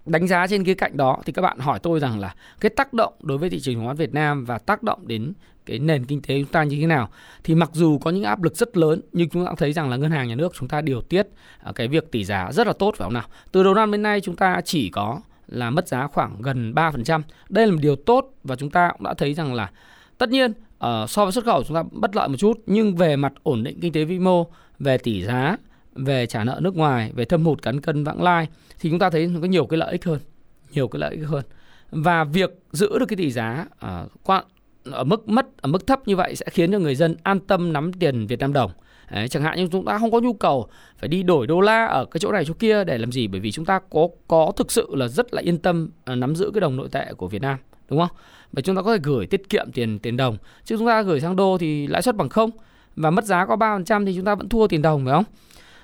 Đánh 0.06 0.26
giá 0.26 0.46
trên 0.46 0.64
cái 0.64 0.74
cạnh 0.74 0.96
đó 0.96 1.18
thì 1.26 1.32
các 1.32 1.42
bạn 1.42 1.58
hỏi 1.58 1.78
tôi 1.78 2.00
rằng 2.00 2.20
là 2.20 2.34
cái 2.60 2.70
tác 2.70 2.92
động 2.92 3.14
đối 3.22 3.38
với 3.38 3.50
thị 3.50 3.60
trường 3.60 3.74
chứng 3.74 3.84
khoán 3.84 3.96
Việt 3.96 4.14
Nam 4.14 4.44
và 4.44 4.58
tác 4.58 4.82
động 4.82 5.08
đến 5.08 5.32
cái 5.66 5.79
nền 5.79 6.05
kinh 6.05 6.22
tế 6.22 6.40
chúng 6.40 6.53
ta 6.53 6.64
như 6.64 6.81
thế 6.81 6.87
nào 6.87 7.09
thì 7.44 7.55
mặc 7.55 7.70
dù 7.72 7.98
có 7.98 8.11
những 8.11 8.24
áp 8.24 8.42
lực 8.42 8.57
rất 8.57 8.77
lớn 8.77 9.00
nhưng 9.12 9.29
chúng 9.29 9.46
ta 9.46 9.53
thấy 9.59 9.72
rằng 9.72 9.90
là 9.90 9.96
ngân 9.96 10.11
hàng 10.11 10.29
nhà 10.29 10.35
nước 10.35 10.53
chúng 10.59 10.68
ta 10.68 10.81
điều 10.81 11.00
tiết 11.00 11.27
à, 11.62 11.72
cái 11.74 11.88
việc 11.88 12.11
tỷ 12.11 12.24
giá 12.24 12.53
rất 12.53 12.66
là 12.66 12.72
tốt 12.72 12.94
phải 12.96 13.07
không 13.07 13.14
nào 13.14 13.27
từ 13.53 13.62
đầu 13.62 13.74
năm 13.74 13.92
đến 13.92 14.03
nay 14.03 14.20
chúng 14.20 14.37
ta 14.37 14.61
chỉ 14.64 14.90
có 14.90 15.20
là 15.48 15.70
mất 15.70 15.88
giá 15.88 16.07
khoảng 16.07 16.42
gần 16.42 16.72
3%. 16.74 17.22
Đây 17.48 17.66
là 17.66 17.72
một 17.72 17.79
điều 17.83 17.96
tốt 17.96 18.31
và 18.44 18.57
chúng 18.57 18.70
ta 18.70 18.90
cũng 18.92 19.03
đã 19.03 19.14
thấy 19.14 19.35
rằng 19.35 19.55
là 19.55 19.70
tất 20.18 20.31
nhiên 20.31 20.50
uh, 20.50 21.11
so 21.11 21.24
với 21.24 21.33
xuất 21.33 21.44
khẩu 21.44 21.64
chúng 21.64 21.74
ta 21.74 21.83
bất 21.92 22.16
lợi 22.16 22.29
một 22.29 22.37
chút 22.38 22.61
nhưng 22.66 22.96
về 22.96 23.16
mặt 23.16 23.33
ổn 23.42 23.64
định 23.64 23.81
kinh 23.81 23.92
tế 23.92 24.05
vĩ 24.05 24.18
mô, 24.18 24.46
về 24.79 24.98
tỷ 24.98 25.22
giá, 25.22 25.57
về 25.94 26.27
trả 26.27 26.44
nợ 26.44 26.61
nước 26.62 26.77
ngoài, 26.77 27.12
về 27.14 27.24
thâm 27.24 27.44
hụt 27.44 27.62
cán 27.62 27.81
cân 27.81 28.05
vãng 28.05 28.22
lai 28.22 28.48
thì 28.81 28.90
chúng 28.90 28.98
ta 28.98 29.11
thấy 29.11 29.31
có 29.42 29.46
nhiều 29.46 29.66
cái 29.66 29.79
lợi 29.79 29.92
ích 29.92 30.05
hơn, 30.05 30.20
nhiều 30.72 30.88
cái 30.88 31.00
lợi 31.00 31.14
ích 31.14 31.27
hơn. 31.27 31.44
Và 31.90 32.24
việc 32.24 32.50
giữ 32.72 32.98
được 32.98 33.07
cái 33.07 33.16
tỷ 33.16 33.31
giá 33.31 33.66
uh, 33.87 34.11
qua 34.22 34.42
ở 34.85 35.05
mức 35.05 35.29
mất 35.29 35.47
ở 35.57 35.66
mức 35.68 35.87
thấp 35.87 36.09
như 36.09 36.16
vậy 36.16 36.37
sẽ 36.37 36.47
khiến 36.51 36.73
cho 36.73 36.79
người 36.79 36.94
dân 36.94 37.16
an 37.23 37.40
tâm 37.40 37.73
nắm 37.73 37.92
tiền 37.92 38.27
Việt 38.27 38.38
Nam 38.38 38.53
đồng. 38.53 38.70
Đấy, 39.11 39.29
chẳng 39.29 39.42
hạn 39.42 39.57
như 39.57 39.68
chúng 39.73 39.85
ta 39.85 39.99
không 39.99 40.11
có 40.11 40.20
nhu 40.20 40.33
cầu 40.33 40.68
phải 40.99 41.09
đi 41.09 41.23
đổi 41.23 41.47
đô 41.47 41.61
la 41.61 41.87
ở 41.87 42.05
cái 42.05 42.18
chỗ 42.20 42.33
này 42.33 42.44
chỗ 42.44 42.55
kia 42.59 42.85
để 42.85 42.99
làm 42.99 43.12
gì 43.12 43.27
bởi 43.27 43.40
vì 43.40 43.53
chúng 43.53 43.64
ta 43.64 43.81
có 43.90 44.09
có 44.29 44.53
thực 44.57 44.73
sự 44.73 44.88
là 44.90 45.09
rất 45.09 45.35
là 45.35 45.42
yên 45.42 45.59
tâm 45.59 45.90
à, 46.05 46.14
nắm 46.14 46.37
giữ 46.37 46.51
cái 46.55 46.61
đồng 46.61 46.77
nội 46.77 46.88
tệ 46.92 47.12
của 47.16 47.29
Việt 47.29 47.42
Nam 47.42 47.59
đúng 47.90 48.01
không? 48.01 48.16
Và 48.53 48.62
chúng 48.62 48.77
ta 48.77 48.83
có 48.83 48.92
thể 48.92 49.01
gửi 49.03 49.27
tiết 49.27 49.49
kiệm 49.49 49.73
tiền 49.73 49.99
tiền 49.99 50.16
đồng 50.16 50.37
chứ 50.64 50.77
chúng 50.79 50.87
ta 50.87 51.03
gửi 51.03 51.20
sang 51.20 51.37
đô 51.37 51.59
thì 51.59 51.87
lãi 51.87 52.03
suất 52.03 52.16
bằng 52.16 52.29
không 52.29 52.51
và 52.97 53.11
mất 53.11 53.25
giá 53.25 53.47
có 53.47 53.57
3% 53.57 54.07
thì 54.07 54.14
chúng 54.16 54.25
ta 54.25 54.35
vẫn 54.35 54.49
thua 54.49 54.66
tiền 54.66 54.83
đồng 54.83 55.05
phải 55.05 55.14
không? 55.14 55.25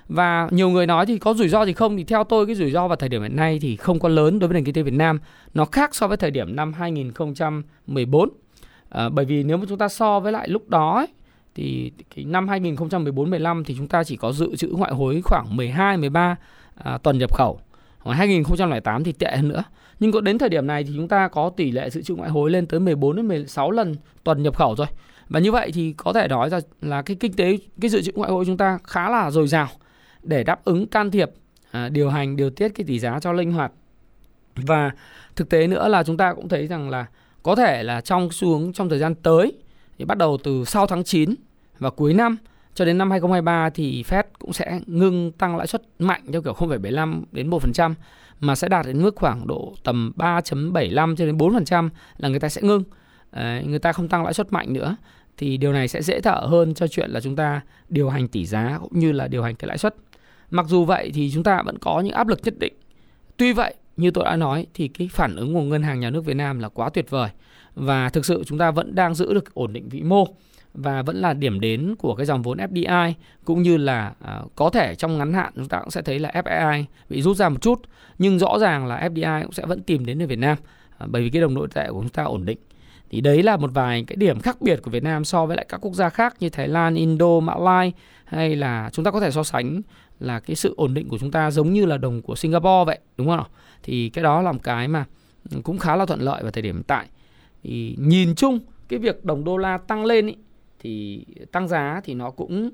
Và 0.09 0.49
nhiều 0.51 0.71
người 0.71 0.87
nói 0.87 1.07
thì 1.07 1.19
có 1.19 1.35
rủi 1.35 1.49
ro 1.49 1.67
gì 1.67 1.73
không 1.73 1.97
thì 1.97 2.05
theo 2.05 2.25
tôi 2.25 2.47
cái 2.47 2.55
rủi 2.55 2.71
ro 2.71 2.89
vào 2.89 2.97
thời 2.97 3.09
điểm 3.09 3.23
hiện 3.23 3.37
nay 3.37 3.59
thì 3.63 3.77
không 3.77 3.99
có 3.99 4.09
lớn 4.09 4.39
đối 4.39 4.49
với 4.49 4.55
nền 4.55 4.65
kinh 4.65 4.75
tế 4.75 4.83
Việt 4.83 4.95
Nam. 4.95 5.19
Nó 5.55 5.65
khác 5.65 5.95
so 5.95 6.09
với 6.09 6.17
thời 6.17 6.31
điểm 6.31 6.57
năm 6.57 6.73
2014. 6.73 8.29
À, 8.91 9.09
bởi 9.09 9.25
vì 9.25 9.43
nếu 9.43 9.57
mà 9.57 9.65
chúng 9.69 9.79
ta 9.79 9.89
so 9.89 10.21
với 10.21 10.33
lại 10.33 10.49
lúc 10.49 10.69
đó 10.69 10.97
ấy, 10.97 11.07
thì 11.55 11.93
cái 12.17 12.25
năm 12.25 12.49
2014 12.49 13.31
15 13.31 13.65
thì 13.65 13.75
chúng 13.79 13.89
ta 13.89 14.05
chỉ 14.05 14.17
có 14.17 14.33
dự 14.33 14.57
trữ 14.57 14.69
ngoại 14.69 14.93
hối 14.93 15.21
khoảng 15.25 15.57
12 15.57 15.97
13 15.97 16.37
à, 16.75 16.99
tuần 16.99 17.19
nhập 17.19 17.35
khẩu. 17.35 17.61
Còn 18.05 18.15
2008 18.15 19.05
thì 19.05 19.13
tệ 19.13 19.37
hơn 19.37 19.49
nữa. 19.49 19.63
Nhưng 20.01 20.13
có 20.13 20.21
đến 20.21 20.39
thời 20.39 20.49
điểm 20.49 20.67
này 20.67 20.85
thì 20.85 20.93
chúng 20.97 21.09
ta 21.09 21.29
có 21.29 21.51
tỷ 21.51 21.71
lệ 21.71 21.91
dự 21.91 22.03
trữ 22.03 22.15
ngoại 22.15 22.31
hối 22.31 22.51
lên 22.51 22.67
tới 22.67 22.81
14 22.81 23.17
đến 23.17 23.29
16 23.29 23.71
lần 23.71 23.95
tuần 24.25 24.43
nhập 24.43 24.57
khẩu 24.57 24.77
rồi. 24.77 24.87
Và 25.29 25.41
như 25.41 25.53
vậy 25.53 25.71
thì 25.75 25.93
có 25.97 26.13
thể 26.13 26.29
nói 26.29 26.51
ra 26.51 26.61
là 26.81 27.03
cái 27.03 27.17
kinh 27.21 27.33
tế 27.33 27.59
cái 27.81 27.89
dự 27.89 28.03
trữ 28.03 28.13
ngoại 28.15 28.31
hối 28.31 28.45
chúng 28.45 28.57
ta 28.57 28.79
khá 28.85 29.11
là 29.11 29.31
dồi 29.31 29.49
dào 29.49 29.69
để 30.23 30.45
đáp 30.45 30.65
ứng 30.65 30.87
can 30.87 31.11
thiệp 31.11 31.31
à, 31.71 31.89
điều 31.89 32.11
hành 32.11 32.37
điều 32.37 32.51
tiết 32.51 32.69
cái 32.69 32.85
tỷ 32.87 32.99
giá 32.99 33.21
cho 33.21 33.33
linh 33.33 33.53
hoạt. 33.53 33.73
Và 34.57 34.91
thực 35.37 35.49
tế 35.49 35.67
nữa 35.67 35.89
là 35.89 36.03
chúng 36.03 36.17
ta 36.17 36.35
cũng 36.35 36.49
thấy 36.49 36.67
rằng 36.67 36.91
là 36.91 37.07
có 37.43 37.55
thể 37.55 37.83
là 37.83 38.01
trong 38.01 38.31
xuống 38.31 38.73
trong 38.73 38.89
thời 38.89 38.99
gian 38.99 39.15
tới 39.15 39.53
thì 39.99 40.05
bắt 40.05 40.19
đầu 40.19 40.39
từ 40.45 40.65
sau 40.65 40.87
tháng 40.87 41.05
9 41.05 41.35
và 41.79 41.91
cuối 41.91 42.15
năm 42.15 42.37
cho 42.75 42.85
đến 42.85 42.99
năm 42.99 43.11
2023 43.11 43.71
thì 43.71 44.05
Fed 44.09 44.23
cũng 44.39 44.53
sẽ 44.53 44.81
ngưng 44.87 45.33
tăng 45.33 45.57
lãi 45.57 45.67
suất 45.67 45.83
mạnh 45.99 46.23
theo 46.33 46.43
kiểu 46.43 46.53
0,75 46.53 47.23
đến 47.33 47.51
1% 47.51 47.95
mà 48.41 48.55
sẽ 48.55 48.69
đạt 48.69 48.87
đến 48.87 49.03
mức 49.03 49.17
khoảng 49.17 49.47
độ 49.47 49.75
tầm 49.85 50.13
3.75 50.17 51.17
cho 51.17 51.27
đến 51.27 51.37
4% 51.37 51.89
là 52.19 52.29
người 52.29 52.41
ta 52.41 52.49
sẽ 52.49 52.63
ngưng. 52.63 52.85
Đấy, 53.33 53.65
người 53.65 53.79
ta 53.79 53.93
không 53.93 54.09
tăng 54.09 54.25
lãi 54.25 54.35
suất 54.35 54.53
mạnh 54.53 54.73
nữa 54.73 54.97
thì 55.37 55.57
điều 55.57 55.73
này 55.73 55.89
sẽ 55.89 56.03
dễ 56.03 56.21
thở 56.21 56.47
hơn 56.49 56.75
cho 56.75 56.87
chuyện 56.87 57.11
là 57.11 57.21
chúng 57.21 57.37
ta 57.37 57.61
điều 57.89 58.09
hành 58.09 58.29
tỷ 58.29 58.47
giá 58.47 58.79
cũng 58.81 58.99
như 58.99 59.13
là 59.13 59.29
điều 59.29 59.43
hành 59.43 59.55
cái 59.55 59.69
lãi 59.69 59.79
suất. 59.79 59.95
Mặc 60.51 60.67
dù 60.69 60.85
vậy 60.85 61.11
thì 61.15 61.31
chúng 61.35 61.43
ta 61.43 61.63
vẫn 61.63 61.79
có 61.79 62.01
những 62.01 62.15
áp 62.15 62.29
lực 62.29 62.41
nhất 62.45 62.55
định. 62.59 62.73
Tuy 63.37 63.53
vậy, 63.53 63.75
như 64.01 64.11
tôi 64.11 64.25
đã 64.25 64.37
nói 64.37 64.67
thì 64.75 64.89
cái 64.89 65.09
phản 65.13 65.37
ứng 65.37 65.55
của 65.55 65.63
ngân 65.63 65.83
hàng 65.83 66.01
nhà 66.01 66.11
nước 66.11 66.25
Việt 66.25 66.37
Nam 66.37 66.59
là 66.59 66.69
quá 66.69 66.91
tuyệt 66.91 67.11
vời. 67.11 67.31
Và 67.75 68.09
thực 68.09 68.25
sự 68.27 68.45
chúng 68.47 68.59
ta 68.59 68.71
vẫn 68.71 68.95
đang 68.95 69.15
giữ 69.15 69.35
được 69.35 69.55
ổn 69.55 69.73
định 69.73 69.89
vĩ 69.89 70.03
mô 70.03 70.25
và 70.75 71.03
vẫn 71.03 71.17
là 71.17 71.35
điểm 71.35 71.61
đến 71.61 71.95
của 71.99 72.15
cái 72.15 72.27
dòng 72.27 72.43
vốn 72.43 72.59
FDI 72.59 73.13
cũng 73.45 73.63
như 73.63 73.77
là 73.77 74.13
uh, 74.25 74.57
có 74.57 74.71
thể 74.71 74.95
trong 74.95 75.19
ngắn 75.19 75.33
hạn 75.33 75.53
chúng 75.57 75.69
ta 75.69 75.81
cũng 75.81 75.91
sẽ 75.91 76.03
thấy 76.03 76.19
là 76.19 76.31
FDI 76.35 76.85
bị 77.09 77.23
rút 77.23 77.37
ra 77.37 77.49
một 77.49 77.63
chút 77.63 77.83
nhưng 78.19 78.39
rõ 78.39 78.59
ràng 78.59 78.87
là 78.87 79.09
FDI 79.09 79.43
cũng 79.43 79.53
sẽ 79.53 79.67
vẫn 79.67 79.83
tìm 79.83 80.07
đến 80.07 80.23
ở 80.23 80.27
Việt 80.27 80.39
Nam 80.39 80.57
uh, 81.05 81.11
bởi 81.11 81.23
vì 81.23 81.31
cái 81.31 81.43
đồng 81.43 81.55
nội 81.55 81.69
tệ 81.75 81.87
của 81.89 82.01
chúng 82.01 82.09
ta 82.09 82.23
ổn 82.23 82.45
định. 82.45 82.59
Thì 83.11 83.21
đấy 83.21 83.43
là 83.43 83.57
một 83.57 83.71
vài 83.75 84.05
cái 84.07 84.17
điểm 84.17 84.41
khác 84.41 84.57
biệt 84.61 84.81
của 84.83 84.91
Việt 84.91 85.03
Nam 85.03 85.25
so 85.25 85.47
với 85.47 85.57
lại 85.57 85.67
các 85.69 85.79
quốc 85.81 85.95
gia 85.95 86.09
khác 86.09 86.37
như 86.41 86.49
Thái 86.49 86.69
Lan, 86.69 86.95
Indo, 86.95 87.41
Mã 87.41 87.55
Lai 87.55 87.93
hay 88.25 88.57
là 88.57 88.91
chúng 88.93 89.05
ta 89.05 89.11
có 89.11 89.21
thể 89.21 89.31
so 89.31 89.43
sánh 89.43 89.83
là 90.21 90.41
cái 90.41 90.57
sự 90.57 90.75
ổn 90.77 90.95
định 90.95 91.09
của 91.09 91.19
chúng 91.19 91.31
ta 91.31 91.51
giống 91.51 91.73
như 91.73 91.87
là 91.87 91.99
đồng 91.99 92.23
của 92.23 92.37
Singapore 92.37 92.85
vậy 92.87 92.99
đúng 93.17 93.29
không? 93.29 93.47
Thì 93.83 94.09
cái 94.09 94.25
đó 94.25 94.43
là 94.43 94.53
một 94.53 94.63
cái 94.63 94.89
mà 94.89 95.05
cũng 95.63 95.79
khá 95.79 95.97
là 95.97 96.07
thuận 96.07 96.21
lợi 96.21 96.43
vào 96.43 96.51
thời 96.51 96.63
điểm 96.63 96.75
hiện 96.75 96.85
tại. 96.87 97.07
Thì 97.63 97.97
nhìn 97.99 98.35
chung 98.35 98.59
cái 98.89 98.99
việc 98.99 99.25
đồng 99.25 99.45
đô 99.45 99.57
la 99.57 99.79
tăng 99.79 100.05
lên 100.05 100.27
ý, 100.27 100.35
thì 100.79 101.25
tăng 101.53 101.69
giá 101.69 102.01
thì 102.05 102.15
nó 102.15 102.31
cũng 102.31 102.71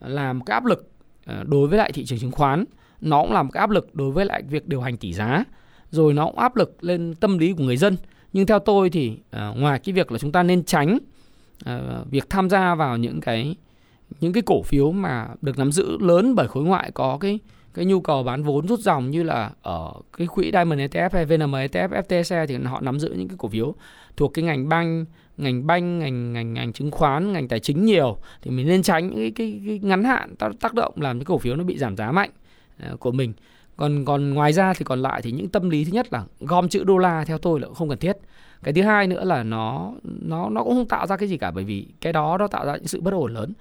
là 0.00 0.32
một 0.32 0.42
cái 0.46 0.54
áp 0.54 0.64
lực 0.64 0.90
ờ, 1.26 1.44
đối 1.46 1.68
với 1.68 1.78
lại 1.78 1.92
thị 1.92 2.04
trường 2.04 2.18
chứng 2.18 2.30
khoán. 2.30 2.64
Nó 3.00 3.22
cũng 3.22 3.32
là 3.32 3.42
một 3.42 3.50
cái 3.52 3.60
áp 3.60 3.70
lực 3.70 3.94
đối 3.94 4.10
với 4.10 4.24
lại 4.24 4.42
việc 4.42 4.68
điều 4.68 4.80
hành 4.80 4.96
tỷ 4.96 5.12
giá. 5.12 5.44
Rồi 5.90 6.14
nó 6.14 6.26
cũng 6.26 6.38
áp 6.38 6.56
lực 6.56 6.84
lên 6.84 7.14
tâm 7.14 7.38
lý 7.38 7.52
của 7.52 7.64
người 7.64 7.76
dân. 7.76 7.96
Nhưng 8.32 8.46
theo 8.46 8.58
tôi 8.58 8.90
thì 8.90 9.18
ờ, 9.30 9.54
ngoài 9.56 9.78
cái 9.78 9.92
việc 9.92 10.12
là 10.12 10.18
chúng 10.18 10.32
ta 10.32 10.42
nên 10.42 10.64
tránh 10.64 10.98
ờ, 11.64 12.04
việc 12.10 12.30
tham 12.30 12.50
gia 12.50 12.74
vào 12.74 12.96
những 12.96 13.20
cái 13.20 13.56
những 14.20 14.32
cái 14.32 14.42
cổ 14.46 14.62
phiếu 14.62 14.92
mà 14.92 15.28
được 15.42 15.58
nắm 15.58 15.72
giữ 15.72 15.98
lớn 16.00 16.34
bởi 16.34 16.48
khối 16.48 16.64
ngoại 16.64 16.90
có 16.94 17.18
cái 17.20 17.38
cái 17.74 17.84
nhu 17.84 18.00
cầu 18.00 18.22
bán 18.22 18.42
vốn 18.42 18.68
rút 18.68 18.80
dòng 18.80 19.10
như 19.10 19.22
là 19.22 19.50
ở 19.62 19.92
cái 20.18 20.26
quỹ 20.26 20.50
Diamond 20.52 20.80
ETF 20.80 21.08
hay 21.12 21.24
VNM 21.24 21.54
ETF 21.54 21.88
FTSE 21.88 22.46
thì 22.46 22.56
họ 22.56 22.80
nắm 22.80 22.98
giữ 22.98 23.14
những 23.18 23.28
cái 23.28 23.36
cổ 23.38 23.48
phiếu 23.48 23.74
thuộc 24.16 24.34
cái 24.34 24.44
ngành 24.44 24.68
banh 24.68 25.04
ngành 25.36 25.66
banh 25.66 25.98
ngành 25.98 26.32
ngành 26.32 26.54
ngành 26.54 26.72
chứng 26.72 26.90
khoán 26.90 27.32
ngành 27.32 27.48
tài 27.48 27.60
chính 27.60 27.84
nhiều. 27.84 28.16
Thì 28.42 28.50
mình 28.50 28.66
nên 28.66 28.82
tránh 28.82 29.06
những 29.06 29.18
cái, 29.18 29.30
cái, 29.30 29.60
cái 29.66 29.78
ngắn 29.82 30.04
hạn 30.04 30.34
tác 30.60 30.74
động 30.74 30.94
làm 30.96 31.18
cái 31.18 31.24
cổ 31.24 31.38
phiếu 31.38 31.56
nó 31.56 31.64
bị 31.64 31.78
giảm 31.78 31.96
giá 31.96 32.12
mạnh 32.12 32.30
à, 32.78 32.92
của 32.98 33.12
mình. 33.12 33.32
Còn 33.76 34.04
còn 34.04 34.34
ngoài 34.34 34.52
ra 34.52 34.74
thì 34.74 34.84
còn 34.84 35.02
lại 35.02 35.22
thì 35.22 35.32
những 35.32 35.48
tâm 35.48 35.70
lý 35.70 35.84
thứ 35.84 35.92
nhất 35.92 36.12
là 36.12 36.24
gom 36.40 36.68
chữ 36.68 36.84
đô 36.84 36.98
la 36.98 37.24
theo 37.24 37.38
tôi 37.38 37.60
là 37.60 37.68
không 37.74 37.88
cần 37.88 37.98
thiết. 37.98 38.16
Cái 38.62 38.74
thứ 38.74 38.82
hai 38.82 39.06
nữa 39.06 39.24
là 39.24 39.42
nó 39.42 39.92
nó 40.02 40.48
nó 40.48 40.64
cũng 40.64 40.74
không 40.74 40.88
tạo 40.88 41.06
ra 41.06 41.16
cái 41.16 41.28
gì 41.28 41.36
cả 41.36 41.50
bởi 41.50 41.64
vì 41.64 41.86
cái 42.00 42.12
đó 42.12 42.38
nó 42.38 42.48
tạo 42.48 42.66
ra 42.66 42.76
những 42.76 42.86
sự 42.86 43.00
bất 43.00 43.14
ổn 43.14 43.34
lớn 43.34 43.52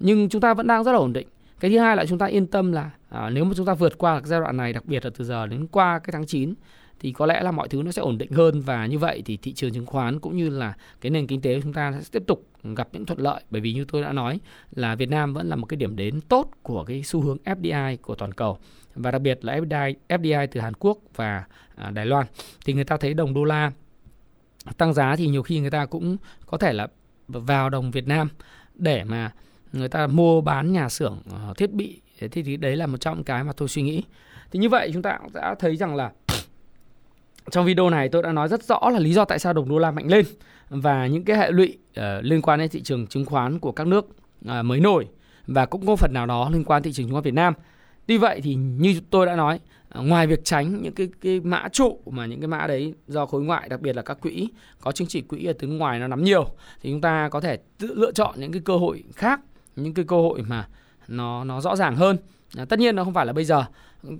nhưng 0.00 0.28
chúng 0.28 0.40
ta 0.40 0.54
vẫn 0.54 0.66
đang 0.66 0.84
rất 0.84 0.92
là 0.92 0.98
ổn 0.98 1.12
định. 1.12 1.28
Cái 1.60 1.70
thứ 1.70 1.78
hai 1.78 1.96
là 1.96 2.06
chúng 2.06 2.18
ta 2.18 2.26
yên 2.26 2.46
tâm 2.46 2.72
là 2.72 2.90
à, 3.08 3.30
nếu 3.30 3.44
mà 3.44 3.52
chúng 3.56 3.66
ta 3.66 3.74
vượt 3.74 3.98
qua 3.98 4.20
giai 4.24 4.40
đoạn 4.40 4.56
này 4.56 4.72
đặc 4.72 4.84
biệt 4.86 5.04
là 5.04 5.10
từ 5.18 5.24
giờ 5.24 5.46
đến 5.46 5.66
qua 5.66 5.98
cái 5.98 6.12
tháng 6.12 6.26
9 6.26 6.54
thì 7.00 7.12
có 7.12 7.26
lẽ 7.26 7.42
là 7.42 7.50
mọi 7.50 7.68
thứ 7.68 7.82
nó 7.82 7.90
sẽ 7.90 8.02
ổn 8.02 8.18
định 8.18 8.30
hơn. 8.30 8.60
Và 8.60 8.86
như 8.86 8.98
vậy 8.98 9.22
thì 9.26 9.36
thị 9.36 9.52
trường 9.52 9.72
chứng 9.72 9.86
khoán 9.86 10.20
cũng 10.20 10.36
như 10.36 10.48
là 10.48 10.74
cái 11.00 11.10
nền 11.10 11.26
kinh 11.26 11.40
tế 11.40 11.54
của 11.54 11.60
chúng 11.62 11.72
ta 11.72 11.92
sẽ 12.00 12.08
tiếp 12.12 12.22
tục 12.26 12.46
gặp 12.64 12.88
những 12.92 13.06
thuận 13.06 13.20
lợi. 13.20 13.42
Bởi 13.50 13.60
vì 13.60 13.72
như 13.72 13.84
tôi 13.84 14.02
đã 14.02 14.12
nói 14.12 14.40
là 14.70 14.94
Việt 14.94 15.08
Nam 15.08 15.34
vẫn 15.34 15.48
là 15.48 15.56
một 15.56 15.66
cái 15.66 15.76
điểm 15.76 15.96
đến 15.96 16.20
tốt 16.20 16.50
của 16.62 16.84
cái 16.84 17.02
xu 17.02 17.20
hướng 17.20 17.36
FDI 17.44 17.96
của 18.02 18.14
toàn 18.14 18.32
cầu. 18.32 18.58
Và 18.94 19.10
đặc 19.10 19.22
biệt 19.22 19.44
là 19.44 19.58
FDI 19.58 19.94
FDI 20.08 20.46
từ 20.50 20.60
Hàn 20.60 20.74
Quốc 20.74 20.98
và 21.16 21.44
à, 21.76 21.90
Đài 21.90 22.06
Loan. 22.06 22.26
Thì 22.64 22.72
người 22.72 22.84
ta 22.84 22.96
thấy 22.96 23.14
đồng 23.14 23.34
đô 23.34 23.44
la 23.44 23.72
tăng 24.76 24.94
giá 24.94 25.16
thì 25.16 25.26
nhiều 25.26 25.42
khi 25.42 25.60
người 25.60 25.70
ta 25.70 25.86
cũng 25.86 26.16
có 26.46 26.58
thể 26.58 26.72
là 26.72 26.88
vào 27.28 27.70
đồng 27.70 27.90
Việt 27.90 28.06
Nam 28.06 28.28
để 28.74 29.04
mà 29.04 29.32
người 29.72 29.88
ta 29.88 30.06
mua 30.06 30.40
bán 30.40 30.72
nhà 30.72 30.88
xưởng 30.88 31.18
ờ, 31.30 31.54
thiết 31.56 31.72
bị 31.72 32.00
thì, 32.18 32.42
thì 32.42 32.56
đấy 32.56 32.76
là 32.76 32.86
một 32.86 33.00
trong 33.00 33.24
cái 33.24 33.44
mà 33.44 33.52
tôi 33.52 33.68
suy 33.68 33.82
nghĩ 33.82 34.02
thì 34.50 34.58
như 34.58 34.68
vậy 34.68 34.90
chúng 34.92 35.02
ta 35.02 35.18
cũng 35.22 35.32
đã 35.34 35.54
thấy 35.58 35.76
rằng 35.76 35.96
là 35.96 36.12
trong 37.50 37.66
video 37.66 37.90
này 37.90 38.08
tôi 38.08 38.22
đã 38.22 38.32
nói 38.32 38.48
rất 38.48 38.62
rõ 38.62 38.90
là 38.92 38.98
lý 38.98 39.12
do 39.12 39.24
tại 39.24 39.38
sao 39.38 39.52
đồng 39.52 39.68
đô 39.68 39.78
la 39.78 39.90
mạnh 39.90 40.06
lên 40.06 40.24
và 40.70 41.06
những 41.06 41.24
cái 41.24 41.36
hệ 41.38 41.50
lụy 41.50 41.78
uh, 42.00 42.04
liên 42.20 42.42
quan 42.42 42.58
đến 42.58 42.68
thị 42.68 42.82
trường 42.82 43.06
chứng 43.06 43.24
khoán 43.24 43.58
của 43.58 43.72
các 43.72 43.86
nước 43.86 44.06
uh, 44.48 44.64
mới 44.64 44.80
nổi 44.80 45.08
và 45.46 45.66
cũng 45.66 45.86
có 45.86 45.96
phần 45.96 46.12
nào 46.14 46.26
đó 46.26 46.50
liên 46.52 46.64
quan 46.64 46.82
thị 46.82 46.92
trường 46.92 47.06
chứng 47.06 47.12
khoán 47.12 47.24
Việt 47.24 47.34
Nam. 47.34 47.54
Tuy 48.06 48.18
vậy 48.18 48.40
thì 48.40 48.54
như 48.54 49.00
tôi 49.10 49.26
đã 49.26 49.36
nói, 49.36 49.60
uh, 49.98 50.04
ngoài 50.04 50.26
việc 50.26 50.44
tránh 50.44 50.82
những 50.82 50.94
cái 50.94 51.08
cái 51.20 51.40
mã 51.40 51.68
trụ 51.72 51.98
mà 52.10 52.26
những 52.26 52.40
cái 52.40 52.48
mã 52.48 52.66
đấy 52.66 52.94
do 53.06 53.26
khối 53.26 53.42
ngoại 53.42 53.68
đặc 53.68 53.80
biệt 53.80 53.96
là 53.96 54.02
các 54.02 54.20
quỹ 54.20 54.48
có 54.80 54.92
chứng 54.92 55.08
chỉ 55.08 55.20
quỹ 55.20 55.44
ở 55.44 55.52
từ 55.58 55.68
ngoài 55.68 55.98
nó 55.98 56.06
nắm 56.06 56.24
nhiều 56.24 56.44
thì 56.82 56.90
chúng 56.90 57.00
ta 57.00 57.28
có 57.28 57.40
thể 57.40 57.58
tự 57.78 57.94
lựa 57.94 58.12
chọn 58.12 58.34
những 58.36 58.52
cái 58.52 58.62
cơ 58.64 58.76
hội 58.76 59.04
khác, 59.14 59.40
những 59.82 59.94
cái 59.94 60.04
cơ 60.08 60.16
hội 60.16 60.42
mà 60.42 60.68
nó 61.08 61.44
nó 61.44 61.60
rõ 61.60 61.76
ràng 61.76 61.96
hơn. 61.96 62.16
À, 62.56 62.64
tất 62.64 62.78
nhiên 62.78 62.96
nó 62.96 63.04
không 63.04 63.14
phải 63.14 63.26
là 63.26 63.32
bây 63.32 63.44
giờ, 63.44 63.64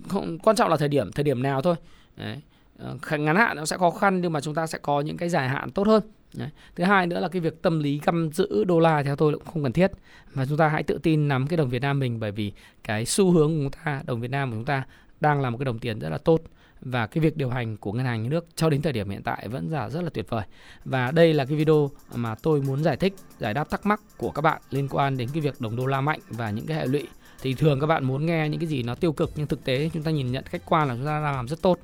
không 0.09 0.39
quan 0.39 0.57
trọng 0.57 0.71
là 0.71 0.77
thời 0.77 0.89
điểm 0.89 1.13
thời 1.13 1.25
điểm 1.25 1.43
nào 1.43 1.63
thôi. 1.63 1.75
Đấy 2.17 2.41
À, 2.79 3.17
ngắn 3.19 3.37
hạn 3.37 3.57
nó 3.57 3.65
sẽ 3.65 3.79
khó 3.79 3.91
khăn 3.91 4.21
nhưng 4.21 4.33
mà 4.33 4.41
chúng 4.41 4.55
ta 4.55 4.67
sẽ 4.67 4.79
có 4.79 5.01
những 5.01 5.17
cái 5.17 5.29
dài 5.29 5.49
hạn 5.49 5.71
tốt 5.71 5.87
hơn 5.87 6.03
Đấy. 6.35 6.49
Thứ 6.77 6.85
hai 6.85 7.07
nữa 7.07 7.21
là 7.21 7.29
cái 7.29 7.41
việc 7.41 7.63
tâm 7.63 7.81
lý 7.81 7.99
căm 7.99 8.33
giữ 8.33 8.65
đô 8.65 8.81
la 8.81 9.03
theo 9.03 9.17
tôi 9.17 9.33
cũng 9.33 9.45
không 9.53 9.63
cần 9.63 9.73
thiết 9.73 9.93
và 10.35 10.47
chúng 10.47 10.59
ta 10.59 10.69
hãy 10.69 10.83
tự 10.83 10.99
tin 11.03 11.29
nắm 11.29 11.47
cái 11.47 11.57
đồng 11.57 11.69
Việt 11.69 11.83
Nam 11.83 11.99
mình 11.99 12.21
bởi 12.21 12.33
vì 12.33 12.53
cái 12.85 13.07
xu 13.07 13.31
hướng 13.31 13.49
của 13.49 13.63
chúng 13.63 13.85
ta 13.85 14.03
đồng 14.07 14.21
Việt 14.21 14.31
Nam 14.31 14.51
của 14.51 14.57
chúng 14.57 14.65
ta 14.65 14.83
đang 15.21 15.41
là 15.41 15.51
một 15.51 15.59
cái 15.59 15.65
đồng 15.65 15.79
tiền 15.79 15.99
rất 15.99 16.09
là 16.09 16.19
tốt 16.19 16.41
và 16.81 17.07
cái 17.07 17.23
việc 17.23 17.37
điều 17.37 17.51
hành 17.51 17.77
của 17.77 17.93
ngân 17.93 18.07
hàng 18.07 18.23
nhà 18.23 18.29
nước 18.29 18.47
cho 18.57 18.71
đến 18.71 18.83
thời 18.83 18.93
điểm 18.93 19.11
hiện 19.11 19.23
tại 19.23 19.49
vẫn 19.49 19.71
là 19.71 19.91
rất 19.91 20.03
là 20.05 20.11
tuyệt 20.15 20.27
vời. 20.29 20.45
Và 20.85 21.11
đây 21.11 21.35
là 21.35 21.45
cái 21.45 21.57
video 21.57 21.91
mà 22.15 22.35
tôi 22.35 22.63
muốn 22.63 22.83
giải 22.83 22.97
thích 22.97 23.15
giải 23.39 23.55
đáp 23.55 23.71
thắc 23.71 23.87
mắc 23.87 24.01
của 24.17 24.31
các 24.31 24.43
bạn 24.43 24.63
liên 24.71 24.89
quan 24.89 25.17
đến 25.17 25.29
cái 25.33 25.41
việc 25.41 25.61
đồng 25.61 25.77
đô 25.77 25.87
la 25.87 26.01
mạnh 26.01 26.21
và 26.29 26.51
những 26.51 26.67
cái 26.67 26.77
hệ 26.77 26.87
lụy. 26.87 27.07
Thì 27.43 27.55
thường 27.55 27.81
các 27.81 27.87
bạn 27.87 28.05
muốn 28.05 28.27
nghe 28.27 28.49
những 28.49 28.61
cái 28.61 28.67
gì 28.67 28.83
nó 28.83 28.95
tiêu 28.95 29.13
cực 29.13 29.33
nhưng 29.37 29.47
thực 29.47 29.65
tế 29.65 29.91
chúng 29.95 30.03
ta 30.03 30.11
nhìn 30.11 30.33
nhận 30.33 30.45
khách 30.45 30.63
quan 30.67 30.89
là 30.89 30.95
chúng 30.95 31.07
ta 31.07 31.21
đang 31.21 31.35
làm 31.35 31.49
rất 31.49 31.63
tốt. 31.63 31.79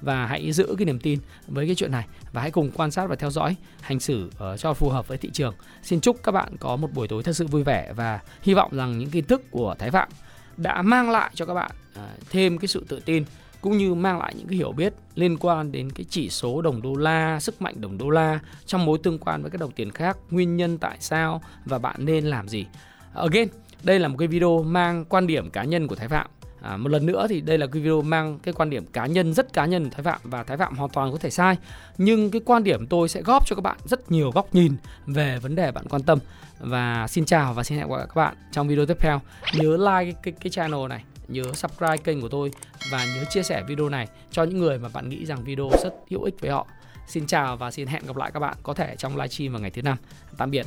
Và 0.00 0.26
hãy 0.26 0.52
giữ 0.52 0.74
cái 0.78 0.84
niềm 0.84 0.98
tin 0.98 1.18
với 1.46 1.66
cái 1.66 1.74
chuyện 1.74 1.92
này 1.92 2.06
và 2.32 2.40
hãy 2.40 2.50
cùng 2.50 2.70
quan 2.70 2.90
sát 2.90 3.06
và 3.06 3.16
theo 3.16 3.30
dõi 3.30 3.56
hành 3.80 4.00
xử 4.00 4.26
uh, 4.26 4.58
cho 4.58 4.74
phù 4.74 4.88
hợp 4.88 5.08
với 5.08 5.18
thị 5.18 5.30
trường. 5.32 5.54
Xin 5.82 6.00
chúc 6.00 6.22
các 6.22 6.32
bạn 6.32 6.56
có 6.56 6.76
một 6.76 6.92
buổi 6.94 7.08
tối 7.08 7.22
thật 7.22 7.32
sự 7.32 7.46
vui 7.46 7.62
vẻ 7.62 7.92
và 7.96 8.20
hy 8.42 8.54
vọng 8.54 8.76
rằng 8.76 8.98
những 8.98 9.10
kiến 9.10 9.24
thức 9.24 9.50
của 9.50 9.74
Thái 9.78 9.90
Phạm 9.90 10.08
đã 10.56 10.82
mang 10.82 11.10
lại 11.10 11.30
cho 11.34 11.46
các 11.46 11.54
bạn 11.54 11.70
uh, 11.94 12.04
thêm 12.30 12.58
cái 12.58 12.68
sự 12.68 12.84
tự 12.88 13.00
tin 13.04 13.24
cũng 13.60 13.78
như 13.78 13.94
mang 13.94 14.18
lại 14.18 14.34
những 14.36 14.46
cái 14.46 14.56
hiểu 14.56 14.72
biết 14.72 14.94
liên 15.14 15.36
quan 15.38 15.72
đến 15.72 15.90
cái 15.92 16.06
chỉ 16.10 16.30
số 16.30 16.62
đồng 16.62 16.82
đô 16.82 16.94
la, 16.94 17.40
sức 17.40 17.62
mạnh 17.62 17.80
đồng 17.80 17.98
đô 17.98 18.10
la 18.10 18.40
trong 18.66 18.84
mối 18.84 18.98
tương 19.02 19.18
quan 19.18 19.42
với 19.42 19.50
các 19.50 19.60
đồng 19.60 19.72
tiền 19.72 19.90
khác, 19.90 20.16
nguyên 20.30 20.56
nhân 20.56 20.78
tại 20.78 20.96
sao 21.00 21.42
và 21.64 21.78
bạn 21.78 21.96
nên 21.98 22.24
làm 22.24 22.48
gì. 22.48 22.66
Again, 23.14 23.48
đây 23.82 23.98
là 23.98 24.08
một 24.08 24.16
cái 24.18 24.28
video 24.28 24.62
mang 24.62 25.04
quan 25.04 25.26
điểm 25.26 25.50
cá 25.50 25.64
nhân 25.64 25.86
của 25.86 25.94
Thái 25.94 26.08
Phạm. 26.08 26.26
À, 26.62 26.76
một 26.76 26.88
lần 26.88 27.06
nữa 27.06 27.26
thì 27.28 27.40
đây 27.40 27.58
là 27.58 27.66
cái 27.66 27.82
video 27.82 28.02
mang 28.02 28.38
cái 28.38 28.54
quan 28.54 28.70
điểm 28.70 28.86
cá 28.86 29.06
nhân 29.06 29.34
rất 29.34 29.52
cá 29.52 29.66
nhân 29.66 29.84
của 29.84 29.90
Thái 29.90 30.02
Phạm 30.02 30.20
và 30.24 30.42
Thái 30.42 30.56
Phạm 30.56 30.76
hoàn 30.76 30.90
toàn 30.90 31.12
có 31.12 31.18
thể 31.18 31.30
sai. 31.30 31.56
Nhưng 31.98 32.30
cái 32.30 32.40
quan 32.44 32.64
điểm 32.64 32.86
tôi 32.86 33.08
sẽ 33.08 33.22
góp 33.22 33.46
cho 33.46 33.56
các 33.56 33.62
bạn 33.62 33.76
rất 33.84 34.10
nhiều 34.10 34.30
góc 34.30 34.54
nhìn 34.54 34.76
về 35.06 35.38
vấn 35.38 35.54
đề 35.54 35.72
bạn 35.72 35.84
quan 35.88 36.02
tâm. 36.02 36.18
Và 36.58 37.06
xin 37.08 37.24
chào 37.24 37.54
và 37.54 37.62
xin 37.62 37.78
hẹn 37.78 37.88
gặp 37.88 37.96
lại 37.96 38.06
các 38.06 38.14
bạn 38.14 38.34
trong 38.52 38.68
video 38.68 38.86
tiếp 38.86 38.96
theo. 39.00 39.20
Nhớ 39.54 39.76
like 39.76 40.12
cái, 40.12 40.14
cái, 40.22 40.34
cái 40.40 40.50
channel 40.50 40.88
này 40.88 41.04
nhớ 41.32 41.42
subscribe 41.54 41.96
kênh 41.96 42.20
của 42.20 42.28
tôi 42.28 42.50
và 42.90 43.06
nhớ 43.06 43.24
chia 43.30 43.42
sẻ 43.42 43.62
video 43.68 43.88
này 43.88 44.08
cho 44.30 44.42
những 44.42 44.58
người 44.58 44.78
mà 44.78 44.88
bạn 44.88 45.08
nghĩ 45.08 45.26
rằng 45.26 45.44
video 45.44 45.70
rất 45.84 45.94
hữu 46.10 46.22
ích 46.22 46.40
với 46.40 46.50
họ. 46.50 46.66
Xin 47.06 47.26
chào 47.26 47.56
và 47.56 47.70
xin 47.70 47.86
hẹn 47.86 48.06
gặp 48.06 48.16
lại 48.16 48.30
các 48.34 48.40
bạn 48.40 48.56
có 48.62 48.74
thể 48.74 48.94
trong 48.98 49.16
livestream 49.16 49.52
vào 49.52 49.60
ngày 49.60 49.70
thứ 49.70 49.82
năm. 49.82 49.96
Tạm 50.36 50.50
biệt. 50.50 50.66